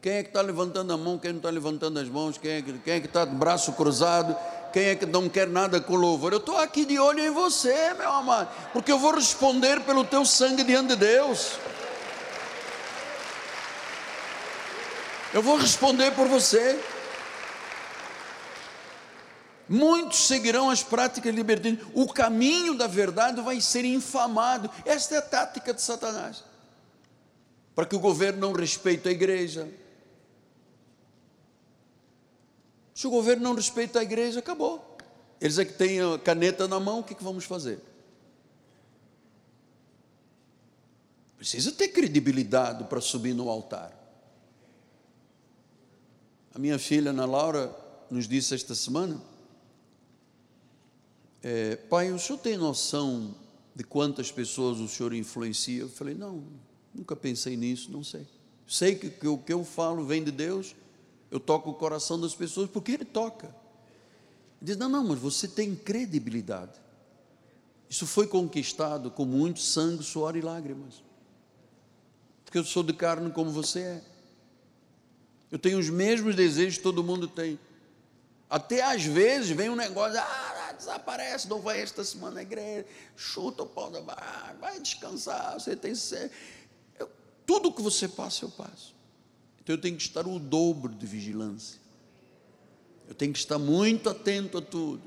Quem 0.00 0.12
é 0.12 0.22
que 0.22 0.28
está 0.28 0.42
levantando 0.42 0.92
a 0.92 0.96
mão? 0.96 1.18
Quem 1.18 1.32
não 1.32 1.38
está 1.38 1.50
levantando 1.50 1.98
as 1.98 2.08
mãos? 2.08 2.38
Quem 2.38 2.52
é 2.52 2.62
que, 2.62 2.90
é 2.90 2.98
está 2.98 3.24
de 3.24 3.34
braço 3.34 3.72
cruzado? 3.72 4.36
Quem 4.74 4.86
é 4.86 4.96
que 4.96 5.06
não 5.06 5.28
quer 5.28 5.46
nada 5.46 5.80
com 5.80 5.94
louvor? 5.94 6.32
Eu 6.32 6.38
estou 6.38 6.58
aqui 6.58 6.84
de 6.84 6.98
olho 6.98 7.20
em 7.20 7.30
você, 7.30 7.94
meu 7.94 8.10
amado, 8.10 8.48
porque 8.72 8.90
eu 8.90 8.98
vou 8.98 9.14
responder 9.14 9.78
pelo 9.82 10.02
teu 10.04 10.24
sangue 10.24 10.64
diante 10.64 10.88
de 10.88 10.96
Deus. 10.96 11.52
Eu 15.32 15.40
vou 15.40 15.56
responder 15.56 16.10
por 16.16 16.26
você. 16.26 16.76
Muitos 19.68 20.26
seguirão 20.26 20.68
as 20.68 20.82
práticas 20.82 21.32
libertinas. 21.32 21.78
O 21.94 22.12
caminho 22.12 22.74
da 22.74 22.88
verdade 22.88 23.40
vai 23.42 23.60
ser 23.60 23.84
infamado. 23.84 24.68
Esta 24.84 25.14
é 25.14 25.18
a 25.18 25.22
tática 25.22 25.72
de 25.72 25.82
Satanás. 25.82 26.42
Para 27.76 27.86
que 27.86 27.94
o 27.94 28.00
governo 28.00 28.40
não 28.40 28.52
respeite 28.52 29.08
a 29.08 29.12
igreja, 29.12 29.68
Se 32.94 33.08
o 33.08 33.10
governo 33.10 33.42
não 33.42 33.54
respeita 33.54 33.98
a 33.98 34.02
igreja, 34.02 34.38
acabou. 34.38 34.96
Eles 35.40 35.58
é 35.58 35.64
que 35.64 35.72
têm 35.72 36.00
a 36.00 36.18
caneta 36.18 36.68
na 36.68 36.78
mão, 36.78 37.00
o 37.00 37.02
que, 37.02 37.14
que 37.14 37.24
vamos 37.24 37.44
fazer? 37.44 37.80
Precisa 41.36 41.72
ter 41.72 41.88
credibilidade 41.88 42.84
para 42.84 43.00
subir 43.00 43.34
no 43.34 43.50
altar. 43.50 43.92
A 46.54 46.58
minha 46.58 46.78
filha 46.78 47.10
Ana 47.10 47.26
Laura 47.26 47.76
nos 48.08 48.28
disse 48.28 48.54
esta 48.54 48.76
semana: 48.76 49.20
é, 51.42 51.74
Pai, 51.76 52.12
o 52.12 52.18
senhor 52.18 52.38
tem 52.38 52.56
noção 52.56 53.34
de 53.74 53.82
quantas 53.82 54.30
pessoas 54.30 54.78
o 54.78 54.88
senhor 54.88 55.12
influencia? 55.12 55.82
Eu 55.82 55.88
falei: 55.88 56.14
Não, 56.14 56.44
nunca 56.94 57.16
pensei 57.16 57.56
nisso, 57.56 57.90
não 57.90 58.04
sei. 58.04 58.26
Sei 58.66 58.94
que, 58.94 59.10
que 59.10 59.26
o 59.26 59.36
que 59.36 59.52
eu 59.52 59.64
falo 59.64 60.06
vem 60.06 60.22
de 60.22 60.30
Deus 60.30 60.74
eu 61.34 61.40
toco 61.40 61.68
o 61.68 61.74
coração 61.74 62.20
das 62.20 62.32
pessoas 62.32 62.70
porque 62.70 62.92
ele 62.92 63.04
toca. 63.04 63.46
Ele 63.46 63.54
diz: 64.62 64.76
não, 64.76 64.88
não, 64.88 65.02
mas 65.02 65.18
você 65.18 65.48
tem 65.48 65.74
credibilidade. 65.74 66.80
Isso 67.90 68.06
foi 68.06 68.28
conquistado 68.28 69.10
com 69.10 69.24
muito 69.24 69.58
sangue, 69.58 70.04
suor 70.04 70.36
e 70.36 70.40
lágrimas. 70.40 71.02
Porque 72.44 72.56
eu 72.56 72.62
sou 72.62 72.84
de 72.84 72.92
carne 72.92 73.32
como 73.32 73.50
você 73.50 73.80
é. 73.80 74.04
Eu 75.50 75.58
tenho 75.58 75.76
os 75.76 75.90
mesmos 75.90 76.36
desejos 76.36 76.76
que 76.76 76.84
todo 76.84 77.02
mundo 77.02 77.26
tem. 77.26 77.58
Até 78.48 78.84
às 78.84 79.04
vezes 79.04 79.50
vem 79.50 79.68
um 79.68 79.74
negócio, 79.74 80.16
ah, 80.16 80.72
desaparece, 80.78 81.48
não 81.48 81.60
vai 81.60 81.80
esta 81.80 82.04
semana 82.04 82.38
à 82.38 82.42
igreja, 82.42 82.86
chuta 83.16 83.64
o 83.64 83.66
pau 83.66 83.90
da 83.90 84.00
barra, 84.00 84.54
vai 84.60 84.78
descansar, 84.78 85.54
você 85.54 85.74
tem. 85.74 85.94
Eu, 86.96 87.10
tudo 87.44 87.72
que 87.72 87.82
você 87.82 88.06
passa, 88.06 88.44
eu 88.44 88.50
passo. 88.50 88.93
Então 89.64 89.74
eu 89.74 89.80
tenho 89.80 89.96
que 89.96 90.02
estar 90.02 90.26
o 90.26 90.38
dobro 90.38 90.92
de 90.92 91.06
vigilância. 91.06 91.80
Eu 93.08 93.14
tenho 93.14 93.32
que 93.32 93.38
estar 93.38 93.58
muito 93.58 94.10
atento 94.10 94.58
a 94.58 94.62
tudo. 94.62 95.02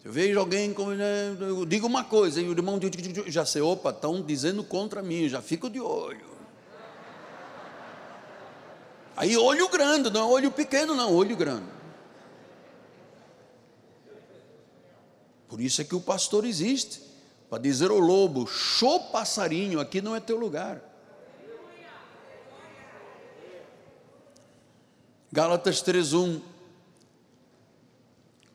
Se 0.00 0.06
eu 0.06 0.12
vejo 0.12 0.38
alguém, 0.38 0.68
né, 0.68 1.36
eu 1.40 1.66
digo 1.66 1.84
uma 1.88 2.04
coisa, 2.04 2.40
e 2.40 2.48
o 2.48 2.52
irmão 2.52 2.78
já 3.26 3.44
sei, 3.44 3.60
opa, 3.60 3.90
estão 3.90 4.22
dizendo 4.22 4.62
contra 4.62 5.02
mim, 5.02 5.28
já 5.28 5.42
fico 5.42 5.68
de 5.68 5.80
olho. 5.80 6.38
Aí 9.16 9.36
olho 9.36 9.68
grande, 9.68 10.08
não 10.08 10.20
é 10.20 10.32
olho 10.32 10.52
pequeno, 10.52 10.94
não, 10.94 11.12
olho 11.12 11.36
grande. 11.36 11.66
Por 15.48 15.60
isso 15.60 15.80
é 15.80 15.84
que 15.84 15.96
o 15.96 16.00
pastor 16.00 16.44
existe, 16.44 17.02
para 17.50 17.58
dizer 17.58 17.90
ao 17.90 17.98
lobo, 17.98 18.46
show 18.46 19.00
passarinho, 19.10 19.80
aqui 19.80 20.00
não 20.00 20.14
é 20.14 20.20
teu 20.20 20.38
lugar. 20.38 20.87
Gálatas 25.32 25.82
3:1 25.82 26.40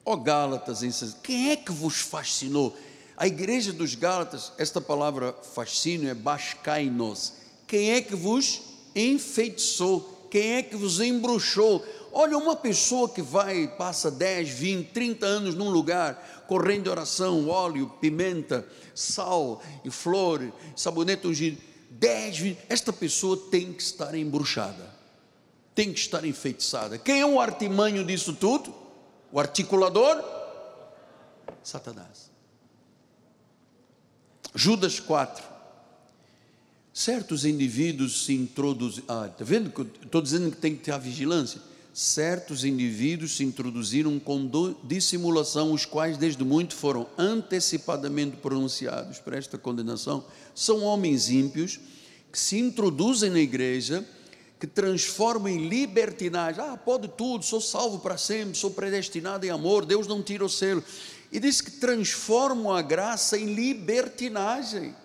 Ó 0.05 0.13
oh, 0.13 0.17
Gálatas, 0.17 0.81
quem 1.23 1.51
é 1.51 1.55
que 1.55 1.71
vos 1.71 2.01
fascinou? 2.01 2.75
A 3.15 3.25
igreja 3.25 3.71
dos 3.71 3.95
Gálatas, 3.95 4.51
esta 4.57 4.81
palavra 4.81 5.33
fascínio 5.53 6.09
é 6.09 6.13
bascainos. 6.13 7.33
Quem 7.65 7.91
é 7.91 8.01
que 8.01 8.15
vos 8.15 8.61
enfeitiçou? 8.93 10.27
Quem 10.29 10.55
é 10.55 10.63
que 10.63 10.75
vos 10.75 10.99
embruxou? 10.99 11.85
Olha, 12.11 12.37
uma 12.37 12.55
pessoa 12.55 13.07
que 13.07 13.21
vai, 13.21 13.67
passa 13.77 14.11
10, 14.11 14.49
20, 14.49 14.89
30 14.89 15.25
anos 15.25 15.55
num 15.55 15.69
lugar, 15.69 16.43
correndo 16.47 16.89
oração, 16.89 17.47
óleo, 17.47 17.89
pimenta, 18.01 18.67
sal 18.93 19.61
e 19.85 19.89
flor, 19.89 20.51
sabonete 20.75 21.25
ungido, 21.25 21.57
10, 21.91 22.37
20, 22.39 22.59
esta 22.67 22.91
pessoa 22.91 23.37
tem 23.49 23.71
que 23.71 23.81
estar 23.81 24.13
embruxada, 24.15 24.92
tem 25.75 25.91
que 25.91 25.99
estar 25.99 26.23
enfeitiçada. 26.25 26.97
Quem 26.97 27.21
é 27.21 27.25
o 27.25 27.39
artimanho 27.39 28.05
disso 28.05 28.33
tudo? 28.33 28.73
O 29.31 29.39
articulador? 29.39 30.23
Satanás. 31.63 32.31
Judas 34.53 34.99
4. 34.99 35.43
Certos 36.93 37.43
indivíduos 37.43 38.25
se 38.25 38.33
introduzem. 38.33 39.03
Ah, 39.07 39.27
está 39.31 39.43
vendo 39.43 39.71
que 39.71 39.81
estou 40.05 40.21
dizendo 40.21 40.51
que 40.51 40.57
tem 40.57 40.75
que 40.75 40.83
ter 40.83 40.91
a 40.91 40.97
vigilância? 40.97 41.59
Certos 41.91 42.63
indivíduos 42.63 43.35
se 43.35 43.43
introduziram 43.43 44.19
com 44.19 44.49
dissimulação, 44.83 45.73
os 45.73 45.85
quais 45.85 46.17
desde 46.17 46.43
muito 46.43 46.75
foram 46.75 47.07
antecipadamente 47.17 48.37
pronunciados 48.37 49.19
para 49.19 49.37
esta 49.37 49.57
condenação. 49.57 50.23
São 50.53 50.83
homens 50.83 51.29
ímpios 51.29 51.79
que 52.31 52.39
se 52.39 52.59
introduzem 52.59 53.29
na 53.29 53.39
igreja 53.39 54.05
que 54.63 54.67
transforma 54.67 55.51
em 55.51 55.67
libertinagem. 55.67 56.63
Ah, 56.63 56.77
pode 56.77 57.09
tudo, 57.09 57.43
sou 57.43 57.59
salvo 57.59 57.99
para 57.99 58.15
sempre, 58.15 58.55
sou 58.55 58.71
predestinado 58.71 59.45
em 59.45 59.49
amor, 59.49 59.83
Deus 59.83 60.07
não 60.07 60.23
tira 60.23 60.45
o 60.45 60.47
selo. 60.47 60.81
E 61.29 61.37
diz 61.37 61.59
que 61.59 61.69
transformam 61.69 62.71
a 62.71 62.81
graça 62.81 63.37
em 63.37 63.53
libertinagem. 63.53 64.95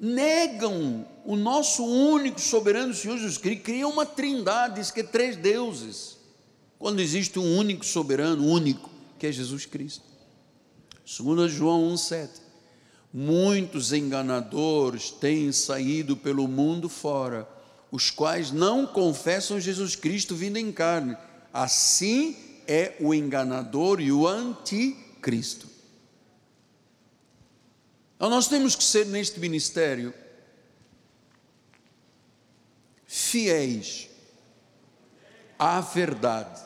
Negam 0.00 1.06
o 1.22 1.36
nosso 1.36 1.84
único 1.84 2.40
soberano 2.40 2.94
Senhor 2.94 3.18
Jesus 3.18 3.36
Cristo, 3.36 3.62
criam 3.62 3.90
uma 3.90 4.06
trindade, 4.06 4.76
diz 4.76 4.90
que 4.90 5.00
é 5.00 5.04
três 5.04 5.36
deuses, 5.36 6.16
quando 6.78 6.98
existe 6.98 7.38
um 7.38 7.58
único 7.58 7.84
soberano, 7.84 8.46
único, 8.46 8.88
que 9.18 9.26
é 9.26 9.32
Jesus 9.32 9.66
Cristo. 9.66 10.04
Segundo 11.04 11.46
João 11.46 11.92
1,7 11.92 12.40
Muitos 13.12 13.92
enganadores 13.92 15.10
têm 15.10 15.52
saído 15.52 16.16
pelo 16.16 16.48
mundo 16.48 16.88
fora, 16.88 17.46
os 17.92 18.10
quais 18.10 18.50
não 18.50 18.86
confessam 18.86 19.60
Jesus 19.60 19.94
Cristo 19.94 20.34
vindo 20.34 20.56
em 20.56 20.72
carne. 20.72 21.14
Assim 21.52 22.34
é 22.66 22.96
o 22.98 23.12
enganador 23.12 24.00
e 24.00 24.10
o 24.10 24.26
anticristo. 24.26 25.68
Então 28.16 28.30
nós 28.30 28.48
temos 28.48 28.74
que 28.74 28.82
ser 28.82 29.04
neste 29.04 29.38
ministério 29.38 30.14
fiéis 33.06 34.08
à 35.58 35.78
verdade. 35.82 36.62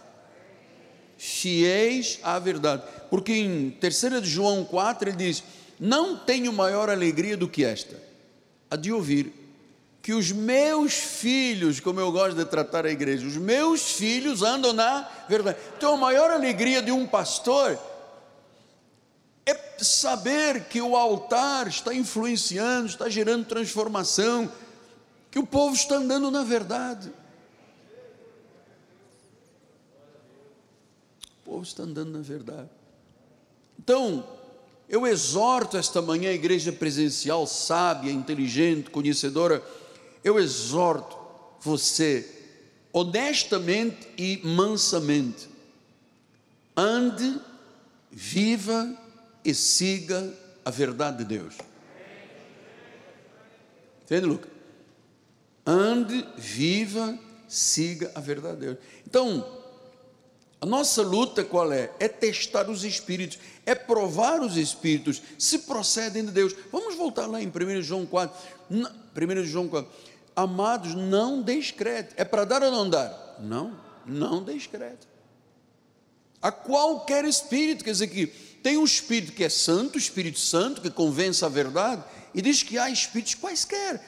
Fiéis 1.18 2.20
à 2.22 2.38
verdade. 2.38 2.84
Porque 3.10 3.32
em 3.32 3.70
3 3.70 4.22
de 4.22 4.28
João 4.28 4.64
4 4.64 5.08
ele 5.08 5.16
diz: 5.16 5.42
Não 5.80 6.16
tenho 6.16 6.52
maior 6.52 6.88
alegria 6.88 7.36
do 7.36 7.48
que 7.48 7.64
esta, 7.64 8.00
a 8.70 8.76
de 8.76 8.92
ouvir 8.92 9.45
que 10.06 10.14
os 10.14 10.30
meus 10.30 10.92
filhos, 10.94 11.80
como 11.80 11.98
eu 11.98 12.12
gosto 12.12 12.36
de 12.36 12.44
tratar 12.44 12.86
a 12.86 12.90
igreja, 12.92 13.26
os 13.26 13.36
meus 13.36 13.90
filhos 13.90 14.40
andam 14.40 14.72
na 14.72 15.02
verdade. 15.28 15.58
Então, 15.76 15.94
a 15.94 15.96
maior 15.96 16.30
alegria 16.30 16.80
de 16.80 16.92
um 16.92 17.04
pastor 17.04 17.76
é 19.44 19.82
saber 19.82 20.68
que 20.68 20.80
o 20.80 20.94
altar 20.94 21.66
está 21.66 21.92
influenciando, 21.92 22.86
está 22.86 23.08
gerando 23.08 23.46
transformação, 23.46 24.48
que 25.28 25.40
o 25.40 25.44
povo 25.44 25.74
está 25.74 25.96
andando 25.96 26.30
na 26.30 26.44
verdade. 26.44 27.10
O 31.40 31.50
povo 31.50 31.62
está 31.64 31.82
andando 31.82 32.12
na 32.12 32.22
verdade. 32.22 32.70
Então, 33.76 34.24
eu 34.88 35.04
exorto 35.04 35.76
esta 35.76 36.00
manhã 36.00 36.30
a 36.30 36.34
igreja 36.34 36.70
presencial, 36.70 37.44
sábia, 37.44 38.12
inteligente, 38.12 38.88
conhecedora, 38.88 39.64
eu 40.26 40.40
exorto 40.40 41.16
você, 41.60 42.28
honestamente 42.92 44.08
e 44.18 44.40
mansamente, 44.42 45.48
ande, 46.76 47.40
viva 48.10 48.92
e 49.44 49.54
siga 49.54 50.34
a 50.64 50.70
verdade 50.72 51.18
de 51.18 51.24
Deus. 51.26 51.54
Entende, 54.02 54.26
Lucas? 54.26 54.50
Ande, 55.64 56.26
viva, 56.36 57.16
siga 57.46 58.10
a 58.12 58.20
verdade 58.20 58.56
de 58.56 58.66
Deus. 58.66 58.78
Então, 59.06 59.46
a 60.60 60.66
nossa 60.66 61.02
luta 61.02 61.44
qual 61.44 61.72
é? 61.72 61.92
É 62.00 62.08
testar 62.08 62.68
os 62.68 62.82
espíritos, 62.82 63.38
é 63.64 63.76
provar 63.76 64.40
os 64.40 64.56
espíritos 64.56 65.22
se 65.38 65.60
procedem 65.60 66.24
de 66.24 66.32
Deus. 66.32 66.52
Vamos 66.72 66.96
voltar 66.96 67.26
lá 67.26 67.40
em 67.40 67.46
1 67.46 67.80
João 67.82 68.04
4. 68.04 68.36
1 68.68 69.44
João 69.44 69.68
4 69.68 70.05
amados, 70.36 70.94
não 70.94 71.42
descrete. 71.42 72.14
É 72.16 72.24
para 72.24 72.44
dar 72.44 72.62
ou 72.62 72.70
não 72.70 72.88
dar? 72.88 73.36
Não, 73.40 73.80
não 74.04 74.44
descrete. 74.44 75.08
A 76.40 76.52
qualquer 76.52 77.24
espírito, 77.24 77.82
quer 77.82 77.92
dizer 77.92 78.08
que 78.08 78.26
tem 78.62 78.76
um 78.76 78.84
espírito 78.84 79.32
que 79.32 79.44
é 79.44 79.48
santo, 79.48 79.96
Espírito 79.96 80.38
Santo, 80.38 80.80
que 80.80 80.90
convence 80.90 81.44
a 81.44 81.48
verdade, 81.48 82.04
e 82.34 82.42
diz 82.42 82.62
que 82.62 82.78
há 82.78 82.90
espíritos 82.90 83.34
quaisquer. 83.34 84.04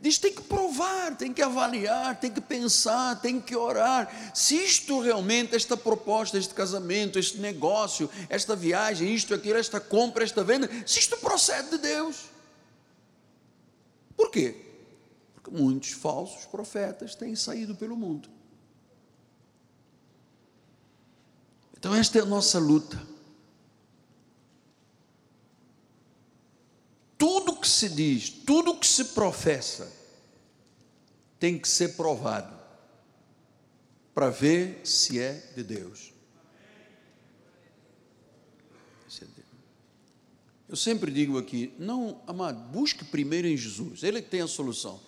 Diz 0.00 0.18
tem 0.18 0.32
que 0.32 0.42
provar, 0.42 1.16
tem 1.16 1.32
que 1.32 1.40
avaliar, 1.40 2.18
tem 2.18 2.30
que 2.30 2.40
pensar, 2.40 3.20
tem 3.20 3.40
que 3.40 3.54
orar. 3.54 4.32
Se 4.34 4.56
isto 4.56 5.00
realmente, 5.00 5.54
esta 5.54 5.76
proposta, 5.76 6.36
este 6.36 6.52
casamento, 6.54 7.18
este 7.18 7.38
negócio, 7.38 8.10
esta 8.28 8.56
viagem, 8.56 9.14
isto, 9.14 9.32
aquilo, 9.32 9.58
esta 9.58 9.80
compra, 9.80 10.24
esta 10.24 10.42
venda, 10.42 10.68
se 10.84 10.98
isto 10.98 11.16
procede 11.18 11.70
de 11.70 11.78
Deus. 11.78 12.16
Por 14.16 14.30
quê? 14.30 14.71
Porque 15.42 15.50
muitos 15.50 15.90
falsos 15.90 16.46
profetas 16.46 17.14
têm 17.14 17.34
saído 17.34 17.74
pelo 17.74 17.96
mundo. 17.96 18.28
Então, 21.76 21.94
esta 21.94 22.18
é 22.18 22.22
a 22.22 22.24
nossa 22.24 22.60
luta. 22.60 23.04
Tudo 27.18 27.56
que 27.56 27.68
se 27.68 27.88
diz, 27.88 28.30
tudo 28.30 28.76
que 28.76 28.86
se 28.86 29.06
professa, 29.06 29.92
tem 31.40 31.58
que 31.58 31.68
ser 31.68 31.96
provado 31.96 32.56
para 34.14 34.30
ver 34.30 34.80
se 34.86 35.18
é 35.18 35.34
de 35.56 35.64
Deus. 35.64 36.12
Eu 40.68 40.76
sempre 40.76 41.10
digo 41.10 41.36
aqui, 41.36 41.74
não, 41.78 42.22
amado, 42.26 42.58
busque 42.70 43.04
primeiro 43.04 43.46
em 43.46 43.56
Jesus, 43.56 44.02
Ele 44.02 44.22
tem 44.22 44.40
a 44.40 44.46
solução 44.46 44.98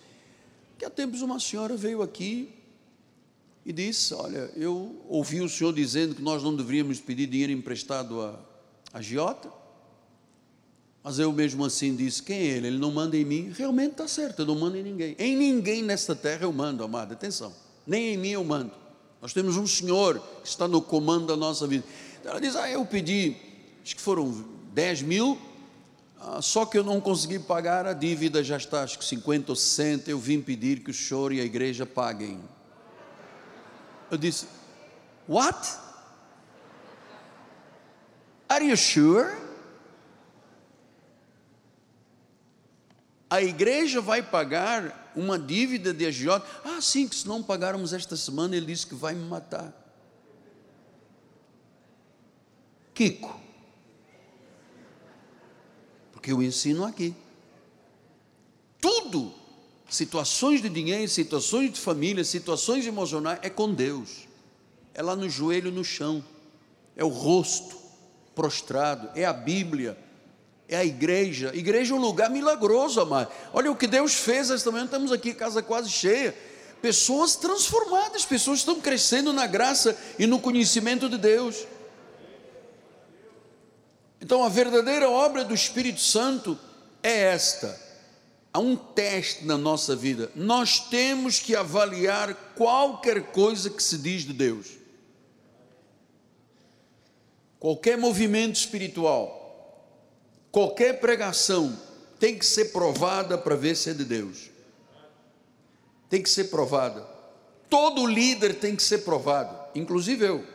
que 0.77 0.85
há 0.85 0.89
tempos 0.89 1.21
uma 1.21 1.39
senhora 1.39 1.75
veio 1.75 2.01
aqui 2.01 2.49
e 3.65 3.73
disse: 3.73 4.13
Olha, 4.13 4.51
eu 4.55 5.03
ouvi 5.07 5.41
o 5.41 5.49
senhor 5.49 5.73
dizendo 5.73 6.15
que 6.15 6.21
nós 6.21 6.43
não 6.43 6.55
deveríamos 6.55 6.99
pedir 6.99 7.27
dinheiro 7.27 7.51
emprestado 7.51 8.21
a, 8.21 8.39
a 8.93 9.01
Giota, 9.01 9.51
mas 11.03 11.19
eu 11.19 11.31
mesmo 11.31 11.65
assim 11.65 11.95
disse: 11.95 12.21
Quem 12.21 12.37
é 12.37 12.43
ele? 12.43 12.67
Ele 12.67 12.77
não 12.77 12.91
manda 12.91 13.15
em 13.17 13.25
mim. 13.25 13.53
Realmente 13.55 13.91
está 13.91 14.07
certo, 14.07 14.39
eu 14.39 14.45
não 14.45 14.55
mando 14.55 14.77
em 14.77 14.83
ninguém. 14.83 15.15
Em 15.17 15.35
ninguém 15.35 15.81
nesta 15.81 16.15
terra 16.15 16.43
eu 16.43 16.51
mando, 16.53 16.83
amado, 16.83 17.13
atenção, 17.13 17.53
nem 17.85 18.13
em 18.13 18.17
mim 18.17 18.29
eu 18.29 18.43
mando. 18.43 18.71
Nós 19.21 19.33
temos 19.33 19.57
um 19.57 19.65
Senhor 19.65 20.21
que 20.43 20.47
está 20.47 20.67
no 20.67 20.81
comando 20.81 21.27
da 21.27 21.35
nossa 21.35 21.65
vida. 21.65 21.83
Ela 22.23 22.39
diz: 22.39 22.55
Ah, 22.55 22.69
eu 22.69 22.85
pedi, 22.85 23.35
acho 23.83 23.95
que 23.95 24.01
foram 24.01 24.45
10 24.73 25.01
mil, 25.01 25.39
ah, 26.19 26.41
só 26.41 26.65
que 26.65 26.77
eu 26.77 26.83
não 26.83 26.99
consegui 27.01 27.39
pagar, 27.39 27.85
a 27.85 27.93
dívida 27.93 28.43
já 28.43 28.57
está, 28.57 28.83
acho 28.83 28.97
que 28.97 29.05
50 29.05 29.51
ou 29.51 29.55
60. 29.55 30.09
Eu 30.09 30.19
vim 30.19 30.41
pedir 30.41 30.83
que 30.83 30.91
o 30.91 30.93
senhor 30.93 31.31
e 31.31 31.41
a 31.41 31.43
igreja 31.43 31.85
paguem. 31.85 32.39
Eu 34.09 34.17
disse: 34.17 34.47
What? 35.27 35.77
Are 38.47 38.65
you 38.65 38.77
sure? 38.77 39.35
A 43.29 43.41
igreja 43.41 43.99
vai 43.99 44.21
pagar 44.21 45.11
uma 45.15 45.37
dívida 45.37 45.93
de 45.93 46.05
agiota? 46.05 46.47
Ah, 46.63 46.79
sim, 46.79 47.07
que 47.07 47.15
se 47.15 47.27
não 47.27 47.41
pagarmos 47.43 47.91
esta 47.91 48.15
semana, 48.15 48.55
ele 48.55 48.67
disse 48.67 48.85
que 48.87 48.95
vai 48.95 49.13
me 49.13 49.27
matar. 49.27 49.73
Kiko. 52.93 53.44
Porque 56.25 56.33
eu 56.33 56.41
ensino 56.41 56.83
aqui. 56.83 57.13
Tudo, 58.81 59.31
situações 59.87 60.59
de 60.59 60.69
dinheiro, 60.69 61.07
situações 61.07 61.71
de 61.71 61.79
família, 61.79 62.23
situações 62.23 62.83
emocionais, 62.87 63.37
é 63.43 63.49
com 63.51 63.71
Deus. 63.71 64.27
É 64.95 65.03
lá 65.03 65.15
no 65.15 65.29
joelho, 65.29 65.71
no 65.71 65.83
chão. 65.83 66.25
É 66.95 67.03
o 67.03 67.09
rosto 67.09 67.77
prostrado. 68.33 69.07
É 69.13 69.23
a 69.23 69.33
Bíblia 69.33 69.95
é 70.67 70.77
a 70.77 70.83
igreja. 70.83 71.51
Igreja 71.53 71.93
é 71.93 71.95
um 71.95 72.01
lugar 72.01 72.31
milagroso, 72.31 72.99
amado. 72.99 73.31
Olha 73.53 73.71
o 73.71 73.75
que 73.75 73.85
Deus 73.85 74.15
fez 74.15 74.49
esta 74.49 74.71
manhã, 74.71 74.85
estamos 74.85 75.11
aqui, 75.11 75.31
casa 75.31 75.61
quase 75.61 75.91
cheia. 75.91 76.35
Pessoas 76.81 77.35
transformadas, 77.35 78.25
pessoas 78.25 78.59
estão 78.59 78.81
crescendo 78.81 79.31
na 79.31 79.45
graça 79.45 79.95
e 80.17 80.25
no 80.25 80.39
conhecimento 80.39 81.07
de 81.07 81.19
Deus. 81.19 81.67
Então, 84.25 84.43
a 84.43 84.49
verdadeira 84.49 85.07
obra 85.07 85.45
do 85.45 85.53
Espírito 85.53 86.01
Santo 86.01 86.59
é 87.03 87.25
esta. 87.25 87.79
Há 88.51 88.57
um 88.57 88.75
teste 88.75 89.45
na 89.45 89.57
nossa 89.57 89.95
vida. 89.95 90.31
Nós 90.35 90.79
temos 90.89 91.39
que 91.39 91.55
avaliar 91.55 92.33
qualquer 92.55 93.31
coisa 93.31 93.69
que 93.69 93.83
se 93.83 93.99
diz 93.99 94.23
de 94.23 94.33
Deus. 94.33 94.71
Qualquer 97.59 97.97
movimento 97.97 98.55
espiritual 98.55 99.45
Qualquer 100.55 101.01
pregação 101.01 101.77
tem 102.17 102.39
que 102.39 102.45
ser 102.45 102.71
provada 102.71 103.37
para 103.37 103.57
ver 103.57 103.75
se 103.75 103.89
é 103.89 103.93
de 103.93 104.05
Deus. 104.05 104.49
Tem 106.09 106.23
que 106.23 106.29
ser 106.29 106.45
provada. 106.45 107.05
Todo 107.69 108.07
líder 108.07 108.57
tem 108.57 108.73
que 108.73 108.81
ser 108.81 108.99
provado, 108.99 109.53
inclusive 109.77 110.25
eu. 110.25 110.47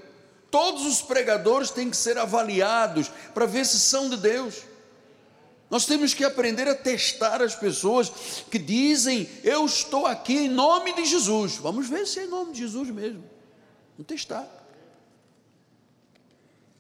Todos 0.51 0.85
os 0.85 1.01
pregadores 1.01 1.71
têm 1.71 1.89
que 1.89 1.97
ser 1.97 2.19
avaliados 2.19 3.11
para 3.33 3.47
ver 3.47 3.65
se 3.65 3.79
são 3.79 4.11
de 4.11 4.17
Deus. 4.17 4.63
Nós 5.71 5.87
temos 5.87 6.13
que 6.13 6.25
aprender 6.25 6.67
a 6.67 6.75
testar 6.75 7.41
as 7.41 7.55
pessoas 7.55 8.11
que 8.51 8.59
dizem: 8.59 9.29
Eu 9.45 9.65
estou 9.65 10.07
aqui 10.07 10.37
em 10.37 10.49
nome 10.49 10.93
de 10.95 11.05
Jesus. 11.05 11.57
Vamos 11.57 11.89
ver 11.89 12.07
se 12.07 12.19
é 12.19 12.25
em 12.25 12.29
nome 12.29 12.53
de 12.53 12.59
Jesus 12.59 12.91
mesmo. 12.91 13.23
Vamos 13.97 14.09
testar. 14.09 14.49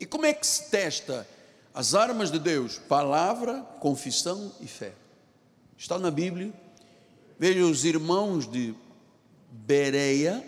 E 0.00 0.04
como 0.04 0.26
é 0.26 0.32
que 0.32 0.46
se 0.46 0.68
testa? 0.70 1.28
As 1.72 1.94
armas 1.94 2.32
de 2.32 2.40
Deus, 2.40 2.78
palavra, 2.88 3.60
confissão 3.78 4.52
e 4.60 4.66
fé. 4.66 4.92
Está 5.78 5.96
na 5.96 6.10
Bíblia. 6.10 6.52
Veja, 7.38 7.64
os 7.64 7.84
irmãos 7.84 8.50
de 8.50 8.74
Bereia 9.52 10.44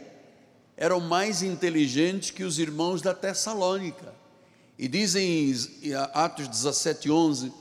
eram 0.83 0.99
mais 0.99 1.45
inteligentes 1.45 2.33
que 2.33 2.43
os 2.43 2.59
irmãos 2.59 3.01
da 3.01 3.15
Tessalônica. 3.15 4.13
E 4.77 4.89
dizem 4.89 5.55
em 5.81 5.95
Atos 6.13 6.49
17, 6.49 7.09
11: 7.09 7.53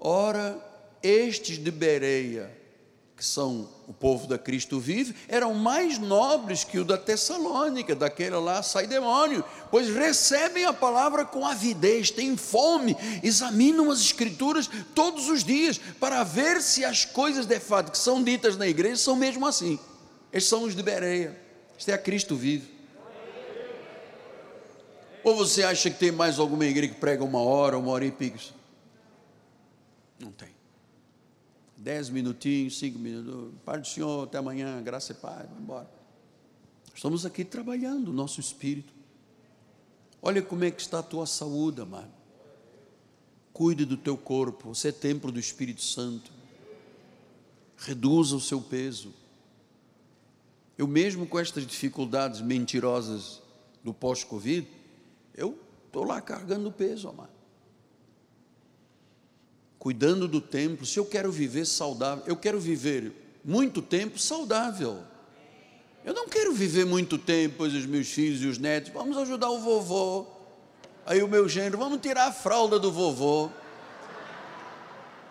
Ora, 0.00 0.58
estes 1.02 1.62
de 1.62 1.70
Bereia 1.70 2.56
que 3.14 3.24
são 3.24 3.68
o 3.88 3.92
povo 3.92 4.28
da 4.28 4.38
Cristo 4.38 4.78
vive, 4.78 5.12
eram 5.26 5.52
mais 5.52 5.98
nobres 5.98 6.62
que 6.62 6.78
o 6.78 6.84
da 6.84 6.96
Tessalônica, 6.96 7.92
daquele 7.92 8.36
lá 8.36 8.62
sai 8.62 8.86
demônio, 8.86 9.44
pois 9.72 9.92
recebem 9.92 10.64
a 10.64 10.72
palavra 10.72 11.24
com 11.24 11.44
avidez, 11.44 12.12
têm 12.12 12.36
fome, 12.36 12.96
examinam 13.24 13.90
as 13.90 13.98
escrituras 13.98 14.70
todos 14.94 15.28
os 15.28 15.42
dias 15.42 15.80
para 15.98 16.22
ver 16.22 16.62
se 16.62 16.84
as 16.84 17.04
coisas 17.04 17.44
de 17.44 17.58
fato 17.58 17.90
que 17.90 17.98
são 17.98 18.22
ditas 18.22 18.56
na 18.56 18.68
igreja 18.68 18.96
são 18.96 19.16
mesmo 19.16 19.44
assim. 19.44 19.80
Estes 20.32 20.48
são 20.48 20.62
os 20.62 20.76
de 20.76 20.82
Bereia. 20.84 21.47
Isto 21.78 21.90
é 21.90 21.94
a 21.94 21.98
Cristo 21.98 22.36
vive. 22.36 22.76
Ou 25.24 25.36
você 25.36 25.62
acha 25.62 25.90
que 25.90 25.98
tem 25.98 26.12
mais 26.12 26.38
alguma 26.38 26.66
igreja 26.66 26.92
que 26.92 27.00
prega 27.00 27.24
uma 27.24 27.40
hora, 27.40 27.78
uma 27.78 27.90
hora 27.92 28.04
e 28.04 28.10
pico? 28.10 28.38
Não 30.18 30.32
tem 30.32 30.58
dez 31.78 32.10
minutinhos, 32.10 32.78
cinco 32.78 32.98
minutos, 32.98 33.54
Pai 33.64 33.80
do 33.80 33.86
Senhor, 33.86 34.24
até 34.24 34.36
amanhã, 34.36 34.82
graça 34.82 35.12
e 35.12 35.14
paz, 35.14 35.46
vamos 35.48 35.62
embora. 35.62 35.88
Estamos 36.92 37.24
aqui 37.24 37.44
trabalhando 37.44 38.08
o 38.08 38.12
nosso 38.12 38.40
espírito. 38.40 38.92
Olha 40.20 40.42
como 40.42 40.64
é 40.64 40.70
que 40.70 40.82
está 40.82 40.98
a 40.98 41.02
tua 41.02 41.24
saúde, 41.24 41.80
amado. 41.80 42.10
Cuide 43.52 43.84
do 43.84 43.96
teu 43.96 44.16
corpo, 44.16 44.74
você 44.74 44.88
é 44.88 44.92
templo 44.92 45.30
do 45.30 45.38
Espírito 45.38 45.82
Santo. 45.82 46.30
Reduza 47.76 48.34
o 48.34 48.40
seu 48.40 48.60
peso. 48.60 49.14
Eu 50.78 50.86
mesmo 50.86 51.26
com 51.26 51.38
estas 51.38 51.66
dificuldades 51.66 52.40
mentirosas 52.40 53.42
do 53.84 53.92
pós-Covid, 53.92 54.66
eu 55.36 55.58
estou 55.86 56.04
lá 56.04 56.20
carregando 56.20 56.72
peso, 56.72 57.08
amado 57.08 57.38
cuidando 59.78 60.26
do 60.26 60.40
templo, 60.40 60.84
se 60.84 60.98
eu 60.98 61.06
quero 61.06 61.30
viver 61.30 61.64
saudável, 61.64 62.24
eu 62.26 62.36
quero 62.36 62.58
viver 62.58 63.12
muito 63.44 63.80
tempo 63.80 64.18
saudável. 64.18 64.98
Eu 66.04 66.12
não 66.12 66.28
quero 66.28 66.52
viver 66.52 66.84
muito 66.84 67.16
tempo, 67.16 67.56
pois 67.58 67.74
os 67.74 67.86
meus 67.86 68.08
filhos 68.08 68.42
e 68.42 68.46
os 68.46 68.58
netos, 68.58 68.92
vamos 68.92 69.16
ajudar 69.16 69.50
o 69.50 69.60
vovô. 69.60 70.26
Aí 71.06 71.22
o 71.22 71.28
meu 71.28 71.48
gênero, 71.48 71.78
vamos 71.78 72.00
tirar 72.00 72.26
a 72.26 72.32
fralda 72.32 72.78
do 72.78 72.90
vovô. 72.90 73.50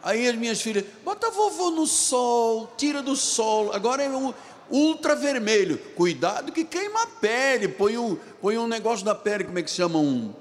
Aí 0.01 0.27
as 0.27 0.35
minhas 0.35 0.61
filhas, 0.61 0.85
bota 1.03 1.29
vovô 1.29 1.71
no 1.71 1.85
sol, 1.85 2.73
tira 2.77 3.01
do 3.01 3.15
sol. 3.15 3.73
Agora 3.73 4.03
um 4.09 4.33
ultravermelho. 4.69 5.77
Cuidado 5.95 6.51
que 6.51 6.63
queima 6.63 7.03
a 7.03 7.07
pele. 7.07 7.67
Põe 7.67 7.97
um, 7.97 8.15
põe 8.41 8.57
um 8.57 8.67
negócio 8.67 9.05
na 9.05 9.15
pele, 9.15 9.43
como 9.43 9.59
é 9.59 9.63
que 9.63 9.69
se 9.69 9.77
chama? 9.77 9.99
Um, 9.99 10.33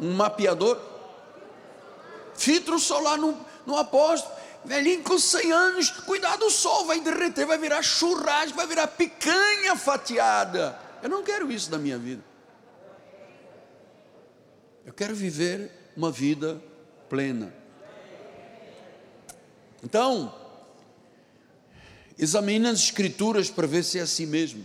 um 0.00 0.12
mapeador 0.12 0.78
filtro 2.36 2.78
solar 2.78 3.18
no, 3.18 3.36
no 3.66 3.76
apóstolo, 3.76 4.34
velhinho 4.64 5.02
com 5.02 5.18
100 5.18 5.52
anos, 5.52 5.90
cuidado, 5.90 6.46
o 6.46 6.50
sol 6.50 6.84
vai 6.86 7.00
derreter, 7.00 7.46
vai 7.46 7.58
virar 7.58 7.82
churrasco, 7.82 8.56
vai 8.56 8.66
virar 8.66 8.86
picanha 8.88 9.74
fatiada. 9.76 10.78
Eu 11.02 11.08
não 11.08 11.22
quero 11.22 11.50
isso 11.50 11.70
na 11.70 11.78
minha 11.78 11.98
vida. 11.98 12.22
Eu 14.84 14.92
quero 14.92 15.14
viver 15.14 15.70
uma 15.96 16.10
vida 16.10 16.62
plena. 17.08 17.52
Então, 19.82 20.32
examine 22.18 22.66
as 22.68 22.80
escrituras 22.80 23.50
para 23.50 23.66
ver 23.66 23.84
se 23.84 23.98
é 23.98 24.02
assim 24.02 24.26
mesmo. 24.26 24.64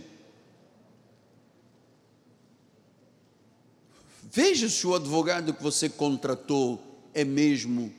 Veja 4.30 4.68
se 4.68 4.86
o 4.86 4.94
advogado 4.94 5.52
que 5.52 5.62
você 5.62 5.88
contratou 5.88 6.80
é 7.12 7.22
mesmo 7.22 7.92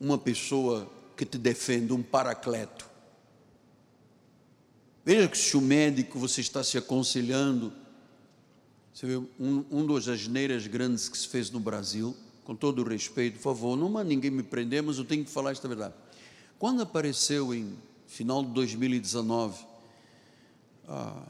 uma 0.00 0.18
pessoa 0.18 0.90
que 1.16 1.24
te 1.24 1.38
defende, 1.38 1.92
um 1.92 2.02
paracleto. 2.02 2.88
Veja 5.04 5.28
que 5.28 5.38
se 5.38 5.56
o 5.56 5.60
médico 5.60 6.18
você 6.18 6.40
está 6.40 6.64
se 6.64 6.76
aconselhando, 6.76 7.72
você 8.92 9.06
vê 9.06 9.16
um, 9.16 9.64
um 9.70 9.86
das 9.86 10.08
asneiras 10.08 10.66
grandes 10.66 11.08
que 11.08 11.16
se 11.16 11.28
fez 11.28 11.50
no 11.50 11.60
Brasil, 11.60 12.16
com 12.44 12.54
todo 12.54 12.82
o 12.82 12.88
respeito, 12.88 13.34
por 13.36 13.42
favor, 13.42 13.76
não 13.76 13.88
manda 13.88 14.08
ninguém 14.08 14.30
me 14.30 14.42
prender, 14.42 14.82
mas 14.82 14.98
eu 14.98 15.04
tenho 15.04 15.24
que 15.24 15.30
falar 15.30 15.52
esta 15.52 15.68
verdade. 15.68 15.94
Quando 16.58 16.82
apareceu 16.82 17.54
em 17.54 17.78
final 18.08 18.44
de 18.44 18.50
2019 18.50 19.64
a, 20.88 21.22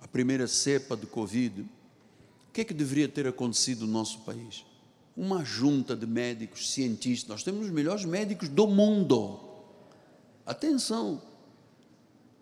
a 0.00 0.08
primeira 0.08 0.48
cepa 0.48 0.96
de 0.96 1.06
Covid, 1.06 1.60
o 1.60 2.52
que 2.52 2.62
é 2.62 2.64
que 2.64 2.74
deveria 2.74 3.08
ter 3.08 3.28
acontecido 3.28 3.86
no 3.86 3.92
nosso 3.92 4.22
país? 4.22 4.64
uma 5.16 5.44
junta 5.44 5.94
de 5.94 6.06
médicos, 6.06 6.72
cientistas, 6.72 7.28
nós 7.28 7.42
temos 7.42 7.66
os 7.66 7.72
melhores 7.72 8.04
médicos 8.04 8.48
do 8.48 8.66
mundo. 8.66 9.38
Atenção, 10.44 11.22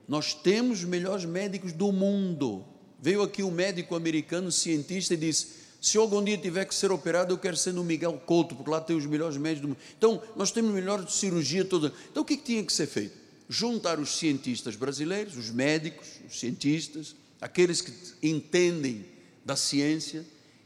nós 0.08 0.34
temos 0.34 0.78
os 0.78 0.84
melhores 0.84 1.24
médicos 1.24 1.72
do 1.72 1.92
mundo. 1.92 2.64
Veio 3.00 3.22
aqui 3.22 3.42
um 3.42 3.50
médico 3.50 3.94
americano, 3.94 4.50
cientista, 4.50 5.14
e 5.14 5.16
disse: 5.16 5.48
se 5.80 5.98
algum 5.98 6.24
dia 6.24 6.38
tiver 6.38 6.64
que 6.64 6.74
ser 6.74 6.90
operado, 6.90 7.34
eu 7.34 7.38
quero 7.38 7.56
ser 7.56 7.72
no 7.72 7.84
Miguel 7.84 8.20
Couto, 8.24 8.54
porque 8.54 8.70
lá 8.70 8.80
tem 8.80 8.96
os 8.96 9.06
melhores 9.06 9.36
médicos 9.36 9.62
do 9.62 9.68
mundo. 9.68 9.80
Então, 9.96 10.22
nós 10.34 10.50
temos 10.50 10.72
melhor 10.72 11.06
cirurgia 11.08 11.64
toda. 11.64 11.92
Então, 12.10 12.22
o 12.22 12.26
que, 12.26 12.34
é 12.34 12.36
que 12.36 12.44
tinha 12.44 12.64
que 12.64 12.72
ser 12.72 12.86
feito? 12.86 13.21
Juntar 13.48 13.98
os 13.98 14.16
cientistas 14.16 14.76
brasileiros, 14.76 15.36
os 15.36 15.50
médicos, 15.50 16.08
os 16.28 16.38
cientistas, 16.38 17.14
aqueles 17.40 17.80
que 17.80 17.92
entendem 18.22 19.04
da 19.44 19.56
ciência, 19.56 20.24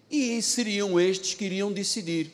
E 0.08 0.40
seriam 0.40 1.00
estes 1.00 1.34
que 1.34 1.44
iriam 1.44 1.72
decidir. 1.72 2.30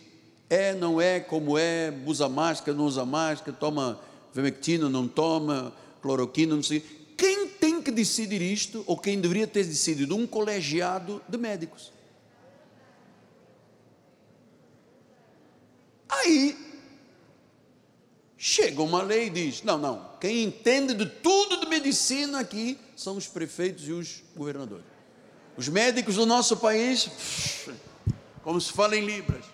É, 0.50 0.74
não 0.74 1.00
é, 1.00 1.20
como 1.20 1.56
é, 1.56 1.90
usa 2.04 2.28
máscara, 2.28 2.76
não 2.76 2.84
usa 2.84 3.04
máscara, 3.06 3.56
toma 3.56 3.98
vermectina, 4.34 4.90
não 4.90 5.08
toma, 5.08 5.74
cloroquina, 6.02 6.54
não 6.54 6.62
sei. 6.62 6.80
Quem 7.16 7.48
tem 7.48 7.80
que 7.80 7.90
decidir 7.90 8.42
isto, 8.42 8.84
ou 8.86 8.98
quem 8.98 9.18
deveria 9.18 9.46
ter 9.46 9.64
decidido? 9.64 10.14
Um 10.14 10.26
colegiado 10.26 11.22
de 11.26 11.38
médicos. 11.38 11.90
Aí 16.08 16.71
chega 18.44 18.82
uma 18.82 19.04
lei 19.04 19.28
e 19.28 19.30
diz: 19.30 19.62
não, 19.62 19.78
não, 19.78 20.10
quem 20.20 20.42
entende 20.42 20.94
de 20.94 21.06
tudo 21.06 21.60
de 21.60 21.66
medicina 21.68 22.40
aqui 22.40 22.76
são 22.96 23.16
os 23.16 23.28
prefeitos 23.28 23.86
e 23.86 23.92
os 23.92 24.24
governadores. 24.34 24.84
Os 25.56 25.68
médicos 25.68 26.16
do 26.16 26.26
nosso 26.26 26.56
país, 26.56 27.08
como 28.42 28.60
se 28.60 28.72
fala 28.72 28.96
em 28.96 29.06
Libras. 29.06 29.44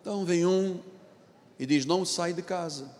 Então 0.00 0.24
vem 0.24 0.44
um 0.44 0.80
e 1.60 1.64
diz: 1.64 1.86
não 1.86 2.04
sai 2.04 2.32
de 2.32 2.42
casa. 2.42 2.90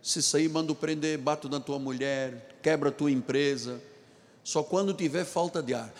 Se 0.00 0.22
sair, 0.22 0.48
manda 0.48 0.72
prender, 0.76 1.18
bato 1.18 1.48
na 1.48 1.58
tua 1.58 1.80
mulher, 1.80 2.60
quebra 2.62 2.90
a 2.90 2.92
tua 2.92 3.10
empresa. 3.10 3.82
Só 4.44 4.62
quando 4.62 4.94
tiver 4.94 5.24
falta 5.24 5.60
de 5.60 5.74
ar. 5.74 5.92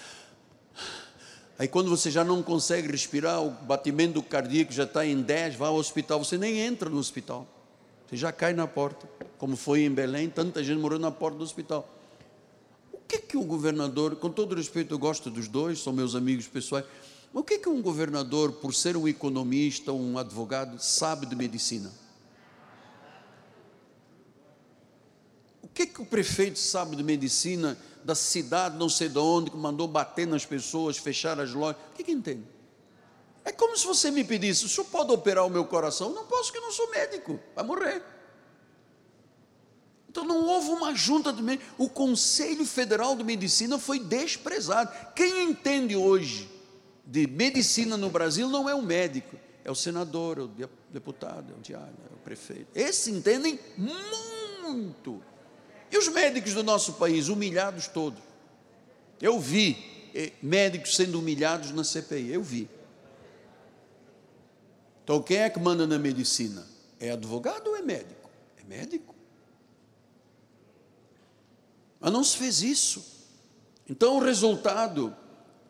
Aí 1.59 1.66
quando 1.66 1.90
você 1.90 2.09
já 2.09 2.22
não 2.22 2.40
consegue 2.40 2.86
respirar, 2.86 3.42
o 3.42 3.50
batimento 3.50 4.22
cardíaco 4.22 4.72
já 4.72 4.84
está 4.84 5.04
em 5.04 5.20
10, 5.20 5.56
vá 5.56 5.66
ao 5.66 5.74
hospital, 5.74 6.24
você 6.24 6.38
nem 6.38 6.61
entra 6.61 6.88
no 6.88 6.98
hospital. 6.98 7.48
Você 8.06 8.16
já 8.16 8.30
cai 8.30 8.52
na 8.52 8.66
porta. 8.66 9.09
Como 9.38 9.56
foi 9.56 9.80
em 9.80 9.90
Belém, 9.90 10.30
tanta 10.30 10.62
gente 10.62 10.78
morou 10.78 11.00
na 11.00 11.11
porta 11.11 11.36
do 11.36 11.42
hospital. 11.42 11.92
O 12.92 12.98
que 13.09 13.18
que 13.18 13.36
o 13.36 13.42
governador, 13.42 14.14
com 14.16 14.30
todo 14.30 14.54
respeito, 14.54 14.94
eu 14.94 14.98
gosto 14.98 15.30
dos 15.30 15.48
dois, 15.48 15.80
são 15.80 15.92
meus 15.92 16.14
amigos 16.14 16.46
pessoais, 16.46 16.84
mas 17.32 17.42
o 17.42 17.44
que 17.44 17.59
que 17.59 17.68
um 17.68 17.82
governador, 17.82 18.52
por 18.52 18.72
ser 18.72 18.96
um 18.96 19.09
economista, 19.09 19.92
um 19.92 20.16
advogado, 20.16 20.78
sabe 20.78 21.26
de 21.26 21.34
medicina? 21.34 21.90
O 25.61 25.68
que 25.68 25.86
que 25.86 26.00
o 26.00 26.06
prefeito 26.06 26.59
sabe 26.59 26.94
de 26.94 27.02
medicina 27.02 27.76
da 28.05 28.14
cidade, 28.14 28.76
não 28.76 28.88
sei 28.88 29.09
de 29.09 29.18
onde, 29.18 29.51
que 29.51 29.57
mandou 29.57 29.86
bater 29.86 30.26
nas 30.26 30.44
pessoas, 30.44 30.96
fechar 30.96 31.38
as 31.40 31.53
lojas. 31.53 31.80
O 31.90 31.94
que, 31.94 32.05
que 32.05 32.12
entende? 32.12 32.44
É 33.44 33.53
como 33.53 33.76
se 33.76 33.86
você 33.86 34.11
me 34.11 34.24
pedisse: 34.24 34.64
o 34.66 34.68
senhor 34.68 34.86
pode 34.86 35.12
operar 35.12 35.46
o 35.46 35.51
meu 35.51 35.64
coração? 35.64 36.12
Não 36.12 36.26
posso, 36.26 36.53
que 36.53 36.61
não 36.61 36.70
sou 36.70 36.90
médico, 36.90 37.40
vai 37.55 37.64
morrer. 37.64 38.03
Então 40.09 40.24
não 40.24 40.46
houve 40.46 40.70
uma 40.70 40.94
junta 40.94 41.32
de 41.32 41.42
médicos. 41.42 41.68
O 41.78 41.88
Conselho 41.88 42.64
Federal 42.64 43.14
de 43.14 43.24
Medicina 43.24 43.78
foi 43.78 43.99
desprezado. 43.99 44.90
Quem 45.14 45.44
entende 45.44 45.94
hoje 45.94 46.51
de 47.07 47.26
medicina 47.26 47.96
no 47.96 48.11
Brasil 48.11 48.49
não 48.49 48.68
é 48.68 48.74
o 48.74 48.82
médico, 48.82 49.36
é 49.64 49.70
o 49.70 49.74
senador, 49.74 50.38
é 50.38 50.64
o 50.64 50.70
deputado, 50.90 51.53
é 51.53 51.57
o 51.57 51.61
diário, 51.61 51.94
é 52.11 52.14
o 52.14 52.18
prefeito. 52.18 52.66
Esses 52.74 53.09
entendem 53.09 53.59
muito. 53.76 55.22
E 55.91 55.97
os 55.97 56.09
médicos 56.09 56.55
do 56.55 56.62
nosso 56.62 56.95
país, 56.95 57.28
humilhados 57.28 57.86
todos. 57.86 58.20
Eu 59.20 59.41
vi 59.41 60.11
eh, 60.14 60.32
médicos 60.43 60.95
sendo 60.95 61.18
humilhados 61.18 61.70
na 61.72 61.82
CPI, 61.82 62.32
eu 62.32 62.43
vi. 62.43 62.68
Então, 65.03 65.22
quem 65.22 65.39
é 65.39 65.51
que 65.51 65.59
manda 65.59 65.86
na 65.86 65.99
medicina? 65.99 66.66
É 67.01 67.11
advogado 67.11 67.68
ou 67.68 67.76
é 67.76 67.82
médico? 67.82 68.28
É 68.59 68.64
médico. 68.68 69.14
Mas 71.99 72.12
não 72.12 72.22
se 72.22 72.36
fez 72.36 72.62
isso. 72.62 73.05
Então, 73.89 74.16
o 74.16 74.20
resultado, 74.20 75.16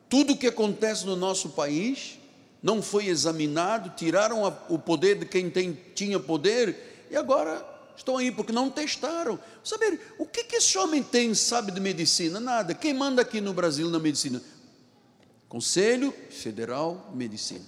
tudo 0.09 0.33
o 0.33 0.37
que 0.37 0.49
acontece 0.49 1.07
no 1.07 1.15
nosso 1.15 1.51
país, 1.51 2.19
não 2.63 2.83
foi 2.83 3.07
examinado, 3.07 3.91
tiraram 3.91 4.43
o 4.69 4.79
poder 4.79 5.21
de 5.21 5.27
quem 5.27 5.49
tem, 5.49 5.73
tinha 5.95 6.19
poder, 6.19 7.07
e 7.11 7.17
agora 7.17 7.65
estão 7.99 8.17
aí 8.17 8.31
porque 8.31 8.53
não 8.53 8.71
testaram. 8.71 9.39
Saber, 9.63 10.15
o 10.19 10.27
que, 10.27 10.45
que 10.45 10.57
esse 10.57 10.79
homem 10.79 11.03
tem, 11.03 11.35
sabe 11.35 11.73
de 11.73 11.81
medicina? 11.81 12.41
Nada. 12.41 12.75
Quem 12.75 12.95
manda 12.95 13.23
aqui 13.23 13.41
no 13.41 13.53
Brasil 13.53 13.91
na 13.91 13.99
medicina? 13.99 14.41
Conselho 15.49 16.15
Federal 16.31 17.09
de 17.11 17.17
Medicina. 17.17 17.65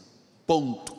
Ponto. 0.47 0.99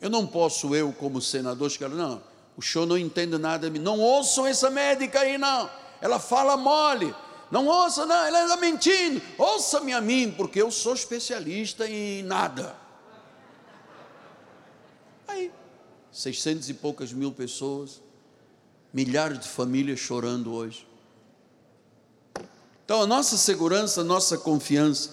Eu 0.00 0.10
não 0.10 0.26
posso, 0.26 0.74
eu 0.74 0.92
como 0.92 1.20
senador, 1.20 1.70
chegar, 1.70 1.88
não, 1.88 2.22
o 2.56 2.62
senhor 2.62 2.86
não 2.86 2.96
entende 2.98 3.38
nada 3.38 3.66
de 3.68 3.78
mim. 3.78 3.84
Não 3.84 3.98
ouçam 3.98 4.46
essa 4.46 4.70
médica 4.70 5.20
aí, 5.20 5.38
não. 5.38 5.70
Ela 6.00 6.18
fala 6.18 6.56
mole. 6.56 7.14
Não 7.50 7.66
ouça, 7.66 8.06
não, 8.06 8.24
ela 8.24 8.42
está 8.44 8.56
mentindo. 8.56 9.20
Ouça-me 9.38 9.92
a 9.92 10.00
mim, 10.00 10.32
porque 10.36 10.60
eu 10.60 10.70
sou 10.70 10.94
especialista 10.94 11.88
em 11.88 12.22
nada. 12.22 12.76
Aí, 15.26 15.50
seiscentos 16.12 16.68
e 16.68 16.74
poucas 16.74 17.12
mil 17.12 17.32
pessoas 17.32 18.03
milhares 18.94 19.40
de 19.40 19.48
famílias 19.48 19.98
chorando 19.98 20.54
hoje. 20.54 20.86
Então, 22.84 23.02
a 23.02 23.06
nossa 23.06 23.36
segurança, 23.36 24.02
a 24.02 24.04
nossa 24.04 24.38
confiança 24.38 25.10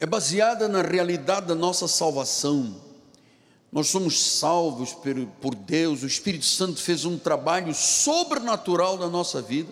é 0.00 0.06
baseada 0.06 0.66
na 0.66 0.80
realidade 0.80 1.46
da 1.46 1.54
nossa 1.54 1.86
salvação. 1.86 2.80
Nós 3.70 3.88
somos 3.88 4.18
salvos 4.18 4.96
por 5.40 5.54
Deus, 5.54 6.02
o 6.02 6.06
Espírito 6.06 6.46
Santo 6.46 6.80
fez 6.80 7.04
um 7.04 7.18
trabalho 7.18 7.74
sobrenatural 7.74 8.96
na 8.96 9.08
nossa 9.08 9.42
vida. 9.42 9.70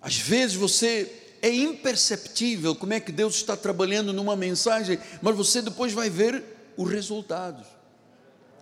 Às 0.00 0.16
vezes 0.16 0.56
você 0.56 1.36
é 1.42 1.50
imperceptível 1.50 2.74
como 2.74 2.94
é 2.94 3.00
que 3.00 3.12
Deus 3.12 3.34
está 3.34 3.56
trabalhando 3.56 4.14
numa 4.14 4.34
mensagem, 4.34 4.98
mas 5.20 5.36
você 5.36 5.60
depois 5.60 5.92
vai 5.92 6.08
ver 6.08 6.42
os 6.76 6.90
resultados 6.90 7.77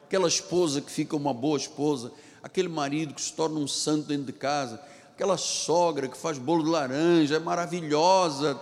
aquela 0.07 0.29
esposa 0.29 0.81
que 0.81 0.91
fica 0.91 1.17
uma 1.17 1.35
boa 1.35 1.59
esposa, 1.59 2.13
aquele 2.43 2.69
marido 2.69 3.13
que 3.13 3.21
se 3.21 3.33
torna 3.33 3.59
um 3.59 3.67
santo 3.67 4.07
dentro 4.07 4.27
de 4.27 4.33
casa, 4.33 4.81
aquela 5.13 5.37
sogra 5.37 6.09
que 6.09 6.17
faz 6.17 6.39
bolo 6.39 6.63
de 6.63 6.71
laranja, 6.71 7.37
é 7.37 7.39
maravilhosa, 7.41 8.55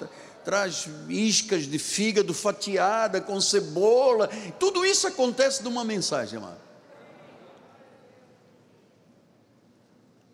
traz 0.43 0.89
iscas 1.09 1.67
de 1.67 1.79
fígado 1.79 2.33
fatiada 2.33 3.21
com 3.21 3.39
cebola, 3.41 4.29
tudo 4.59 4.85
isso 4.87 5.07
acontece 5.07 5.63
numa 5.63 5.85
mensagem, 5.85 6.39
amado. 6.39 6.65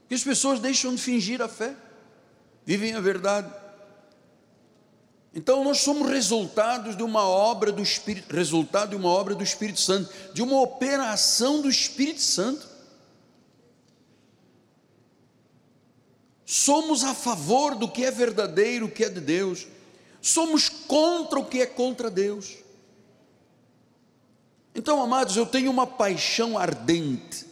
E 0.08 0.14
as 0.14 0.22
pessoas 0.22 0.60
deixam 0.60 0.94
de 0.94 1.02
fingir 1.02 1.42
a 1.42 1.48
fé, 1.48 1.74
vivem 2.64 2.94
a 2.94 3.00
verdade. 3.00 3.59
Então 5.34 5.62
nós 5.62 5.78
somos 5.78 6.08
resultados 6.08 6.96
de 6.96 7.02
uma 7.02 7.26
obra 7.28 7.70
do 7.70 7.82
Espírito, 7.82 8.34
resultado 8.34 8.90
de 8.90 8.96
uma 8.96 9.08
obra 9.08 9.34
do 9.34 9.44
Espírito 9.44 9.80
Santo, 9.80 10.12
de 10.32 10.42
uma 10.42 10.60
operação 10.60 11.62
do 11.62 11.68
Espírito 11.68 12.20
Santo. 12.20 12.68
Somos 16.44 17.04
a 17.04 17.14
favor 17.14 17.76
do 17.76 17.88
que 17.88 18.04
é 18.04 18.10
verdadeiro, 18.10 18.86
o 18.86 18.90
que 18.90 19.04
é 19.04 19.08
de 19.08 19.20
Deus. 19.20 19.68
Somos 20.20 20.68
contra 20.68 21.38
o 21.38 21.46
que 21.46 21.60
é 21.60 21.66
contra 21.66 22.10
Deus. 22.10 22.56
Então, 24.74 25.00
amados, 25.00 25.36
eu 25.36 25.46
tenho 25.46 25.70
uma 25.70 25.86
paixão 25.86 26.58
ardente 26.58 27.49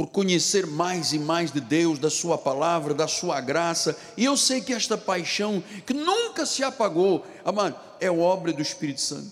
por 0.00 0.06
conhecer 0.06 0.66
mais 0.66 1.12
e 1.12 1.18
mais 1.18 1.52
de 1.52 1.60
Deus, 1.60 1.98
da 1.98 2.08
Sua 2.08 2.38
palavra, 2.38 2.94
da 2.94 3.06
Sua 3.06 3.38
graça, 3.38 3.94
e 4.16 4.24
eu 4.24 4.34
sei 4.34 4.62
que 4.62 4.72
esta 4.72 4.96
paixão, 4.96 5.62
que 5.84 5.92
nunca 5.92 6.46
se 6.46 6.64
apagou, 6.64 7.22
amado, 7.44 7.78
é 8.00 8.10
obra 8.10 8.50
do 8.50 8.62
Espírito 8.62 9.02
Santo. 9.02 9.30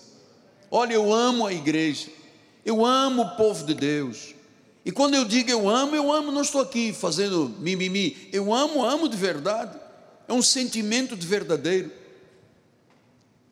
Olha, 0.69 0.93
eu 0.93 1.11
amo 1.11 1.47
a 1.47 1.51
igreja, 1.51 2.09
eu 2.63 2.85
amo 2.85 3.23
o 3.23 3.35
povo 3.35 3.65
de 3.65 3.73
Deus, 3.73 4.35
e 4.85 4.91
quando 4.91 5.15
eu 5.15 5.25
digo 5.25 5.49
eu 5.49 5.67
amo, 5.67 5.95
eu 5.95 6.11
amo, 6.11 6.31
não 6.31 6.43
estou 6.43 6.61
aqui 6.61 6.93
fazendo 6.93 7.51
mimimi, 7.57 8.29
eu 8.31 8.53
amo, 8.53 8.85
amo 8.85 9.09
de 9.09 9.17
verdade, 9.17 9.75
é 10.27 10.33
um 10.33 10.43
sentimento 10.43 11.15
de 11.15 11.25
verdadeiro. 11.25 11.91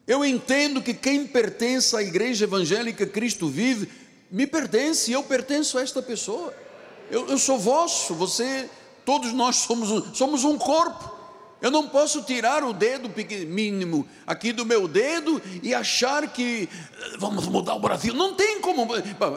Eu 0.06 0.24
entendo 0.24 0.84
que 0.84 0.94
quem 0.94 1.26
pertence 1.26 1.96
à 1.96 2.04
igreja 2.04 2.46
evangélica 2.46 3.08
Cristo 3.08 3.50
vive, 3.50 3.90
me 4.30 4.46
pertence, 4.46 5.12
eu 5.12 5.24
pertenço 5.24 5.80
a 5.80 5.82
esta 5.82 6.00
pessoa. 6.00 6.67
Eu, 7.10 7.28
eu 7.30 7.38
sou 7.38 7.58
vosso, 7.58 8.14
você, 8.14 8.70
todos 9.06 9.34
nós 9.34 9.58
somos 9.58 9.92
um, 9.92 10.14
somos 10.14 10.44
um 10.44 10.58
corpo. 10.58 11.18
Eu 11.60 11.72
não 11.72 11.88
posso 11.88 12.22
tirar 12.22 12.64
o 12.64 12.72
dedo 12.72 13.10
mínimo 13.48 14.08
aqui 14.28 14.52
do 14.52 14.64
meu 14.64 14.88
dedo 14.88 15.42
e 15.64 15.74
achar 15.74 16.32
que 16.32 16.70
eh, 16.72 17.18
vamos 17.18 17.48
mudar 17.48 17.74
o 17.74 17.80
Brasil. 17.80 18.14
Não 18.14 18.36
tem 18.36 18.62
como. 18.62 18.88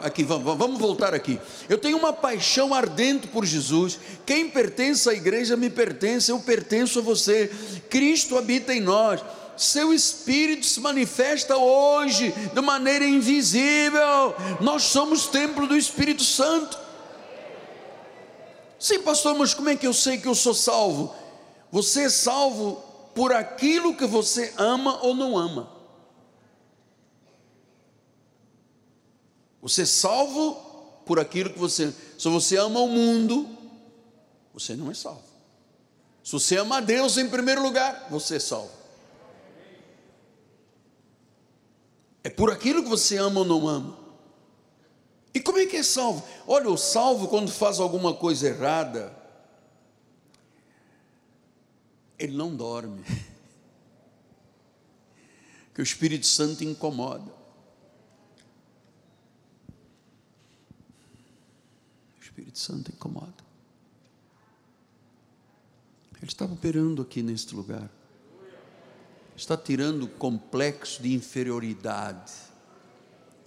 Aqui, 0.03 0.23
vamos, 0.23 0.55
vamos 0.55 0.79
voltar 0.79 1.15
aqui. 1.15 1.39
Eu 1.67 1.79
tenho 1.79 1.97
uma 1.97 2.13
paixão 2.13 2.75
ardente 2.75 3.27
por 3.27 3.43
Jesus. 3.43 3.99
Quem 4.23 4.47
pertence 4.47 5.09
à 5.09 5.13
igreja 5.13 5.57
me 5.57 5.67
pertence, 5.67 6.29
eu 6.29 6.39
pertenço 6.39 6.99
a 6.99 7.01
você. 7.01 7.51
Cristo 7.89 8.37
habita 8.37 8.71
em 8.71 8.81
nós. 8.81 9.19
Seu 9.57 9.91
Espírito 9.91 10.65
se 10.67 10.79
manifesta 10.79 11.57
hoje 11.57 12.31
de 12.53 12.61
maneira 12.61 13.05
invisível. 13.05 14.35
Nós 14.59 14.83
somos 14.83 15.25
templo 15.25 15.65
do 15.65 15.75
Espírito 15.75 16.23
Santo. 16.23 16.80
Sim, 18.81 19.03
pastor, 19.03 19.37
mas 19.37 19.53
como 19.53 19.69
é 19.69 19.75
que 19.75 19.85
eu 19.85 19.93
sei 19.93 20.17
que 20.17 20.27
eu 20.27 20.33
sou 20.33 20.55
salvo? 20.55 21.13
Você 21.71 22.05
é 22.05 22.09
salvo 22.09 22.81
por 23.13 23.31
aquilo 23.31 23.95
que 23.95 24.07
você 24.07 24.51
ama 24.57 24.99
ou 25.03 25.13
não 25.13 25.37
ama. 25.37 25.71
Você 29.61 29.83
é 29.83 29.85
salvo 29.85 30.55
por 31.05 31.19
aquilo 31.19 31.51
que 31.51 31.59
você. 31.59 31.93
Se 32.17 32.27
você 32.27 32.57
ama 32.57 32.79
o 32.79 32.87
mundo, 32.87 33.47
você 34.51 34.75
não 34.75 34.89
é 34.89 34.95
salvo. 34.95 35.21
Se 36.23 36.31
você 36.31 36.57
ama 36.57 36.77
a 36.77 36.81
Deus 36.81 37.19
em 37.19 37.29
primeiro 37.29 37.61
lugar, 37.61 38.07
você 38.09 38.37
é 38.37 38.39
salvo. 38.39 38.71
É 42.23 42.31
por 42.31 42.49
aquilo 42.49 42.81
que 42.81 42.89
você 42.89 43.17
ama 43.17 43.41
ou 43.41 43.45
não 43.45 43.67
ama. 43.67 44.00
E 45.33 45.39
como 45.39 45.57
é 45.57 45.65
que 45.65 45.77
é 45.77 45.83
salvo? 45.83 46.27
Olha, 46.45 46.69
o 46.69 46.77
salvo, 46.77 47.27
quando 47.27 47.51
faz 47.51 47.79
alguma 47.79 48.13
coisa 48.13 48.49
errada, 48.49 49.15
ele 52.19 52.35
não 52.35 52.55
dorme. 52.55 53.03
Que 55.73 55.81
o 55.81 55.83
Espírito 55.83 56.25
Santo 56.25 56.65
incomoda. 56.65 57.31
O 62.19 62.21
Espírito 62.21 62.59
Santo 62.59 62.91
incomoda. 62.91 63.41
Ele 66.17 66.29
está 66.29 66.43
operando 66.43 67.01
aqui 67.01 67.23
neste 67.23 67.55
lugar. 67.55 67.89
Está 69.33 69.55
tirando 69.55 70.03
o 70.03 70.09
complexo 70.09 71.01
de 71.01 71.13
inferioridade 71.13 72.50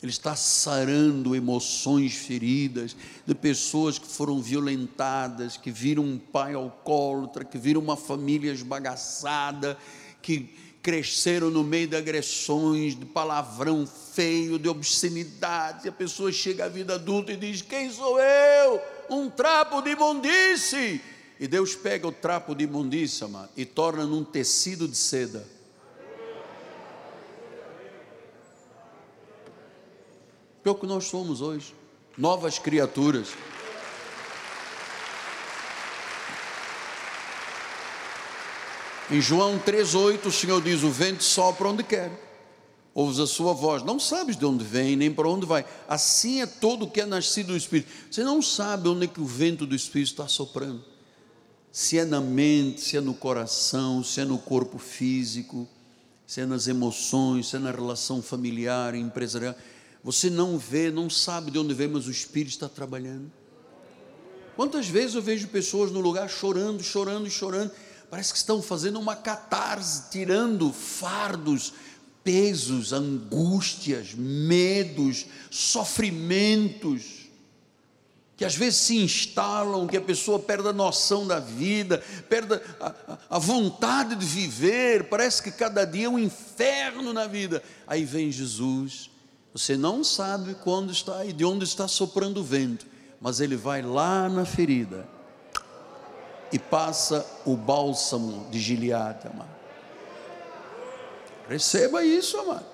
ele 0.04 0.10
está 0.10 0.36
sarando 0.36 1.34
emoções 1.34 2.14
feridas 2.14 2.94
de 3.26 3.34
pessoas 3.34 3.98
que 3.98 4.06
foram 4.06 4.38
violentadas, 4.38 5.56
que 5.56 5.70
viram 5.70 6.02
um 6.02 6.18
pai 6.18 6.52
alcoólatra, 6.52 7.42
que 7.42 7.56
viram 7.56 7.80
uma 7.80 7.96
família 7.96 8.52
esbagaçada, 8.52 9.78
que 10.20 10.54
cresceram 10.82 11.48
no 11.48 11.64
meio 11.64 11.88
de 11.88 11.96
agressões, 11.96 12.94
de 12.94 13.06
palavrão 13.06 13.86
feio, 13.86 14.58
de 14.58 14.68
obscenidade. 14.68 15.86
E 15.86 15.88
a 15.88 15.92
pessoa 15.92 16.30
chega 16.30 16.66
à 16.66 16.68
vida 16.68 16.96
adulta 16.96 17.32
e 17.32 17.36
diz: 17.38 17.62
Quem 17.62 17.90
sou 17.90 18.20
eu? 18.20 18.82
Um 19.08 19.30
trapo 19.30 19.80
de 19.80 19.92
imundície. 19.92 21.00
E 21.40 21.48
Deus 21.48 21.74
pega 21.74 22.06
o 22.06 22.12
trapo 22.12 22.54
de 22.54 22.64
imundícia, 22.64 23.26
e 23.56 23.64
torna 23.64 24.04
num 24.04 24.22
tecido 24.22 24.86
de 24.86 24.98
seda. 24.98 25.53
É 30.68 30.72
o 30.72 30.74
que 30.74 30.86
nós 30.86 31.04
somos 31.04 31.40
hoje, 31.40 31.74
novas 32.16 32.58
criaturas. 32.58 33.28
Em 39.10 39.20
João 39.20 39.58
3,8 39.58 40.26
o 40.26 40.32
Senhor 40.32 40.62
diz: 40.62 40.82
O 40.82 40.90
vento 40.90 41.22
sopra 41.22 41.68
onde 41.68 41.82
quer, 41.82 42.10
ouves 42.94 43.18
a 43.18 43.26
sua 43.26 43.52
voz, 43.52 43.82
não 43.82 44.00
sabes 44.00 44.36
de 44.36 44.46
onde 44.46 44.64
vem 44.64 44.96
nem 44.96 45.12
para 45.12 45.28
onde 45.28 45.44
vai. 45.44 45.66
Assim 45.86 46.40
é 46.40 46.46
todo 46.46 46.86
o 46.86 46.90
que 46.90 47.02
é 47.02 47.06
nascido 47.06 47.48
do 47.48 47.56
Espírito. 47.56 47.90
Você 48.10 48.24
não 48.24 48.40
sabe 48.40 48.88
onde 48.88 49.04
é 49.04 49.08
que 49.08 49.20
o 49.20 49.26
vento 49.26 49.66
do 49.66 49.74
Espírito 49.74 50.12
está 50.12 50.26
soprando. 50.26 50.82
Se 51.70 51.98
é 51.98 52.04
na 52.04 52.20
mente, 52.20 52.80
se 52.80 52.96
é 52.96 53.00
no 53.00 53.12
coração, 53.12 54.02
se 54.02 54.20
é 54.20 54.24
no 54.24 54.38
corpo 54.38 54.78
físico, 54.78 55.68
se 56.26 56.40
é 56.40 56.46
nas 56.46 56.68
emoções, 56.68 57.48
se 57.48 57.56
é 57.56 57.58
na 57.58 57.70
relação 57.70 58.22
familiar, 58.22 58.94
empresarial. 58.94 59.54
Você 60.04 60.28
não 60.28 60.58
vê, 60.58 60.90
não 60.90 61.08
sabe 61.08 61.50
de 61.50 61.58
onde 61.58 61.72
vem, 61.72 61.88
mas 61.88 62.06
o 62.06 62.10
Espírito 62.10 62.50
está 62.50 62.68
trabalhando. 62.68 63.32
Quantas 64.54 64.86
vezes 64.86 65.14
eu 65.14 65.22
vejo 65.22 65.48
pessoas 65.48 65.90
no 65.90 65.98
lugar 65.98 66.28
chorando, 66.28 66.82
chorando, 66.82 67.28
chorando, 67.30 67.72
parece 68.10 68.30
que 68.30 68.38
estão 68.38 68.60
fazendo 68.60 69.00
uma 69.00 69.16
catarse, 69.16 70.10
tirando 70.10 70.70
fardos, 70.74 71.72
pesos, 72.22 72.92
angústias, 72.92 74.12
medos, 74.14 75.24
sofrimentos, 75.50 77.24
que 78.36 78.44
às 78.44 78.54
vezes 78.54 78.80
se 78.80 78.96
instalam, 78.98 79.86
que 79.86 79.96
a 79.96 80.02
pessoa 80.02 80.38
perde 80.38 80.68
a 80.68 80.72
noção 80.72 81.26
da 81.26 81.40
vida, 81.40 82.04
perde 82.28 82.60
a, 82.78 83.18
a, 83.30 83.38
vontade 83.38 84.16
de 84.16 84.26
viver, 84.26 85.04
parece 85.04 85.42
que 85.42 85.50
cada 85.50 85.86
dia 85.86 86.06
é 86.06 86.10
um 86.10 86.18
inferno 86.18 87.12
na 87.12 87.26
vida. 87.26 87.62
Aí 87.86 88.04
vem 88.04 88.30
Jesus 88.30 89.13
você 89.54 89.76
não 89.76 90.02
sabe 90.02 90.56
quando 90.56 90.90
está 90.90 91.24
e 91.24 91.32
de 91.32 91.44
onde 91.44 91.64
está 91.64 91.86
soprando 91.86 92.40
o 92.40 92.42
vento, 92.42 92.84
mas 93.20 93.38
ele 93.38 93.54
vai 93.54 93.82
lá 93.82 94.28
na 94.28 94.44
ferida 94.44 95.06
e 96.52 96.58
passa 96.58 97.24
o 97.46 97.56
bálsamo 97.56 98.50
de 98.50 98.58
Gileade, 98.58 99.28
amado. 99.28 99.54
Receba 101.48 102.04
isso, 102.04 102.36
amado. 102.36 102.66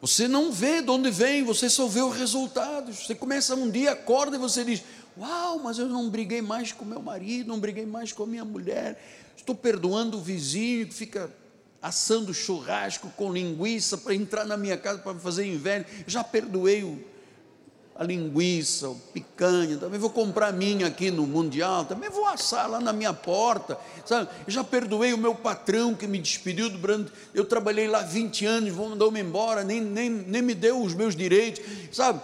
Você 0.00 0.26
não 0.26 0.50
vê 0.50 0.80
de 0.80 0.90
onde 0.90 1.10
vem, 1.10 1.44
você 1.44 1.68
só 1.68 1.86
vê 1.86 2.00
os 2.00 2.16
resultados. 2.16 3.06
Você 3.06 3.14
começa 3.14 3.54
um 3.54 3.70
dia, 3.70 3.92
acorda 3.92 4.36
e 4.36 4.38
você 4.38 4.64
diz: 4.64 4.82
Uau, 5.18 5.58
mas 5.58 5.78
eu 5.78 5.86
não 5.86 6.08
briguei 6.08 6.40
mais 6.40 6.72
com 6.72 6.86
meu 6.86 7.02
marido, 7.02 7.48
não 7.48 7.60
briguei 7.60 7.84
mais 7.84 8.10
com 8.10 8.22
a 8.22 8.26
minha 8.26 8.44
mulher, 8.44 8.98
estou 9.36 9.54
perdoando 9.54 10.16
o 10.16 10.20
vizinho 10.22 10.86
que 10.86 10.94
fica 10.94 11.30
assando 11.82 12.34
churrasco 12.34 13.10
com 13.16 13.32
linguiça 13.32 13.96
para 13.96 14.14
entrar 14.14 14.44
na 14.44 14.56
minha 14.56 14.76
casa 14.76 14.98
para 14.98 15.18
fazer 15.18 15.46
inverno. 15.46 15.86
Já 16.06 16.22
perdoei 16.22 16.82
o, 16.84 17.02
a 17.96 18.04
linguiça, 18.04 18.88
o 18.88 18.94
picanha, 18.94 19.78
também 19.78 19.98
vou 19.98 20.10
comprar 20.10 20.52
minha 20.52 20.86
aqui 20.86 21.10
no 21.10 21.26
Mundial, 21.26 21.84
também 21.84 22.10
vou 22.10 22.26
assar 22.26 22.68
lá 22.68 22.80
na 22.80 22.92
minha 22.92 23.12
porta, 23.12 23.78
sabe? 24.04 24.28
Já 24.46 24.62
perdoei 24.62 25.12
o 25.14 25.18
meu 25.18 25.34
patrão 25.34 25.94
que 25.94 26.06
me 26.06 26.18
despediu 26.18 26.68
do 26.68 26.78
Brando, 26.78 27.10
eu 27.34 27.44
trabalhei 27.44 27.88
lá 27.88 28.02
20 28.02 28.44
anos, 28.44 28.74
mandou-me 28.74 29.20
embora, 29.20 29.64
nem, 29.64 29.80
nem, 29.80 30.10
nem 30.10 30.42
me 30.42 30.54
deu 30.54 30.82
os 30.82 30.94
meus 30.94 31.16
direitos, 31.16 31.64
sabe? 31.92 32.20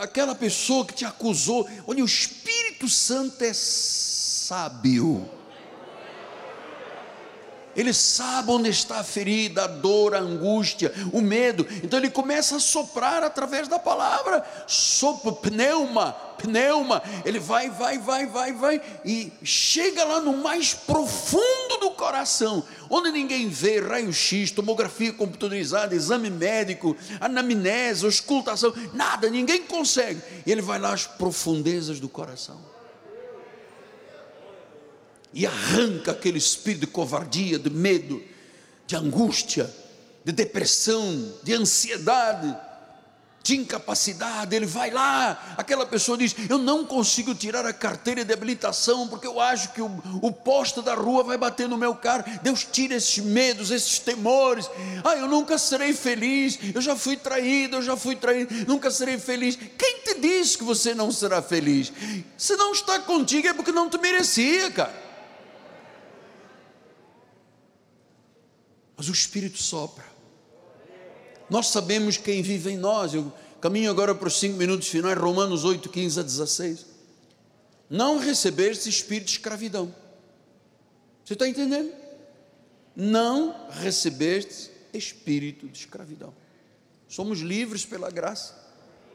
Aquela 0.00 0.34
pessoa 0.34 0.84
que 0.84 0.94
te 0.94 1.04
acusou, 1.04 1.68
olha, 1.86 2.02
o 2.02 2.06
Espírito 2.06 2.88
Santo 2.88 3.42
é 3.44 3.52
sábio 3.52 5.35
ele 7.76 7.92
sabe 7.92 8.50
onde 8.50 8.70
está 8.70 9.00
a 9.00 9.04
ferida, 9.04 9.64
a 9.64 9.66
dor, 9.66 10.14
a 10.14 10.18
angústia, 10.18 10.92
o 11.12 11.20
medo. 11.20 11.66
Então 11.82 11.98
ele 11.98 12.10
começa 12.10 12.56
a 12.56 12.60
soprar 12.60 13.22
através 13.22 13.68
da 13.68 13.78
palavra. 13.78 14.44
Sopra, 14.66 15.30
pneuma, 15.32 16.12
pneuma. 16.38 17.02
Ele 17.24 17.38
vai, 17.38 17.68
vai, 17.68 17.98
vai, 17.98 18.26
vai, 18.26 18.52
vai 18.52 18.82
e 19.04 19.30
chega 19.42 20.04
lá 20.04 20.20
no 20.20 20.38
mais 20.38 20.72
profundo 20.72 21.76
do 21.80 21.90
coração, 21.90 22.64
onde 22.88 23.10
ninguém 23.10 23.48
vê 23.48 23.80
raio-x, 23.80 24.50
tomografia 24.50 25.12
computadorizada, 25.12 25.94
exame 25.94 26.30
médico, 26.30 26.96
anamnese, 27.20 28.06
auscultação, 28.06 28.72
nada, 28.94 29.28
ninguém 29.28 29.62
consegue. 29.64 30.22
E 30.46 30.50
ele 30.50 30.62
vai 30.62 30.78
lá 30.78 30.94
às 30.94 31.06
profundezas 31.06 32.00
do 32.00 32.08
coração 32.08 32.75
e 35.36 35.46
arranca 35.46 36.12
aquele 36.12 36.38
espírito 36.38 36.80
de 36.80 36.86
covardia, 36.86 37.58
de 37.58 37.68
medo, 37.68 38.22
de 38.86 38.96
angústia, 38.96 39.70
de 40.24 40.32
depressão, 40.32 41.30
de 41.42 41.52
ansiedade, 41.52 42.56
de 43.42 43.54
incapacidade. 43.54 44.56
Ele 44.56 44.64
vai 44.64 44.90
lá, 44.90 45.54
aquela 45.58 45.84
pessoa 45.84 46.16
diz: 46.16 46.34
Eu 46.48 46.56
não 46.56 46.86
consigo 46.86 47.34
tirar 47.34 47.66
a 47.66 47.72
carteira 47.74 48.24
de 48.24 48.32
habilitação 48.32 49.08
porque 49.08 49.26
eu 49.26 49.38
acho 49.38 49.72
que 49.72 49.82
o, 49.82 49.90
o 50.22 50.82
da 50.82 50.94
rua 50.94 51.22
vai 51.22 51.36
bater 51.36 51.68
no 51.68 51.76
meu 51.76 51.94
carro. 51.94 52.24
Deus 52.42 52.66
tira 52.72 52.94
esses 52.94 53.18
medos, 53.18 53.70
esses 53.70 53.98
temores. 53.98 54.70
Ah, 55.04 55.16
eu 55.16 55.28
nunca 55.28 55.58
serei 55.58 55.92
feliz. 55.92 56.58
Eu 56.74 56.80
já 56.80 56.96
fui 56.96 57.14
traído, 57.14 57.76
eu 57.76 57.82
já 57.82 57.94
fui 57.94 58.16
traído, 58.16 58.54
nunca 58.66 58.90
serei 58.90 59.18
feliz. 59.18 59.54
Quem 59.54 60.00
te 60.00 60.18
diz 60.18 60.56
que 60.56 60.64
você 60.64 60.94
não 60.94 61.12
será 61.12 61.42
feliz? 61.42 61.92
Se 62.38 62.56
não 62.56 62.72
está 62.72 63.00
contigo 63.00 63.48
é 63.48 63.52
porque 63.52 63.70
não 63.70 63.90
te 63.90 63.98
merecia, 63.98 64.70
cara. 64.70 65.05
Mas 68.96 69.08
o 69.08 69.12
Espírito 69.12 69.62
sopra. 69.62 70.04
Nós 71.48 71.68
sabemos 71.68 72.16
quem 72.16 72.42
vive 72.42 72.70
em 72.70 72.76
nós. 72.76 73.14
Eu 73.14 73.32
caminho 73.60 73.90
agora 73.90 74.14
para 74.14 74.28
os 74.28 74.38
cinco 74.38 74.56
minutos 74.56 74.88
finais, 74.88 75.18
Romanos 75.18 75.64
8, 75.64 75.88
15 75.88 76.20
a 76.20 76.22
16. 76.22 76.86
Não 77.88 78.18
recebeste 78.18 78.88
espírito 78.88 79.26
de 79.26 79.32
escravidão. 79.32 79.94
Você 81.24 81.34
está 81.34 81.46
entendendo? 81.46 81.92
Não 82.94 83.68
recebeste 83.70 84.70
espírito 84.92 85.68
de 85.68 85.78
escravidão. 85.78 86.32
Somos 87.08 87.40
livres 87.40 87.84
pela 87.84 88.10
graça. 88.10 88.54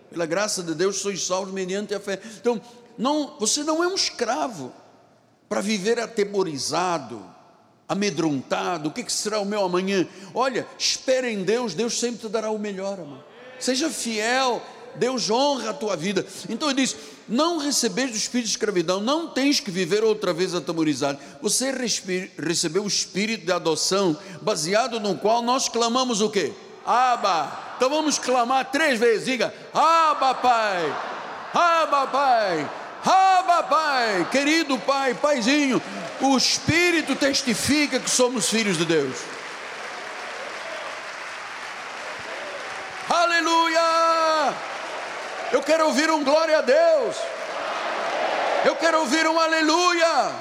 Pela 0.10 0.26
graça 0.26 0.62
de 0.62 0.74
Deus 0.74 0.98
sois 0.98 1.26
salvos 1.26 1.54
mediante 1.54 1.94
a 1.94 2.00
fé. 2.00 2.22
Então, 2.40 2.62
não, 2.98 3.38
você 3.40 3.64
não 3.64 3.84
é 3.84 3.88
um 3.88 3.96
escravo 3.96 4.74
para 5.50 5.62
viver 5.62 6.00
atemorizado, 6.00 7.26
amedrontado, 7.92 8.88
o 8.88 8.92
que, 8.92 9.12
será 9.12 9.42
o 9.42 9.46
meu 9.46 9.66
amanhã? 9.66 10.08
Olha, 10.34 10.66
espere 10.78 11.30
em 11.30 11.44
Deus, 11.44 11.74
Deus 11.74 12.00
sempre 12.00 12.22
te 12.22 12.30
dará 12.30 12.50
o 12.50 12.58
melhor, 12.58 12.98
amado. 12.98 13.26
Seja 13.60 13.90
fiel, 13.90 14.62
Deus 14.96 15.30
honra 15.30 15.72
a 15.72 15.74
tua 15.74 15.98
vida. 15.98 16.26
Então 16.48 16.70
ele 16.70 16.82
diz: 16.82 16.96
não 17.28 17.58
recebeis 17.58 18.12
o 18.12 18.16
espírito 18.16 18.46
de 18.46 18.52
escravidão, 18.52 19.02
não 19.02 19.28
tens 19.28 19.60
que 19.60 19.70
viver 19.70 20.06
outra 20.06 20.34
vez 20.34 20.56
atemorizado. 20.56 21.20
Você 21.42 21.70
recebeu 22.38 22.84
o 22.84 22.88
espírito 22.88 23.46
de 23.46 23.52
adoção, 23.52 24.18
baseado 24.42 24.98
no 24.98 25.18
qual 25.18 25.42
nós 25.42 25.68
clamamos 25.68 26.22
o 26.22 26.30
quê? 26.30 26.54
Aba. 26.86 27.74
Então 27.76 27.90
vamos 27.90 28.18
clamar 28.18 28.72
três 28.72 28.98
vezes. 28.98 29.26
Diga: 29.26 29.54
Aba, 29.74 30.34
Pai. 30.34 30.96
Aba, 31.54 32.08
Pai. 32.08 32.70
Aba, 33.04 33.64
Pai. 33.64 34.30
Querido 34.32 34.80
Pai, 34.80 35.14
Paizinho. 35.14 35.82
O 36.22 36.38
Espírito 36.38 37.16
testifica 37.16 38.00
que 38.00 38.10
somos 38.10 38.48
filhos 38.48 38.78
de 38.78 38.86
Deus. 38.86 39.18
Aleluia! 43.10 44.54
Eu 45.52 45.62
quero 45.64 45.88
ouvir 45.88 46.10
um 46.12 46.24
glória 46.24 46.60
a 46.60 46.62
Deus. 46.62 47.16
Eu 48.64 48.76
quero 48.76 49.00
ouvir 49.00 49.28
um 49.28 49.40
aleluia. 49.40 50.32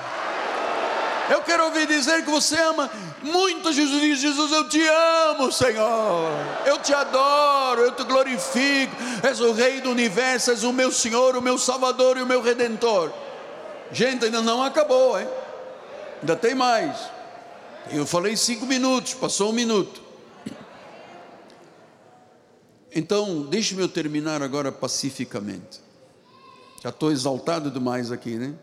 Eu 1.30 1.40
quero 1.42 1.64
ouvir 1.64 1.86
dizer 1.86 2.24
que 2.24 2.30
você 2.30 2.56
ama 2.58 2.90
muito 3.22 3.72
Jesus. 3.72 4.00
Diz, 4.00 4.18
Jesus, 4.20 4.52
eu 4.52 4.68
te 4.68 4.86
amo, 4.86 5.50
Senhor. 5.50 6.30
Eu 6.66 6.78
te 6.78 6.92
adoro, 6.92 7.82
eu 7.82 7.92
te 7.92 8.04
glorifico. 8.04 8.94
És 9.22 9.40
o 9.40 9.52
Rei 9.52 9.80
do 9.80 9.90
universo, 9.90 10.50
és 10.50 10.62
o 10.62 10.72
meu 10.72 10.92
Senhor, 10.92 11.36
o 11.36 11.42
meu 11.42 11.56
Salvador 11.56 12.18
e 12.18 12.22
o 12.22 12.26
meu 12.26 12.42
Redentor. 12.42 13.10
Gente, 13.90 14.26
ainda 14.26 14.42
não 14.42 14.62
acabou, 14.62 15.18
hein? 15.18 15.26
Ainda 16.20 16.36
tem 16.36 16.54
mais. 16.54 17.10
Eu 17.90 18.06
falei 18.06 18.36
cinco 18.36 18.66
minutos, 18.66 19.14
passou 19.14 19.50
um 19.50 19.52
minuto. 19.52 20.02
Então, 22.94 23.42
deixe-me 23.42 23.82
eu 23.82 23.88
terminar 23.88 24.42
agora 24.42 24.70
pacificamente. 24.70 25.80
Já 26.82 26.90
estou 26.90 27.10
exaltado 27.10 27.70
demais 27.70 28.10
aqui, 28.10 28.36
né? 28.36 28.54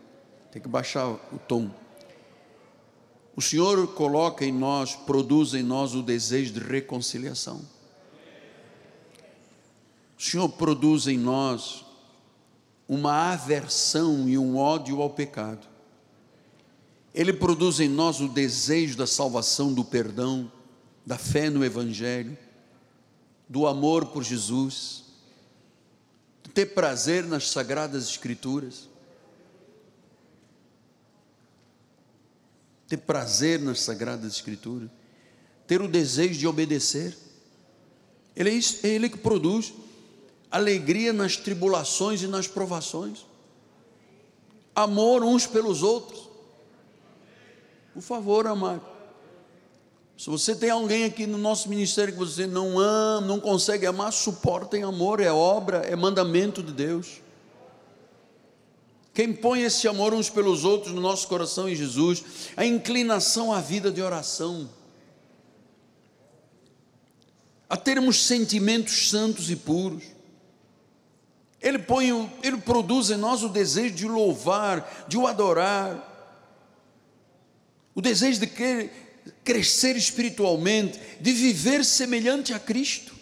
Tem 0.52 0.60
que 0.60 0.68
baixar 0.68 1.08
o 1.08 1.38
tom. 1.46 1.70
O 3.34 3.40
Senhor 3.40 3.86
coloca 3.94 4.44
em 4.44 4.52
nós, 4.52 4.94
produz 4.94 5.54
em 5.54 5.62
nós 5.62 5.94
o 5.94 6.02
desejo 6.02 6.52
de 6.52 6.60
reconciliação. 6.60 7.60
O 10.18 10.22
Senhor 10.22 10.48
produz 10.48 11.06
em 11.06 11.16
nós 11.16 11.84
uma 12.88 13.32
aversão 13.32 14.28
e 14.28 14.36
um 14.36 14.56
ódio 14.56 15.00
ao 15.00 15.10
pecado. 15.10 15.66
Ele 17.14 17.32
produz 17.32 17.80
em 17.80 17.88
nós 17.88 18.20
o 18.20 18.28
desejo 18.28 18.96
da 18.96 19.06
salvação, 19.06 19.72
do 19.72 19.84
perdão, 19.84 20.50
da 21.06 21.18
fé 21.18 21.50
no 21.50 21.64
Evangelho 21.64 22.36
do 23.48 23.66
amor 23.66 24.06
por 24.06 24.22
Jesus, 24.22 25.04
de 26.42 26.50
ter 26.50 26.66
prazer 26.66 27.24
nas 27.24 27.48
sagradas 27.48 28.04
Escrituras, 28.04 28.88
ter 32.86 32.98
prazer 32.98 33.58
nas 33.60 33.80
sagradas 33.80 34.34
Escrituras, 34.34 34.90
ter 35.66 35.80
o 35.80 35.88
desejo 35.88 36.38
de 36.38 36.46
obedecer. 36.46 37.16
Ele 38.36 38.50
é, 38.50 38.52
isso, 38.52 38.86
é 38.86 38.90
Ele 38.90 39.08
que 39.08 39.18
produz 39.18 39.72
alegria 40.50 41.12
nas 41.12 41.36
tribulações 41.36 42.22
e 42.22 42.26
nas 42.26 42.46
provações, 42.46 43.26
amor 44.74 45.22
uns 45.22 45.46
pelos 45.46 45.82
outros. 45.82 46.27
Por 47.98 48.04
favor, 48.04 48.46
amado. 48.46 48.86
Se 50.16 50.30
você 50.30 50.54
tem 50.54 50.70
alguém 50.70 51.02
aqui 51.02 51.26
no 51.26 51.36
nosso 51.36 51.68
ministério 51.68 52.12
que 52.12 52.18
você 52.20 52.46
não 52.46 52.78
ama, 52.78 53.26
não 53.26 53.40
consegue 53.40 53.86
amar, 53.86 54.12
suporta 54.12 54.78
em 54.78 54.84
amor, 54.84 55.18
é 55.18 55.32
obra, 55.32 55.78
é 55.78 55.96
mandamento 55.96 56.62
de 56.62 56.72
Deus. 56.72 57.20
Quem 59.12 59.32
põe 59.32 59.62
esse 59.62 59.88
amor 59.88 60.14
uns 60.14 60.30
pelos 60.30 60.64
outros 60.64 60.94
no 60.94 61.00
nosso 61.00 61.26
coração 61.26 61.68
em 61.68 61.74
Jesus, 61.74 62.22
a 62.56 62.64
inclinação 62.64 63.52
à 63.52 63.60
vida 63.60 63.90
de 63.90 64.00
oração, 64.00 64.70
a 67.68 67.76
termos 67.76 68.24
sentimentos 68.24 69.10
santos 69.10 69.50
e 69.50 69.56
puros. 69.56 70.04
Ele 71.60 71.80
põe, 71.80 72.32
ele 72.44 72.58
produz 72.58 73.10
em 73.10 73.16
nós 73.16 73.42
o 73.42 73.48
desejo 73.48 73.92
de 73.92 74.06
louvar, 74.06 75.06
de 75.08 75.18
o 75.18 75.26
adorar, 75.26 76.07
o 77.98 78.00
desejo 78.00 78.38
de 78.38 78.46
que 78.46 78.88
crescer 79.42 79.96
espiritualmente, 79.96 81.00
de 81.20 81.32
viver 81.32 81.84
semelhante 81.84 82.54
a 82.54 82.58
Cristo, 82.60 83.12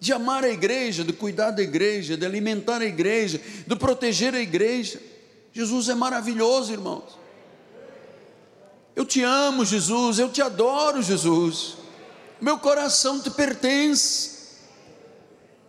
de 0.00 0.12
amar 0.12 0.42
a 0.42 0.50
igreja, 0.50 1.04
de 1.04 1.12
cuidar 1.12 1.52
da 1.52 1.62
igreja, 1.62 2.16
de 2.16 2.26
alimentar 2.26 2.80
a 2.80 2.84
igreja, 2.84 3.40
de 3.64 3.76
proteger 3.76 4.34
a 4.34 4.40
igreja. 4.40 5.00
Jesus 5.52 5.88
é 5.88 5.94
maravilhoso, 5.94 6.72
irmãos. 6.72 7.16
Eu 8.96 9.06
te 9.06 9.22
amo, 9.22 9.64
Jesus, 9.64 10.18
eu 10.18 10.28
te 10.28 10.42
adoro, 10.42 11.00
Jesus. 11.00 11.76
Meu 12.40 12.58
coração 12.58 13.20
te 13.20 13.30
pertence. 13.30 14.56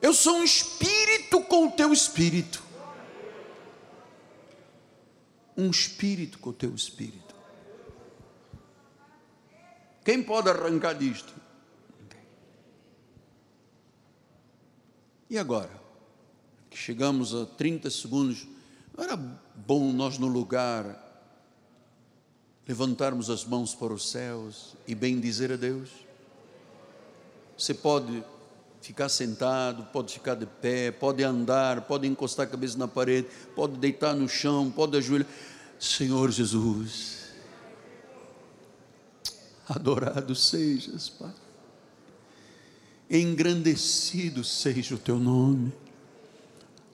Eu 0.01 0.15
sou 0.15 0.37
um 0.37 0.43
espírito 0.43 1.41
com 1.41 1.67
o 1.67 1.71
teu 1.71 1.93
espírito. 1.93 2.63
Um 5.55 5.69
espírito 5.69 6.39
com 6.39 6.49
o 6.49 6.53
teu 6.53 6.73
espírito. 6.73 7.24
Quem 10.05 10.21
pode 10.21 10.47
arrancar 10.47 10.93
disto? 10.93 11.33
E 15.27 15.35
agora? 15.35 15.71
Que 16.69 16.77
chegamos 16.77 17.33
a 17.33 17.47
30 17.47 17.89
segundos, 17.89 18.47
não 18.95 19.03
era 19.03 19.17
bom 19.17 19.91
nós 19.91 20.19
no 20.19 20.27
lugar 20.27 21.01
levantarmos 22.67 23.31
as 23.31 23.43
mãos 23.43 23.73
para 23.73 23.93
os 23.93 24.11
céus 24.11 24.75
e 24.87 24.93
bendizer 24.93 25.51
a 25.51 25.55
Deus? 25.55 25.89
Você 27.57 27.73
pode 27.73 28.23
ficar 28.81 29.09
sentado, 29.09 29.85
pode 29.85 30.13
ficar 30.13 30.35
de 30.35 30.45
pé, 30.45 30.91
pode 30.91 31.23
andar, 31.23 31.81
pode 31.81 32.05
encostar 32.05 32.45
a 32.45 32.49
cabeça 32.49 32.77
na 32.77 32.87
parede, 32.87 33.27
pode 33.55 33.77
deitar 33.77 34.13
no 34.13 34.29
chão, 34.29 34.69
pode 34.69 34.95
ajoelhar. 34.97 35.27
Senhor 35.79 36.29
Jesus, 36.29 37.24
Adorado 39.69 40.35
sejas, 40.35 41.09
Pai. 41.09 41.33
Engrandecido 43.09 44.43
seja 44.43 44.95
o 44.95 44.99
teu 44.99 45.17
nome. 45.17 45.71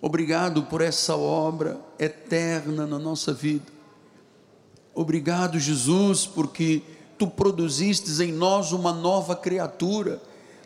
Obrigado 0.01 0.63
por 0.63 0.81
essa 0.81 1.15
obra 1.15 1.79
eterna 1.99 2.87
na 2.87 2.97
nossa 2.97 3.33
vida. 3.33 3.65
Obrigado, 4.93 5.59
Jesus, 5.59 6.25
porque 6.25 6.81
tu 7.17 7.27
produziste 7.27 8.11
em 8.21 8.31
nós 8.31 8.71
uma 8.71 8.91
nova 8.91 9.35
criatura. 9.35 10.21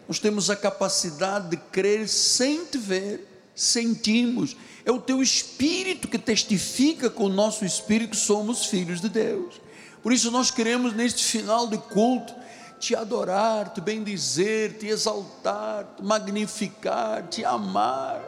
Nós 0.07 0.19
temos 0.19 0.49
a 0.49 0.55
capacidade 0.55 1.49
de 1.49 1.57
crer 1.57 2.07
sem 2.07 2.65
te 2.65 2.77
ver, 2.77 3.27
sentimos. 3.53 4.55
É 4.85 4.91
o 4.91 5.01
teu 5.01 5.21
espírito 5.21 6.07
que 6.07 6.17
testifica 6.17 7.09
com 7.09 7.25
o 7.25 7.29
nosso 7.29 7.65
espírito 7.65 8.11
que 8.11 8.17
somos 8.17 8.67
filhos 8.67 9.01
de 9.01 9.09
Deus. 9.09 9.64
Por 10.05 10.13
isso 10.13 10.29
nós 10.29 10.51
queremos 10.51 10.93
neste 10.93 11.23
final 11.23 11.65
de 11.65 11.79
culto 11.79 12.31
te 12.79 12.95
adorar, 12.95 13.73
te 13.73 13.81
bendizer, 13.81 14.77
te 14.77 14.85
exaltar, 14.85 15.83
te 15.97 16.03
magnificar, 16.03 17.23
te 17.27 17.43
amar. 17.43 18.21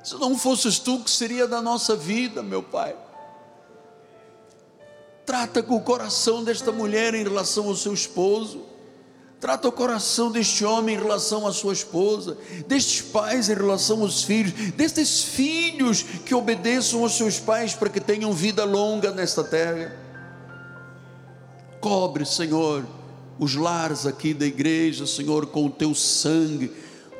Se 0.00 0.14
não 0.14 0.38
fosses 0.38 0.78
tu, 0.78 1.00
que 1.00 1.10
seria 1.10 1.48
da 1.48 1.60
nossa 1.60 1.96
vida, 1.96 2.40
meu 2.40 2.62
Pai? 2.62 2.94
Trata 5.26 5.60
com 5.60 5.74
o 5.74 5.80
coração 5.80 6.44
desta 6.44 6.70
mulher 6.70 7.16
em 7.16 7.24
relação 7.24 7.66
ao 7.66 7.74
seu 7.74 7.92
esposo. 7.92 8.64
Trata 9.40 9.66
o 9.66 9.72
coração 9.72 10.30
deste 10.30 10.64
homem 10.64 10.94
em 10.94 11.00
relação 11.00 11.48
à 11.48 11.52
sua 11.52 11.72
esposa, 11.72 12.38
destes 12.68 13.02
pais 13.02 13.48
em 13.48 13.54
relação 13.54 14.02
aos 14.02 14.22
filhos, 14.22 14.52
destes 14.74 15.20
filhos 15.20 16.04
que 16.24 16.32
obedeçam 16.32 17.02
aos 17.02 17.16
seus 17.16 17.40
pais 17.40 17.74
para 17.74 17.88
que 17.88 17.98
tenham 17.98 18.32
vida 18.32 18.64
longa 18.64 19.10
nesta 19.10 19.42
terra. 19.42 20.09
Cobre, 21.80 22.26
Senhor, 22.26 22.84
os 23.38 23.54
lares 23.54 24.06
aqui 24.06 24.34
da 24.34 24.44
igreja, 24.44 25.06
Senhor, 25.06 25.46
com 25.46 25.64
o 25.66 25.70
teu 25.70 25.94
sangue, 25.94 26.70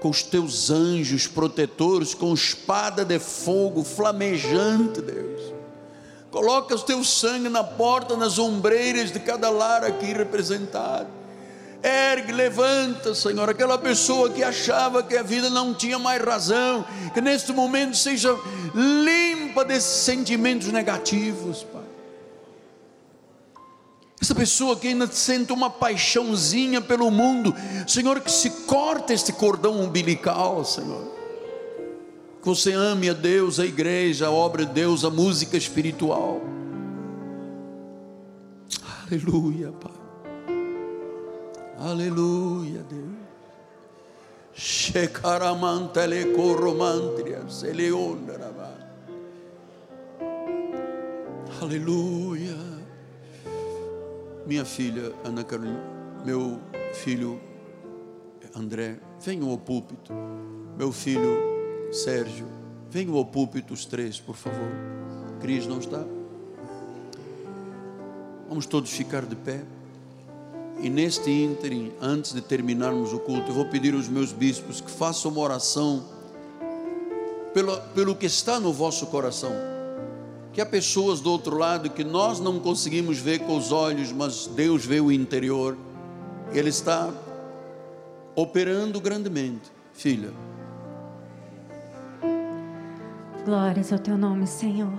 com 0.01 0.11
os 0.11 0.23
teus 0.23 0.70
anjos 0.70 1.27
protetores, 1.27 2.12
com 2.12 2.35
espada 2.35 3.05
de 3.05 3.19
fogo 3.19 3.82
flamejante, 3.82 5.01
Deus. 5.01 5.41
Coloca 6.31 6.74
o 6.74 6.78
teu 6.78 7.03
sangue 7.03 7.49
na 7.49 7.65
porta, 7.65 8.16
nas 8.16 8.39
ombreiras 8.39 9.11
de 9.11 9.19
cada 9.19 9.49
lar 9.51 9.82
aqui 9.82 10.12
representado. 10.12 11.09
Ergue, 11.82 12.31
levanta, 12.31 13.15
Senhor, 13.15 13.49
aquela 13.49 13.78
pessoa 13.78 14.28
que 14.28 14.43
achava 14.43 15.03
que 15.03 15.16
a 15.16 15.23
vida 15.23 15.49
não 15.49 15.73
tinha 15.73 15.99
mais 15.99 16.23
razão, 16.23 16.85
que 17.15 17.20
neste 17.23 17.53
momento 17.53 17.97
seja 17.97 18.39
limpa 18.74 19.65
desses 19.65 20.05
sentimentos 20.05 20.69
negativos, 20.69 21.65
Pai. 21.65 21.90
Essa 24.31 24.39
pessoa 24.39 24.77
que 24.77 24.86
ainda 24.86 25.09
sente 25.09 25.52
uma 25.52 25.69
paixãozinha 25.69 26.81
pelo 26.81 27.11
mundo, 27.11 27.52
Senhor, 27.85 28.20
que 28.20 28.31
se 28.31 28.48
corta 28.65 29.12
este 29.12 29.32
cordão 29.32 29.81
umbilical, 29.81 30.65
Senhor. 30.65 31.11
Que 32.40 32.47
você 32.47 32.70
ame 32.73 33.11
a 33.11 33.12
Deus, 33.12 33.59
a 33.59 33.66
igreja, 33.66 34.28
a 34.28 34.31
obra 34.31 34.65
de 34.65 34.73
Deus, 34.73 35.05
a 35.05 35.11
música 35.11 35.57
espiritual. 35.57 36.40
Aleluia, 39.09 39.73
Pai. 39.73 39.90
Aleluia, 41.81 42.85
Deus. 42.89 43.11
Shekaramantele 44.55 46.27
coromantria, 46.36 47.43
seleondaraba. 47.48 48.78
Aleluia. 51.61 52.80
Minha 54.51 54.64
filha 54.64 55.12
Ana 55.22 55.44
Carolina, 55.44 55.81
meu 56.24 56.59
filho 56.93 57.40
André, 58.52 58.98
venham 59.24 59.48
ao 59.48 59.56
púlpito. 59.56 60.12
Meu 60.77 60.90
filho 60.90 61.39
Sérgio, 61.93 62.48
venham 62.90 63.16
ao 63.16 63.24
púlpito 63.24 63.72
os 63.72 63.85
três, 63.85 64.18
por 64.18 64.35
favor. 64.35 64.72
Cris 65.40 65.68
não 65.68 65.78
está? 65.78 66.05
Vamos 68.48 68.66
todos 68.66 68.90
ficar 68.90 69.24
de 69.24 69.36
pé. 69.36 69.62
E 70.81 70.90
neste 70.90 71.31
ínterim, 71.31 71.93
antes 72.02 72.32
de 72.32 72.40
terminarmos 72.40 73.12
o 73.12 73.20
culto, 73.20 73.52
eu 73.52 73.55
vou 73.55 73.66
pedir 73.66 73.94
aos 73.94 74.09
meus 74.09 74.32
bispos 74.32 74.81
que 74.81 74.90
façam 74.90 75.31
uma 75.31 75.43
oração 75.43 76.05
pelo, 77.55 77.81
pelo 77.94 78.16
que 78.16 78.27
está 78.27 78.59
no 78.59 78.72
vosso 78.72 79.06
coração. 79.06 79.69
Que 80.52 80.60
há 80.60 80.66
pessoas 80.66 81.20
do 81.20 81.31
outro 81.31 81.56
lado 81.56 81.90
que 81.90 82.02
nós 82.02 82.40
não 82.40 82.59
conseguimos 82.59 83.18
ver 83.18 83.40
com 83.40 83.56
os 83.56 83.70
olhos, 83.70 84.12
mas 84.12 84.47
Deus 84.47 84.85
vê 84.85 85.01
o 85.01 85.12
interior. 85.12 85.77
Ele 86.52 86.68
está 86.68 87.10
operando 88.35 89.01
grandemente. 89.01 89.70
Filha. 89.93 90.32
Glórias 93.44 93.93
ao 93.93 93.98
teu 93.98 94.18
nome, 94.18 94.47
Senhor. 94.47 94.93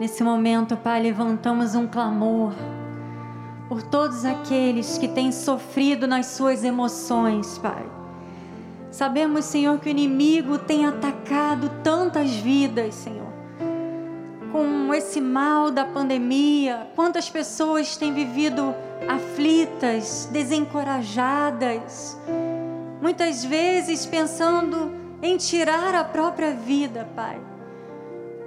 Nesse 0.00 0.22
momento, 0.22 0.76
Pai, 0.76 1.02
levantamos 1.02 1.74
um 1.74 1.86
clamor 1.86 2.52
por 3.68 3.82
todos 3.82 4.24
aqueles 4.24 4.96
que 4.96 5.08
têm 5.08 5.30
sofrido 5.32 6.06
nas 6.06 6.26
suas 6.26 6.64
emoções, 6.64 7.58
Pai. 7.58 7.84
Sabemos, 8.90 9.44
Senhor, 9.44 9.78
que 9.78 9.88
o 9.88 9.90
inimigo 9.90 10.58
tem 10.58 10.86
atacado 10.86 11.70
tantas 11.82 12.30
vidas, 12.30 12.94
Senhor. 12.94 13.27
Com 14.50 14.94
esse 14.94 15.20
mal 15.20 15.70
da 15.70 15.84
pandemia, 15.84 16.88
quantas 16.96 17.28
pessoas 17.28 17.96
têm 17.96 18.14
vivido 18.14 18.74
aflitas, 19.06 20.26
desencorajadas, 20.32 22.16
muitas 23.00 23.44
vezes 23.44 24.06
pensando 24.06 24.92
em 25.22 25.36
tirar 25.36 25.94
a 25.94 26.02
própria 26.02 26.52
vida, 26.54 27.06
Pai. 27.14 27.38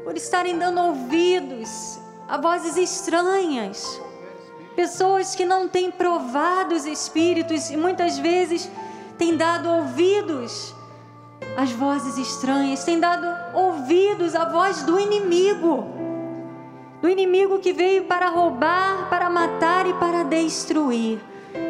Por 0.03 0.17
estarem 0.17 0.57
dando 0.57 0.81
ouvidos 0.81 1.99
a 2.27 2.37
vozes 2.37 2.77
estranhas, 2.77 4.01
pessoas 4.75 5.35
que 5.35 5.45
não 5.45 5.67
têm 5.67 5.91
provado 5.91 6.73
os 6.73 6.85
espíritos 6.85 7.69
e 7.69 7.77
muitas 7.77 8.17
vezes 8.17 8.69
têm 9.17 9.37
dado 9.37 9.69
ouvidos 9.69 10.73
às 11.55 11.71
vozes 11.71 12.17
estranhas, 12.17 12.83
têm 12.83 12.99
dado 12.99 13.27
ouvidos 13.53 14.35
à 14.35 14.45
voz 14.45 14.83
do 14.83 14.99
inimigo, 14.99 15.85
do 17.01 17.09
inimigo 17.09 17.59
que 17.59 17.73
veio 17.73 18.05
para 18.05 18.29
roubar, 18.29 19.09
para 19.09 19.29
matar 19.29 19.87
e 19.87 19.93
para 19.93 20.23
destruir. 20.23 21.19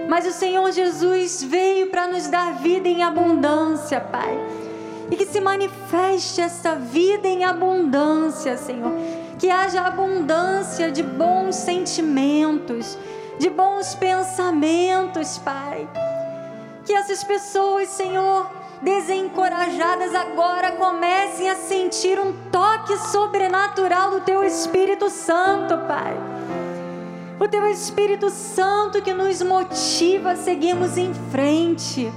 Mas 0.07 0.27
o 0.27 0.31
Senhor 0.31 0.71
Jesus 0.71 1.41
veio 1.43 1.87
para 1.87 2.07
nos 2.07 2.27
dar 2.27 2.55
vida 2.55 2.87
em 2.87 3.03
abundância, 3.03 3.99
Pai. 3.99 4.37
E 5.09 5.15
que 5.15 5.25
se 5.25 5.41
manifeste 5.41 6.41
essa 6.41 6.75
vida 6.75 7.27
em 7.27 7.43
abundância, 7.43 8.57
Senhor 8.57 8.91
que 9.41 9.49
haja 9.49 9.81
abundância 9.81 10.91
de 10.91 11.01
bons 11.01 11.55
sentimentos, 11.55 12.95
de 13.39 13.49
bons 13.49 13.95
pensamentos, 13.95 15.39
Pai. 15.39 15.89
Que 16.85 16.93
essas 16.93 17.23
pessoas, 17.23 17.89
Senhor, 17.89 18.47
desencorajadas 18.81 20.15
agora 20.15 20.71
comecem 20.71 21.49
a 21.49 21.55
sentir 21.55 22.19
um 22.19 22.33
toque 22.51 22.97
sobrenatural 22.97 24.11
do 24.11 24.21
Teu 24.21 24.43
Espírito 24.43 25.09
Santo, 25.09 25.77
Pai. 25.87 26.17
O 27.39 27.47
Teu 27.47 27.67
Espírito 27.69 28.29
Santo 28.29 29.01
que 29.01 29.13
nos 29.13 29.41
motiva 29.41 30.31
a 30.31 30.35
seguirmos 30.35 30.97
em 30.97 31.13
frente, 31.31 32.11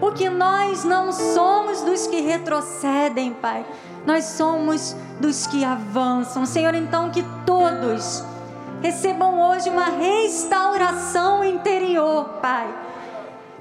porque 0.00 0.28
nós 0.28 0.84
não 0.84 1.12
somos 1.12 1.82
dos 1.82 2.06
que 2.06 2.20
retrocedem, 2.20 3.32
Pai 3.34 3.64
nós 4.06 4.24
somos 4.24 4.96
dos 5.20 5.46
que 5.46 5.64
avançam. 5.64 6.44
Senhor, 6.44 6.74
então 6.74 7.10
que 7.10 7.24
todos 7.46 8.24
recebam 8.80 9.40
hoje 9.40 9.68
uma 9.68 9.84
restauração 9.84 11.44
interior, 11.44 12.24
Pai. 12.40 12.68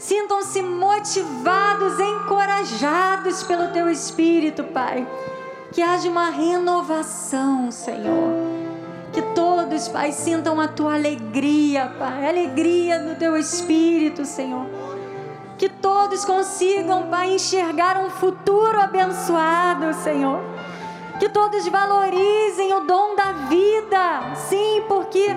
Sintam-se 0.01 0.63
motivados, 0.63 1.99
encorajados 1.99 3.43
pelo 3.43 3.67
Teu 3.67 3.87
Espírito, 3.87 4.63
Pai. 4.63 5.07
Que 5.71 5.79
haja 5.79 6.09
uma 6.09 6.31
renovação, 6.31 7.71
Senhor. 7.71 8.33
Que 9.13 9.21
todos, 9.21 9.87
Pai, 9.89 10.11
sintam 10.11 10.59
a 10.59 10.67
Tua 10.67 10.95
alegria, 10.95 11.93
Pai, 11.99 12.25
a 12.25 12.29
alegria 12.29 12.97
do 12.97 13.15
Teu 13.15 13.37
Espírito, 13.37 14.25
Senhor 14.25 14.65
que 15.59 15.69
todos 15.69 16.25
consigam, 16.25 17.03
Pai, 17.03 17.35
enxergar 17.35 17.95
um 17.95 18.09
futuro 18.09 18.81
abençoado, 18.81 19.93
Senhor. 19.93 20.39
Que 21.19 21.29
todos 21.29 21.67
valorizem 21.67 22.73
o 22.73 22.79
dom 22.79 23.15
da 23.15 23.31
vida, 23.47 24.33
sim, 24.33 24.83
porque 24.87 25.27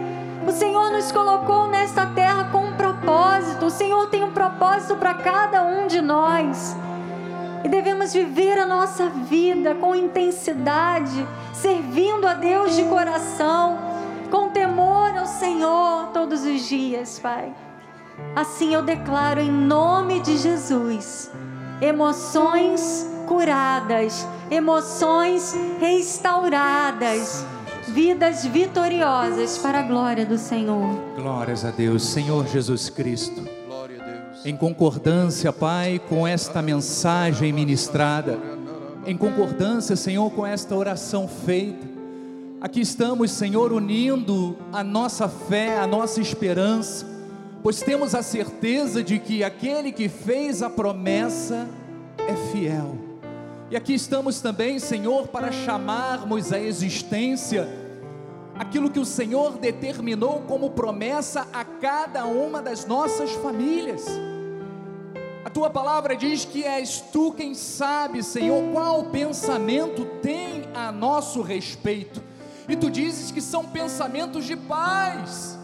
o 0.48 0.50
Senhor 0.50 0.90
nos 0.90 1.12
colocou 1.12 1.66
nesta 1.66 2.06
terra 2.06 2.48
com 2.50 2.73
propósito. 3.04 3.66
O 3.66 3.70
Senhor 3.70 4.06
tem 4.08 4.24
um 4.24 4.32
propósito 4.32 4.96
para 4.96 5.14
cada 5.14 5.62
um 5.62 5.86
de 5.86 6.00
nós. 6.00 6.74
E 7.62 7.68
devemos 7.68 8.12
viver 8.12 8.58
a 8.58 8.66
nossa 8.66 9.08
vida 9.08 9.74
com 9.74 9.94
intensidade, 9.94 11.26
servindo 11.52 12.26
a 12.26 12.34
Deus 12.34 12.74
de 12.74 12.84
coração, 12.84 13.78
com 14.30 14.50
temor 14.50 15.16
ao 15.16 15.26
Senhor 15.26 16.08
todos 16.12 16.44
os 16.44 16.66
dias, 16.66 17.18
Pai. 17.18 17.52
Assim 18.34 18.74
eu 18.74 18.82
declaro 18.82 19.40
em 19.40 19.50
nome 19.50 20.20
de 20.20 20.36
Jesus: 20.36 21.30
emoções 21.80 23.08
curadas, 23.26 24.26
emoções 24.50 25.54
restauradas, 25.80 27.46
vidas 27.88 28.44
vitoriosas 28.46 29.58
para 29.58 29.80
a 29.80 29.82
glória 29.82 30.24
do 30.24 30.38
Senhor. 30.38 30.94
Glórias 31.16 31.64
a 31.64 31.70
Deus, 31.70 32.04
Senhor 32.04 32.46
Jesus 32.46 32.88
Cristo. 32.88 33.42
Glória 33.66 34.02
a 34.02 34.04
Deus. 34.04 34.46
Em 34.46 34.56
concordância, 34.56 35.52
Pai, 35.52 36.00
com 36.08 36.26
esta 36.26 36.60
mensagem 36.62 37.52
ministrada, 37.52 38.38
em 39.06 39.16
concordância, 39.16 39.96
Senhor, 39.96 40.30
com 40.30 40.46
esta 40.46 40.74
oração 40.74 41.28
feita, 41.28 41.86
aqui 42.60 42.80
estamos, 42.80 43.30
Senhor, 43.30 43.72
unindo 43.72 44.56
a 44.72 44.82
nossa 44.82 45.28
fé, 45.28 45.78
a 45.78 45.86
nossa 45.86 46.20
esperança 46.20 47.14
pois 47.64 47.80
temos 47.80 48.14
a 48.14 48.22
certeza 48.22 49.02
de 49.02 49.18
que 49.18 49.42
aquele 49.42 49.90
que 49.90 50.06
fez 50.06 50.60
a 50.60 50.68
promessa 50.68 51.66
é 52.18 52.36
fiel. 52.52 52.98
E 53.70 53.76
aqui 53.76 53.94
estamos 53.94 54.40
também, 54.40 54.78
Senhor, 54.78 55.28
para 55.28 55.50
chamarmos 55.50 56.52
à 56.52 56.58
existência 56.58 57.68
aquilo 58.54 58.90
que 58.90 59.00
o 59.00 59.04
Senhor 59.04 59.58
determinou 59.58 60.42
como 60.42 60.70
promessa 60.70 61.48
a 61.52 61.64
cada 61.64 62.24
uma 62.24 62.62
das 62.62 62.86
nossas 62.86 63.30
famílias. 63.32 64.04
A 65.44 65.50
tua 65.50 65.70
palavra 65.70 66.14
diz 66.14 66.44
que 66.44 66.64
és 66.64 67.00
tu 67.00 67.32
quem 67.32 67.54
sabe, 67.54 68.22
Senhor, 68.22 68.62
qual 68.72 69.04
pensamento 69.04 70.04
tem 70.22 70.64
a 70.74 70.92
nosso 70.92 71.42
respeito. 71.42 72.22
E 72.68 72.76
tu 72.76 72.90
dizes 72.90 73.30
que 73.30 73.40
são 73.40 73.64
pensamentos 73.64 74.44
de 74.44 74.56
paz 74.56 75.58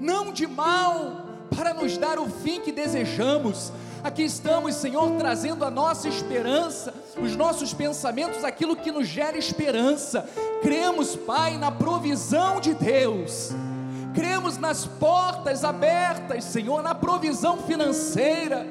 não 0.00 0.32
de 0.32 0.46
mal, 0.46 1.26
para 1.54 1.72
nos 1.72 1.96
dar 1.96 2.18
o 2.18 2.28
fim 2.28 2.60
que 2.60 2.72
desejamos. 2.72 3.72
Aqui 4.06 4.22
estamos, 4.22 4.76
Senhor, 4.76 5.10
trazendo 5.18 5.64
a 5.64 5.70
nossa 5.70 6.08
esperança, 6.08 6.94
os 7.20 7.34
nossos 7.34 7.74
pensamentos, 7.74 8.44
aquilo 8.44 8.76
que 8.76 8.92
nos 8.92 9.08
gera 9.08 9.36
esperança. 9.36 10.24
Cremos, 10.62 11.16
Pai, 11.16 11.58
na 11.58 11.72
provisão 11.72 12.60
de 12.60 12.72
Deus. 12.72 13.50
Cremos 14.14 14.58
nas 14.58 14.86
portas 14.86 15.64
abertas, 15.64 16.44
Senhor, 16.44 16.84
na 16.84 16.94
provisão 16.94 17.58
financeira 17.58 18.64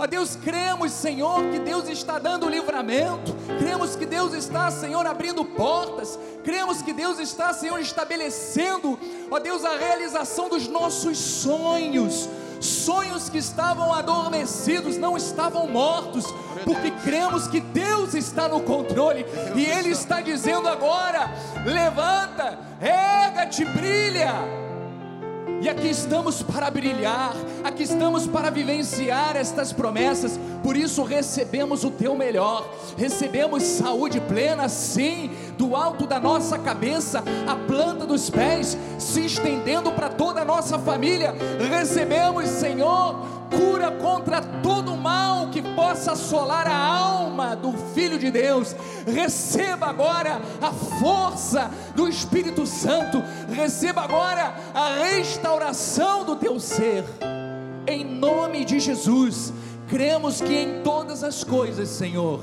Ó 0.00 0.06
Deus, 0.06 0.36
cremos, 0.36 0.92
Senhor, 0.92 1.50
que 1.50 1.58
Deus 1.58 1.88
está 1.88 2.20
dando 2.20 2.48
livramento, 2.48 3.34
cremos 3.58 3.96
que 3.96 4.06
Deus 4.06 4.32
está, 4.32 4.70
Senhor, 4.70 5.04
abrindo 5.04 5.44
portas, 5.44 6.16
cremos 6.44 6.80
que 6.80 6.92
Deus 6.92 7.18
está, 7.18 7.52
Senhor, 7.52 7.80
estabelecendo, 7.80 8.96
ó 9.28 9.40
Deus, 9.40 9.64
a 9.64 9.76
realização 9.76 10.48
dos 10.48 10.68
nossos 10.68 11.18
sonhos. 11.18 12.28
Sonhos 12.60 13.28
que 13.28 13.38
estavam 13.38 13.92
adormecidos 13.92 14.96
não 14.96 15.16
estavam 15.16 15.66
mortos, 15.68 16.24
porque 16.64 16.90
cremos 17.02 17.46
que 17.48 17.60
Deus 17.60 18.14
está 18.14 18.48
no 18.48 18.60
controle 18.60 19.24
e 19.54 19.64
Ele 19.64 19.90
está 19.90 20.20
dizendo 20.20 20.68
agora: 20.68 21.30
levanta, 21.64 22.58
erga-te, 22.80 23.64
brilha. 23.64 24.67
E 25.60 25.68
aqui 25.68 25.88
estamos 25.88 26.40
para 26.40 26.70
brilhar, 26.70 27.34
aqui 27.64 27.82
estamos 27.82 28.28
para 28.28 28.48
vivenciar 28.48 29.36
estas 29.36 29.72
promessas, 29.72 30.38
por 30.62 30.76
isso 30.76 31.02
recebemos 31.02 31.82
o 31.82 31.90
teu 31.90 32.14
melhor, 32.14 32.72
recebemos 32.96 33.64
saúde 33.64 34.20
plena, 34.20 34.68
sim, 34.68 35.32
do 35.56 35.74
alto 35.74 36.06
da 36.06 36.20
nossa 36.20 36.58
cabeça, 36.58 37.24
a 37.44 37.56
planta 37.56 38.06
dos 38.06 38.30
pés, 38.30 38.78
se 38.98 39.26
estendendo 39.26 39.90
para 39.90 40.08
toda 40.08 40.42
a 40.42 40.44
nossa 40.44 40.78
família, 40.78 41.34
recebemos, 41.68 42.48
Senhor, 42.48 43.37
cura 43.50 43.90
contra 43.90 44.40
todo 44.40 44.96
mal 44.96 45.48
que 45.48 45.62
possa 45.62 46.12
assolar 46.12 46.66
a 46.66 46.76
alma 46.76 47.54
do 47.56 47.72
Filho 47.94 48.18
de 48.18 48.30
Deus. 48.30 48.74
Receba 49.06 49.86
agora 49.86 50.40
a 50.60 50.72
força 50.72 51.70
do 51.94 52.08
Espírito 52.08 52.66
Santo, 52.66 53.22
receba 53.50 54.02
agora 54.02 54.54
a 54.74 54.94
restauração 55.04 56.24
do 56.24 56.36
teu 56.36 56.58
ser. 56.60 57.04
Em 57.86 58.04
nome 58.04 58.64
de 58.64 58.78
Jesus, 58.78 59.52
cremos 59.88 60.40
que 60.40 60.54
em 60.54 60.82
todas 60.82 61.24
as 61.24 61.42
coisas, 61.42 61.88
Senhor, 61.88 62.40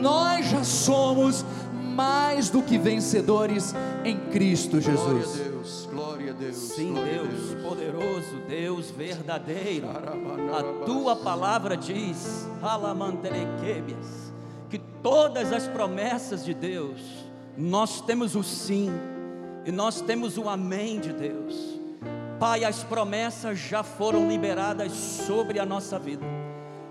nós 0.00 0.46
já 0.46 0.62
somos 0.62 1.44
mais 1.72 2.48
do 2.48 2.62
que 2.62 2.78
vencedores 2.78 3.74
em 4.04 4.16
Cristo 4.30 4.80
Jesus. 4.80 5.47
Deus. 6.38 6.56
Sim, 6.56 6.94
Deus, 6.94 7.28
Deus, 7.28 7.62
poderoso, 7.62 8.36
Deus 8.48 8.90
verdadeiro. 8.90 9.88
A 9.90 10.84
tua 10.84 11.16
palavra 11.16 11.76
diz, 11.76 12.48
que 14.70 14.78
todas 15.02 15.52
as 15.52 15.66
promessas 15.66 16.44
de 16.44 16.54
Deus, 16.54 17.00
nós 17.56 18.00
temos 18.00 18.36
o 18.36 18.42
sim 18.42 18.90
e 19.64 19.72
nós 19.72 20.00
temos 20.00 20.38
o 20.38 20.48
amém 20.48 21.00
de 21.00 21.12
Deus. 21.12 21.78
Pai, 22.38 22.64
as 22.64 22.84
promessas 22.84 23.58
já 23.58 23.82
foram 23.82 24.28
liberadas 24.28 24.92
sobre 24.92 25.58
a 25.58 25.66
nossa 25.66 25.98
vida. 25.98 26.24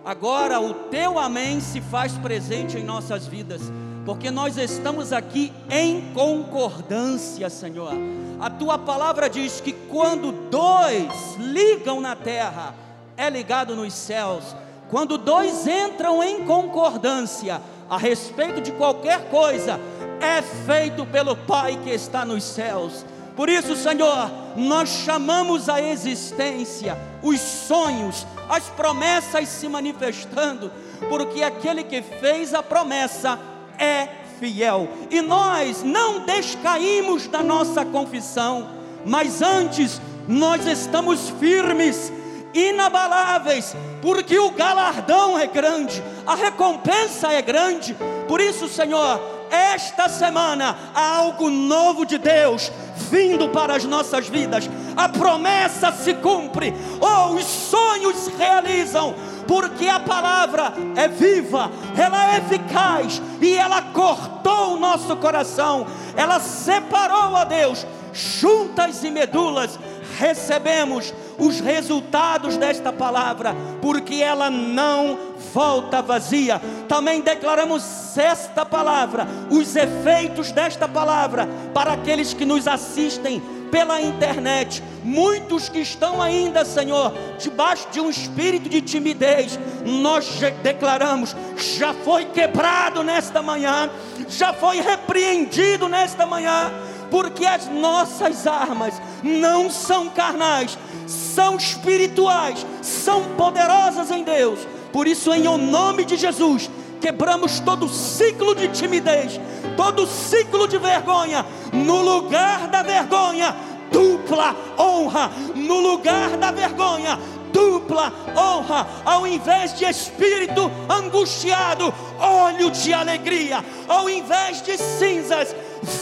Agora 0.03 0.60
o 0.60 0.74
teu 0.90 1.18
amém 1.18 1.60
se 1.60 1.82
faz 1.82 2.18
presente 2.18 2.78
em 2.78 2.84
nossas 2.84 3.28
vidas 3.28 3.61
porque 4.07 4.31
nós 4.31 4.55
estamos 4.55 5.11
aqui 5.11 5.51
em 5.69 6.13
concordância, 6.13 7.49
Senhor. 7.49 7.91
A 8.39 8.49
tua 8.49 8.77
palavra 8.77 9.29
diz 9.29 9.59
que 9.59 9.73
quando 9.73 10.31
dois 10.49 11.35
ligam 11.38 11.99
na 11.99 12.15
terra, 12.15 12.73
é 13.17 13.29
ligado 13.29 13.75
nos 13.75 13.93
céus. 13.93 14.55
Quando 14.89 15.17
dois 15.17 15.67
entram 15.67 16.23
em 16.23 16.45
concordância 16.45 17.61
a 17.89 17.97
respeito 17.97 18.61
de 18.61 18.71
qualquer 18.71 19.29
coisa, 19.29 19.77
é 20.21 20.41
feito 20.41 21.05
pelo 21.07 21.35
Pai 21.35 21.77
que 21.84 21.89
está 21.89 22.23
nos 22.23 22.45
céus. 22.45 23.05
Por 23.35 23.49
isso, 23.49 23.75
Senhor, 23.75 24.31
nós 24.55 24.88
chamamos 24.88 25.67
a 25.67 25.81
existência, 25.81 26.97
os 27.21 27.41
sonhos, 27.41 28.25
as 28.47 28.69
promessas 28.69 29.49
se 29.49 29.67
manifestando, 29.67 30.71
porque 31.09 31.43
aquele 31.43 31.84
que 31.84 32.01
fez 32.01 32.53
a 32.53 32.63
promessa 32.63 33.38
é 33.78 34.08
fiel. 34.40 34.88
E 35.10 35.22
nós 35.22 35.84
não 35.84 36.22
descaímos 36.22 37.28
da 37.28 37.41
nossa 37.41 37.86
confissão, 37.86 38.70
mas 39.06 39.41
antes 39.41 40.02
nós 40.28 40.66
estamos 40.66 41.30
firmes, 41.40 42.12
inabaláveis, 42.54 43.76
porque 44.02 44.38
o 44.38 44.52
galardão 44.52 45.38
é 45.38 45.48
grande, 45.48 46.04
a 46.26 46.36
recompensa 46.36 47.32
é 47.32 47.41
grande. 47.41 47.95
Por 48.28 48.41
isso, 48.41 48.68
Senhor, 48.68 49.22
esta 49.49 50.10
semana 50.10 50.78
há 50.94 51.18
algo 51.18 51.49
novo 51.49 52.06
de 52.06 52.18
Deus 52.18 52.72
vindo 53.10 53.49
para 53.49 53.76
as 53.76 53.86
nossas 53.86 54.28
vidas. 54.28 54.70
A 54.95 55.08
promessa 55.08 55.91
se 55.91 56.14
cumpre, 56.16 56.74
oh, 56.99 57.36
os 57.36 57.45
sonhos 57.45 58.28
realizam 58.38 59.16
porque 59.48 59.88
a 59.88 59.99
palavra 59.99 60.74
é 60.95 61.07
viva, 61.07 61.72
ela 61.98 62.34
é 62.34 62.38
eficaz 62.40 63.22
e 63.41 63.56
ela 63.56 63.82
cortou 63.82 64.76
o 64.76 64.80
nosso 64.80 65.15
coração, 65.15 65.88
ela 66.15 66.40
separou 66.40 67.36
a 67.36 67.44
Deus, 67.44 67.86
juntas 68.14 69.03
e 69.03 69.11
medulas, 69.11 69.80
recebemos 70.18 71.14
os 71.38 71.60
resultados 71.60 72.57
desta 72.57 72.91
palavra, 72.91 73.56
porque 73.82 74.15
ela 74.15 74.49
não 74.49 75.18
volta 75.53 76.02
vazia. 76.02 76.60
Também 76.88 77.22
declaramos 77.22 78.18
esta 78.18 78.65
palavra, 78.65 79.28
os 79.52 79.76
efeitos 79.76 80.52
desta 80.52 80.88
palavra 80.88 81.48
para 81.74 81.94
aqueles 81.94 82.34
que 82.34 82.45
nos 82.45 82.68
assistem 82.68 83.41
pela 83.72 84.02
internet, 84.02 84.84
muitos 85.03 85.69
que 85.69 85.80
estão 85.80 86.22
ainda, 86.22 86.65
Senhor, 86.65 87.14
debaixo 87.39 87.88
de 87.91 87.99
um 87.99 88.10
espírito 88.10 88.69
de 88.69 88.81
timidez, 88.81 89.60
nós 89.85 90.39
declaramos: 90.61 91.35
já 91.56 91.94
foi 91.94 92.26
quebrado 92.26 93.03
nesta 93.03 93.41
manhã, 93.41 93.89
já 94.27 94.53
foi 94.53 94.81
repreendido 94.81 95.88
nesta 95.88 96.26
manhã, 96.26 96.72
porque 97.10 97.45
as 97.45 97.68
nossas 97.68 98.45
armas 98.48 99.02
não 99.23 99.69
são 99.69 100.10
carnais, 100.10 100.77
são 101.07 101.56
espirituais, 101.56 102.65
são 102.81 103.23
poderosas 103.35 104.11
em 104.11 104.23
Deus. 104.23 104.60
Por 104.91 105.07
isso, 105.07 105.34
em 105.34 105.48
o 105.48 105.57
nome 105.57 106.06
de 106.06 106.15
Jesus, 106.18 106.69
quebramos 106.99 107.60
todo 107.60 107.88
ciclo 107.88 108.56
de 108.56 108.68
timidez, 108.69 109.40
todo 109.76 110.07
ciclo 110.07 110.68
de 110.68 110.78
vergonha, 110.78 111.45
no 111.72 112.02
lugar 112.02 112.68
da 112.68 112.84
vergonha, 112.84 113.56
dupla 113.91 114.56
honra, 114.78 115.32
no 115.56 115.80
lugar 115.80 116.38
da 116.38 116.52
vergonha, 116.52 117.19
dupla 117.52 118.14
honra, 118.36 118.88
ao 119.06 119.26
invés 119.26 119.74
de 119.74 119.86
espírito 119.86 120.72
angustiado, 120.90 121.94
olho 122.19 122.69
de 122.72 122.94
alegria, 122.94 123.64
ao 123.88 124.10
invés 124.10 124.61
de 124.61 124.78
cinzas, 124.78 125.56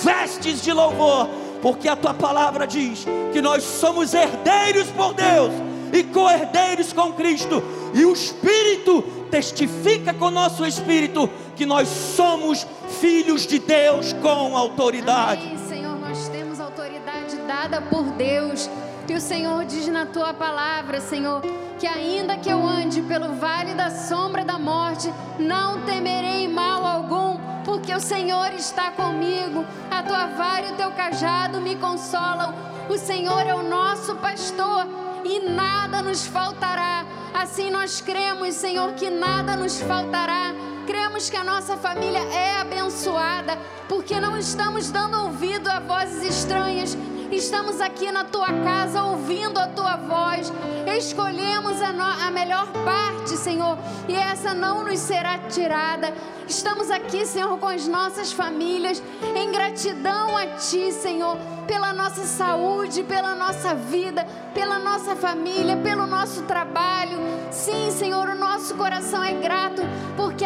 vestes 0.03 0.61
de 0.61 0.73
louvor, 0.73 1.27
porque 1.61 1.87
a 1.87 1.95
tua 1.95 2.13
palavra 2.13 2.67
diz 2.67 3.05
que 3.31 3.41
nós 3.41 3.63
somos 3.63 4.13
herdeiros 4.13 4.87
por 4.91 5.13
Deus 5.13 5.51
e 5.93 6.03
co-herdeiros 6.03 6.91
com 6.91 7.13
Cristo, 7.13 7.63
e 7.93 8.03
o 8.05 8.13
Espírito 8.13 9.03
testifica 9.35 10.13
com 10.13 10.27
o 10.27 10.31
nosso 10.31 10.65
espírito 10.65 11.29
que 11.57 11.65
nós 11.65 11.89
somos 11.89 12.65
filhos 13.01 13.45
de 13.45 13.59
Deus 13.59 14.13
com 14.13 14.55
autoridade. 14.55 15.45
Amém, 15.45 15.57
Senhor, 15.67 15.99
nós 15.99 16.29
temos 16.29 16.57
autoridade 16.57 17.35
dada 17.45 17.81
por 17.81 18.03
Deus. 18.11 18.69
E 19.09 19.13
o 19.13 19.19
Senhor 19.19 19.65
diz 19.65 19.89
na 19.89 20.05
tua 20.05 20.33
palavra, 20.33 21.01
Senhor, 21.01 21.41
que 21.77 21.85
ainda 21.85 22.37
que 22.37 22.49
eu 22.49 22.65
ande 22.65 23.01
pelo 23.01 23.33
vale 23.33 23.73
da 23.73 23.89
sombra 23.89 24.45
da 24.45 24.57
morte, 24.57 25.13
não 25.37 25.81
temerei 25.81 26.47
mal 26.47 26.85
algum, 26.85 27.37
porque 27.65 27.93
o 27.93 27.99
Senhor 27.99 28.53
está 28.53 28.91
comigo. 28.91 29.65
A 29.91 30.01
tua 30.01 30.27
vara 30.27 30.67
e 30.67 30.71
o 30.71 30.75
teu 30.77 30.91
cajado 30.91 31.59
me 31.59 31.75
consolam. 31.75 32.53
O 32.89 32.97
Senhor 32.97 33.45
é 33.45 33.53
o 33.53 33.63
nosso 33.63 34.15
pastor 34.15 34.87
e 35.25 35.39
nada 35.49 36.01
nos 36.01 36.25
faltará. 36.25 37.05
Assim 37.33 37.69
nós 37.69 37.99
cremos, 37.99 38.53
Senhor, 38.55 38.93
que 38.93 39.09
nada 39.09 39.55
nos 39.57 39.81
faltará. 39.81 40.53
Cremos 40.85 41.29
que 41.29 41.35
a 41.35 41.43
nossa 41.43 41.75
família 41.75 42.19
é 42.19 42.57
abençoada, 42.57 43.57
porque 43.89 44.19
não 44.19 44.37
estamos 44.37 44.91
dando 44.91 45.23
ouvido 45.23 45.67
a 45.67 45.79
vozes 45.79 46.37
estranhas, 46.37 46.95
estamos 47.31 47.81
aqui 47.81 48.11
na 48.11 48.23
tua 48.23 48.47
casa 48.47 49.03
ouvindo 49.03 49.57
a 49.57 49.67
tua 49.67 49.95
voz. 49.95 50.51
Escolhemos 50.97 51.81
a, 51.81 51.91
no, 51.91 52.03
a 52.03 52.31
melhor 52.31 52.67
parte, 52.83 53.35
Senhor, 53.37 53.77
e 54.07 54.15
essa 54.15 54.53
não 54.53 54.83
nos 54.83 54.99
será 54.99 55.39
tirada. 55.39 56.13
Estamos 56.47 56.91
aqui, 56.91 57.25
Senhor, 57.25 57.57
com 57.57 57.67
as 57.67 57.87
nossas 57.87 58.31
famílias, 58.31 59.01
em 59.35 59.51
gratidão 59.51 60.37
a 60.37 60.45
Ti, 60.47 60.91
Senhor, 60.91 61.37
pela 61.65 61.91
nossa 61.91 62.23
saúde, 62.23 63.03
pela 63.03 63.33
nossa 63.33 63.73
vida, 63.73 64.25
pela 64.53 64.77
nossa 64.77 65.15
família, 65.15 65.75
pelo 65.77 66.05
nosso 66.05 66.43
trabalho. 66.43 67.17
Sim, 67.49 67.89
Senhor, 67.89 68.29
o 68.29 68.35
nosso 68.35 68.75
coração 68.75 69.23
é 69.23 69.33
grato, 69.33 69.81
porque 70.15 70.45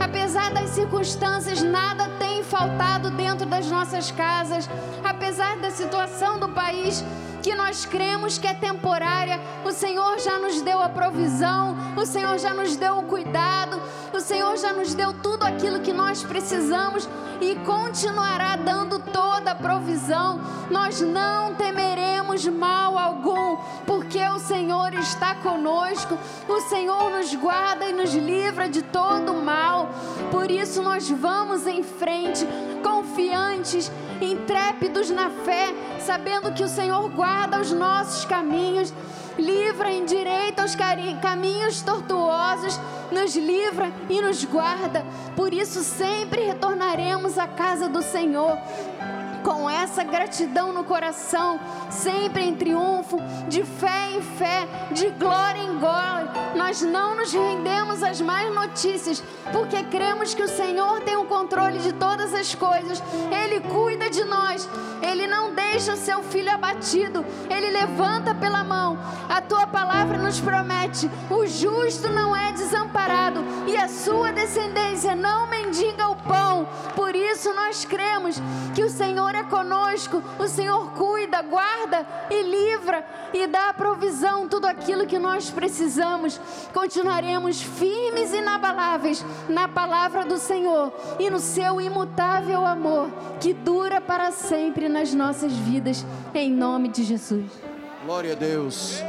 apesar 0.00 0.52
das 0.52 0.70
circunstâncias, 0.70 1.62
nada 1.62 2.08
tem 2.18 2.42
faltado 2.42 3.10
dentro 3.10 3.46
das 3.46 3.66
nossas 3.70 4.10
casas, 4.10 4.68
apesar 5.04 5.56
da 5.58 5.70
situação 5.70 6.38
do 6.38 6.48
país 6.48 7.04
que 7.42 7.54
nós 7.54 7.84
cremos 7.86 8.36
que 8.38 8.46
é 8.46 8.54
temporária. 8.54 9.40
O 9.64 9.72
Senhor 9.72 10.18
já 10.18 10.38
nos 10.38 10.60
deu 10.62 10.82
a 10.82 10.88
provisão, 10.88 11.76
o 11.96 12.04
Senhor 12.04 12.38
já 12.38 12.52
nos 12.52 12.76
deu 12.76 12.98
o 12.98 13.02
cuidado, 13.04 13.80
o 14.12 14.20
Senhor 14.20 14.56
já 14.56 14.72
nos 14.72 14.94
deu 14.94 15.12
tudo 15.12 15.44
aquilo 15.44 15.80
que 15.80 15.92
nós 15.92 16.22
precisamos 16.22 17.08
e 17.40 17.54
continuará 17.56 18.56
dando 18.56 18.98
toda 18.98 19.27
a 19.27 19.27
provisão. 19.60 20.40
Nós 20.70 21.00
não 21.00 21.54
temeremos 21.54 22.46
mal 22.46 22.98
algum, 22.98 23.56
porque 23.86 24.22
o 24.28 24.38
Senhor 24.38 24.94
está 24.94 25.34
conosco. 25.36 26.18
O 26.48 26.60
Senhor 26.62 27.10
nos 27.10 27.34
guarda 27.34 27.86
e 27.86 27.92
nos 27.92 28.14
livra 28.14 28.68
de 28.68 28.82
todo 28.82 29.34
mal. 29.34 29.90
Por 30.30 30.50
isso 30.50 30.82
nós 30.82 31.08
vamos 31.10 31.66
em 31.66 31.82
frente, 31.82 32.46
confiantes, 32.82 33.90
intrépidos 34.20 35.10
na 35.10 35.30
fé, 35.30 35.74
sabendo 36.00 36.52
que 36.52 36.62
o 36.62 36.68
Senhor 36.68 37.08
guarda 37.10 37.60
os 37.60 37.72
nossos 37.72 38.24
caminhos 38.24 38.92
livra 39.38 39.90
em 39.90 40.04
direito 40.04 40.60
aos 40.60 40.74
caminhos 41.22 41.80
tortuosos, 41.80 42.78
nos 43.10 43.34
livra 43.36 43.90
e 44.10 44.20
nos 44.20 44.44
guarda. 44.44 45.04
Por 45.36 45.54
isso 45.54 45.82
sempre 45.82 46.42
retornaremos 46.42 47.38
à 47.38 47.46
casa 47.46 47.88
do 47.88 48.02
Senhor 48.02 48.58
com 49.48 49.68
essa 49.68 50.04
gratidão 50.04 50.74
no 50.74 50.84
coração, 50.84 51.58
sempre 51.88 52.44
em 52.44 52.54
triunfo, 52.54 53.16
de 53.48 53.64
fé 53.64 54.10
em 54.10 54.20
fé, 54.20 54.68
de 54.92 55.08
glória 55.08 55.62
em 55.62 55.78
glória. 55.78 56.30
Nós 56.54 56.82
não 56.82 57.16
nos 57.16 57.32
rendemos 57.32 58.02
às 58.02 58.20
más 58.20 58.54
notícias, 58.54 59.24
porque 59.50 59.82
cremos 59.84 60.34
que 60.34 60.42
o 60.42 60.48
Senhor 60.48 61.00
tem 61.00 61.16
o 61.16 61.24
controle 61.24 61.78
de 61.78 61.94
todas 61.94 62.34
as 62.34 62.54
coisas. 62.54 63.02
Ele 63.42 63.60
cuida 63.60 64.10
de 64.10 64.22
nós. 64.24 64.68
Ele 65.00 65.26
não 65.26 65.54
deixa 65.54 65.94
o 65.94 65.96
seu 65.96 66.22
filho 66.24 66.52
abatido. 66.52 67.24
Ele 67.48 67.70
levanta 67.70 68.34
pela 68.34 68.62
mão. 68.62 68.98
A 69.30 69.40
tua 69.40 69.66
palavra 69.66 70.18
nos 70.18 70.40
promete: 70.40 71.10
o 71.30 71.46
justo 71.46 72.10
não 72.10 72.36
é 72.36 72.52
desamparado 72.52 73.42
e 73.66 73.76
a 73.76 73.88
sua 73.88 74.30
descendência 74.30 75.14
não 75.14 75.46
mendiga 75.46 76.08
o 76.08 76.16
pão. 76.16 76.68
Por 76.94 77.14
isso 77.14 77.52
nós 77.54 77.84
cremos 77.84 78.40
que 78.74 78.82
o 78.82 78.90
Senhor 78.90 79.34
é 79.34 79.37
conosco, 79.44 80.22
o 80.38 80.48
Senhor 80.48 80.92
cuida, 80.92 81.42
guarda 81.42 82.06
e 82.30 82.42
livra 82.42 83.04
e 83.32 83.46
dá 83.46 83.70
a 83.70 83.74
provisão, 83.74 84.48
tudo 84.48 84.66
aquilo 84.66 85.06
que 85.06 85.18
nós 85.18 85.50
precisamos. 85.50 86.40
Continuaremos 86.72 87.62
firmes 87.62 88.32
e 88.32 88.38
inabaláveis 88.38 89.24
na 89.48 89.68
palavra 89.68 90.24
do 90.24 90.38
Senhor 90.38 90.92
e 91.18 91.30
no 91.30 91.38
seu 91.38 91.80
imutável 91.80 92.66
amor 92.66 93.10
que 93.40 93.52
dura 93.52 94.00
para 94.00 94.30
sempre 94.32 94.88
nas 94.88 95.12
nossas 95.14 95.52
vidas, 95.52 96.04
em 96.34 96.50
nome 96.50 96.88
de 96.88 97.04
Jesus. 97.04 97.50
Glória 98.04 98.32
a 98.32 98.36
Deus. 98.36 99.02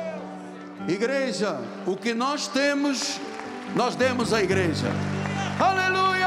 Igreja, 0.87 1.59
o 1.85 1.95
que 1.95 2.13
nós 2.13 2.47
temos, 2.47 3.19
nós 3.75 3.95
demos 3.95 4.33
à 4.33 4.41
igreja. 4.41 4.87
Aleluia! 5.59 6.18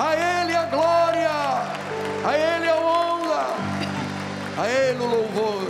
A 0.00 0.14
Ele 0.14 0.54
a 0.54 0.64
glória, 0.66 1.28
a 2.24 2.36
Ele 2.36 2.68
a 2.68 2.76
honra, 2.76 3.46
a 4.56 4.68
Ele 4.68 5.00
o 5.00 5.06
louvor. 5.06 5.66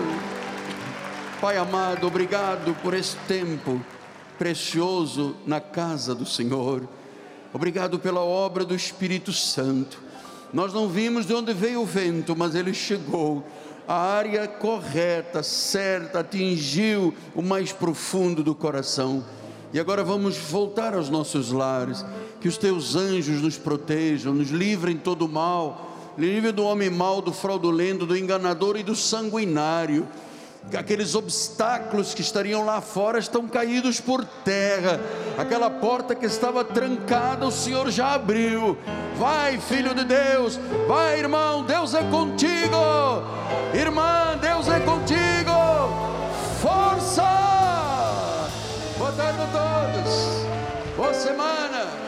Pai 1.41 1.57
amado, 1.57 2.07
obrigado 2.07 2.77
por 2.83 2.93
esse 2.93 3.17
tempo 3.27 3.81
precioso 4.39 5.35
na 5.47 5.63
casa 5.63 6.15
do 6.15 6.27
Senhor. 6.27 6.87
Obrigado 7.55 7.99
pela 7.99 8.21
obra 8.21 8.67
do 8.67 8.75
Espírito 8.75 9.33
Santo. 9.33 9.99
Nós 10.53 10.75
não 10.75 10.91
vimos 10.91 11.25
de 11.25 11.33
onde 11.33 11.55
veio 11.55 11.81
o 11.81 11.87
vento, 11.87 12.37
mas 12.37 12.55
ele 12.55 12.75
chegou. 12.75 13.43
A 13.87 13.95
área 13.95 14.47
correta, 14.47 15.43
certa, 15.43 16.21
atingiu 16.21 17.15
o 17.35 17.41
mais 17.41 17.73
profundo 17.73 18.43
do 18.43 18.55
coração. 18.55 19.25
E 19.73 19.81
agora 19.81 20.05
vamos 20.05 20.37
voltar 20.37 20.95
aos 20.95 21.09
nossos 21.09 21.51
lares 21.51 22.05
que 22.41 22.49
os 22.49 22.57
teus 22.57 22.95
anjos 22.95 23.43
nos 23.43 23.57
protejam, 23.57 24.33
nos 24.33 24.51
livrem 24.51 24.97
todo 24.97 25.29
mal, 25.29 26.13
livre 26.17 26.53
do 26.53 26.65
homem 26.65 26.91
mau, 26.91 27.21
do 27.21 27.33
fraudulento, 27.33 28.07
do 28.07 28.17
enganador 28.17 28.77
e 28.77 28.83
do 28.83 28.95
sanguinário. 28.95 30.07
Aqueles 30.77 31.15
obstáculos 31.15 32.13
que 32.13 32.21
estariam 32.21 32.65
lá 32.65 32.81
fora 32.81 33.19
estão 33.19 33.49
caídos 33.49 34.01
por 34.01 34.25
terra. 34.45 35.01
Aquela 35.39 35.71
porta 35.71 36.15
que 36.15 36.27
estava 36.27 36.65
trancada, 36.65 37.47
o 37.47 37.51
Senhor 37.51 37.91
já 37.91 38.15
abriu. 38.15 38.77
Vai, 39.17 39.59
filho 39.59 39.95
de 39.95 40.05
Deus, 40.05 40.59
vai, 40.87 41.19
irmão, 41.21 41.65
Deus 41.65 41.95
é 41.95 42.03
contigo. 42.05 42.77
Irmã, 43.73 44.37
Deus 44.41 44.69
é 44.69 44.81
contigo. 44.81 45.53
Força! 46.61 47.23
Boa 48.99 49.13
tarde 49.13 49.39
a 49.41 49.47
todos. 49.47 50.97
Boa 50.97 51.15
semana. 51.15 52.08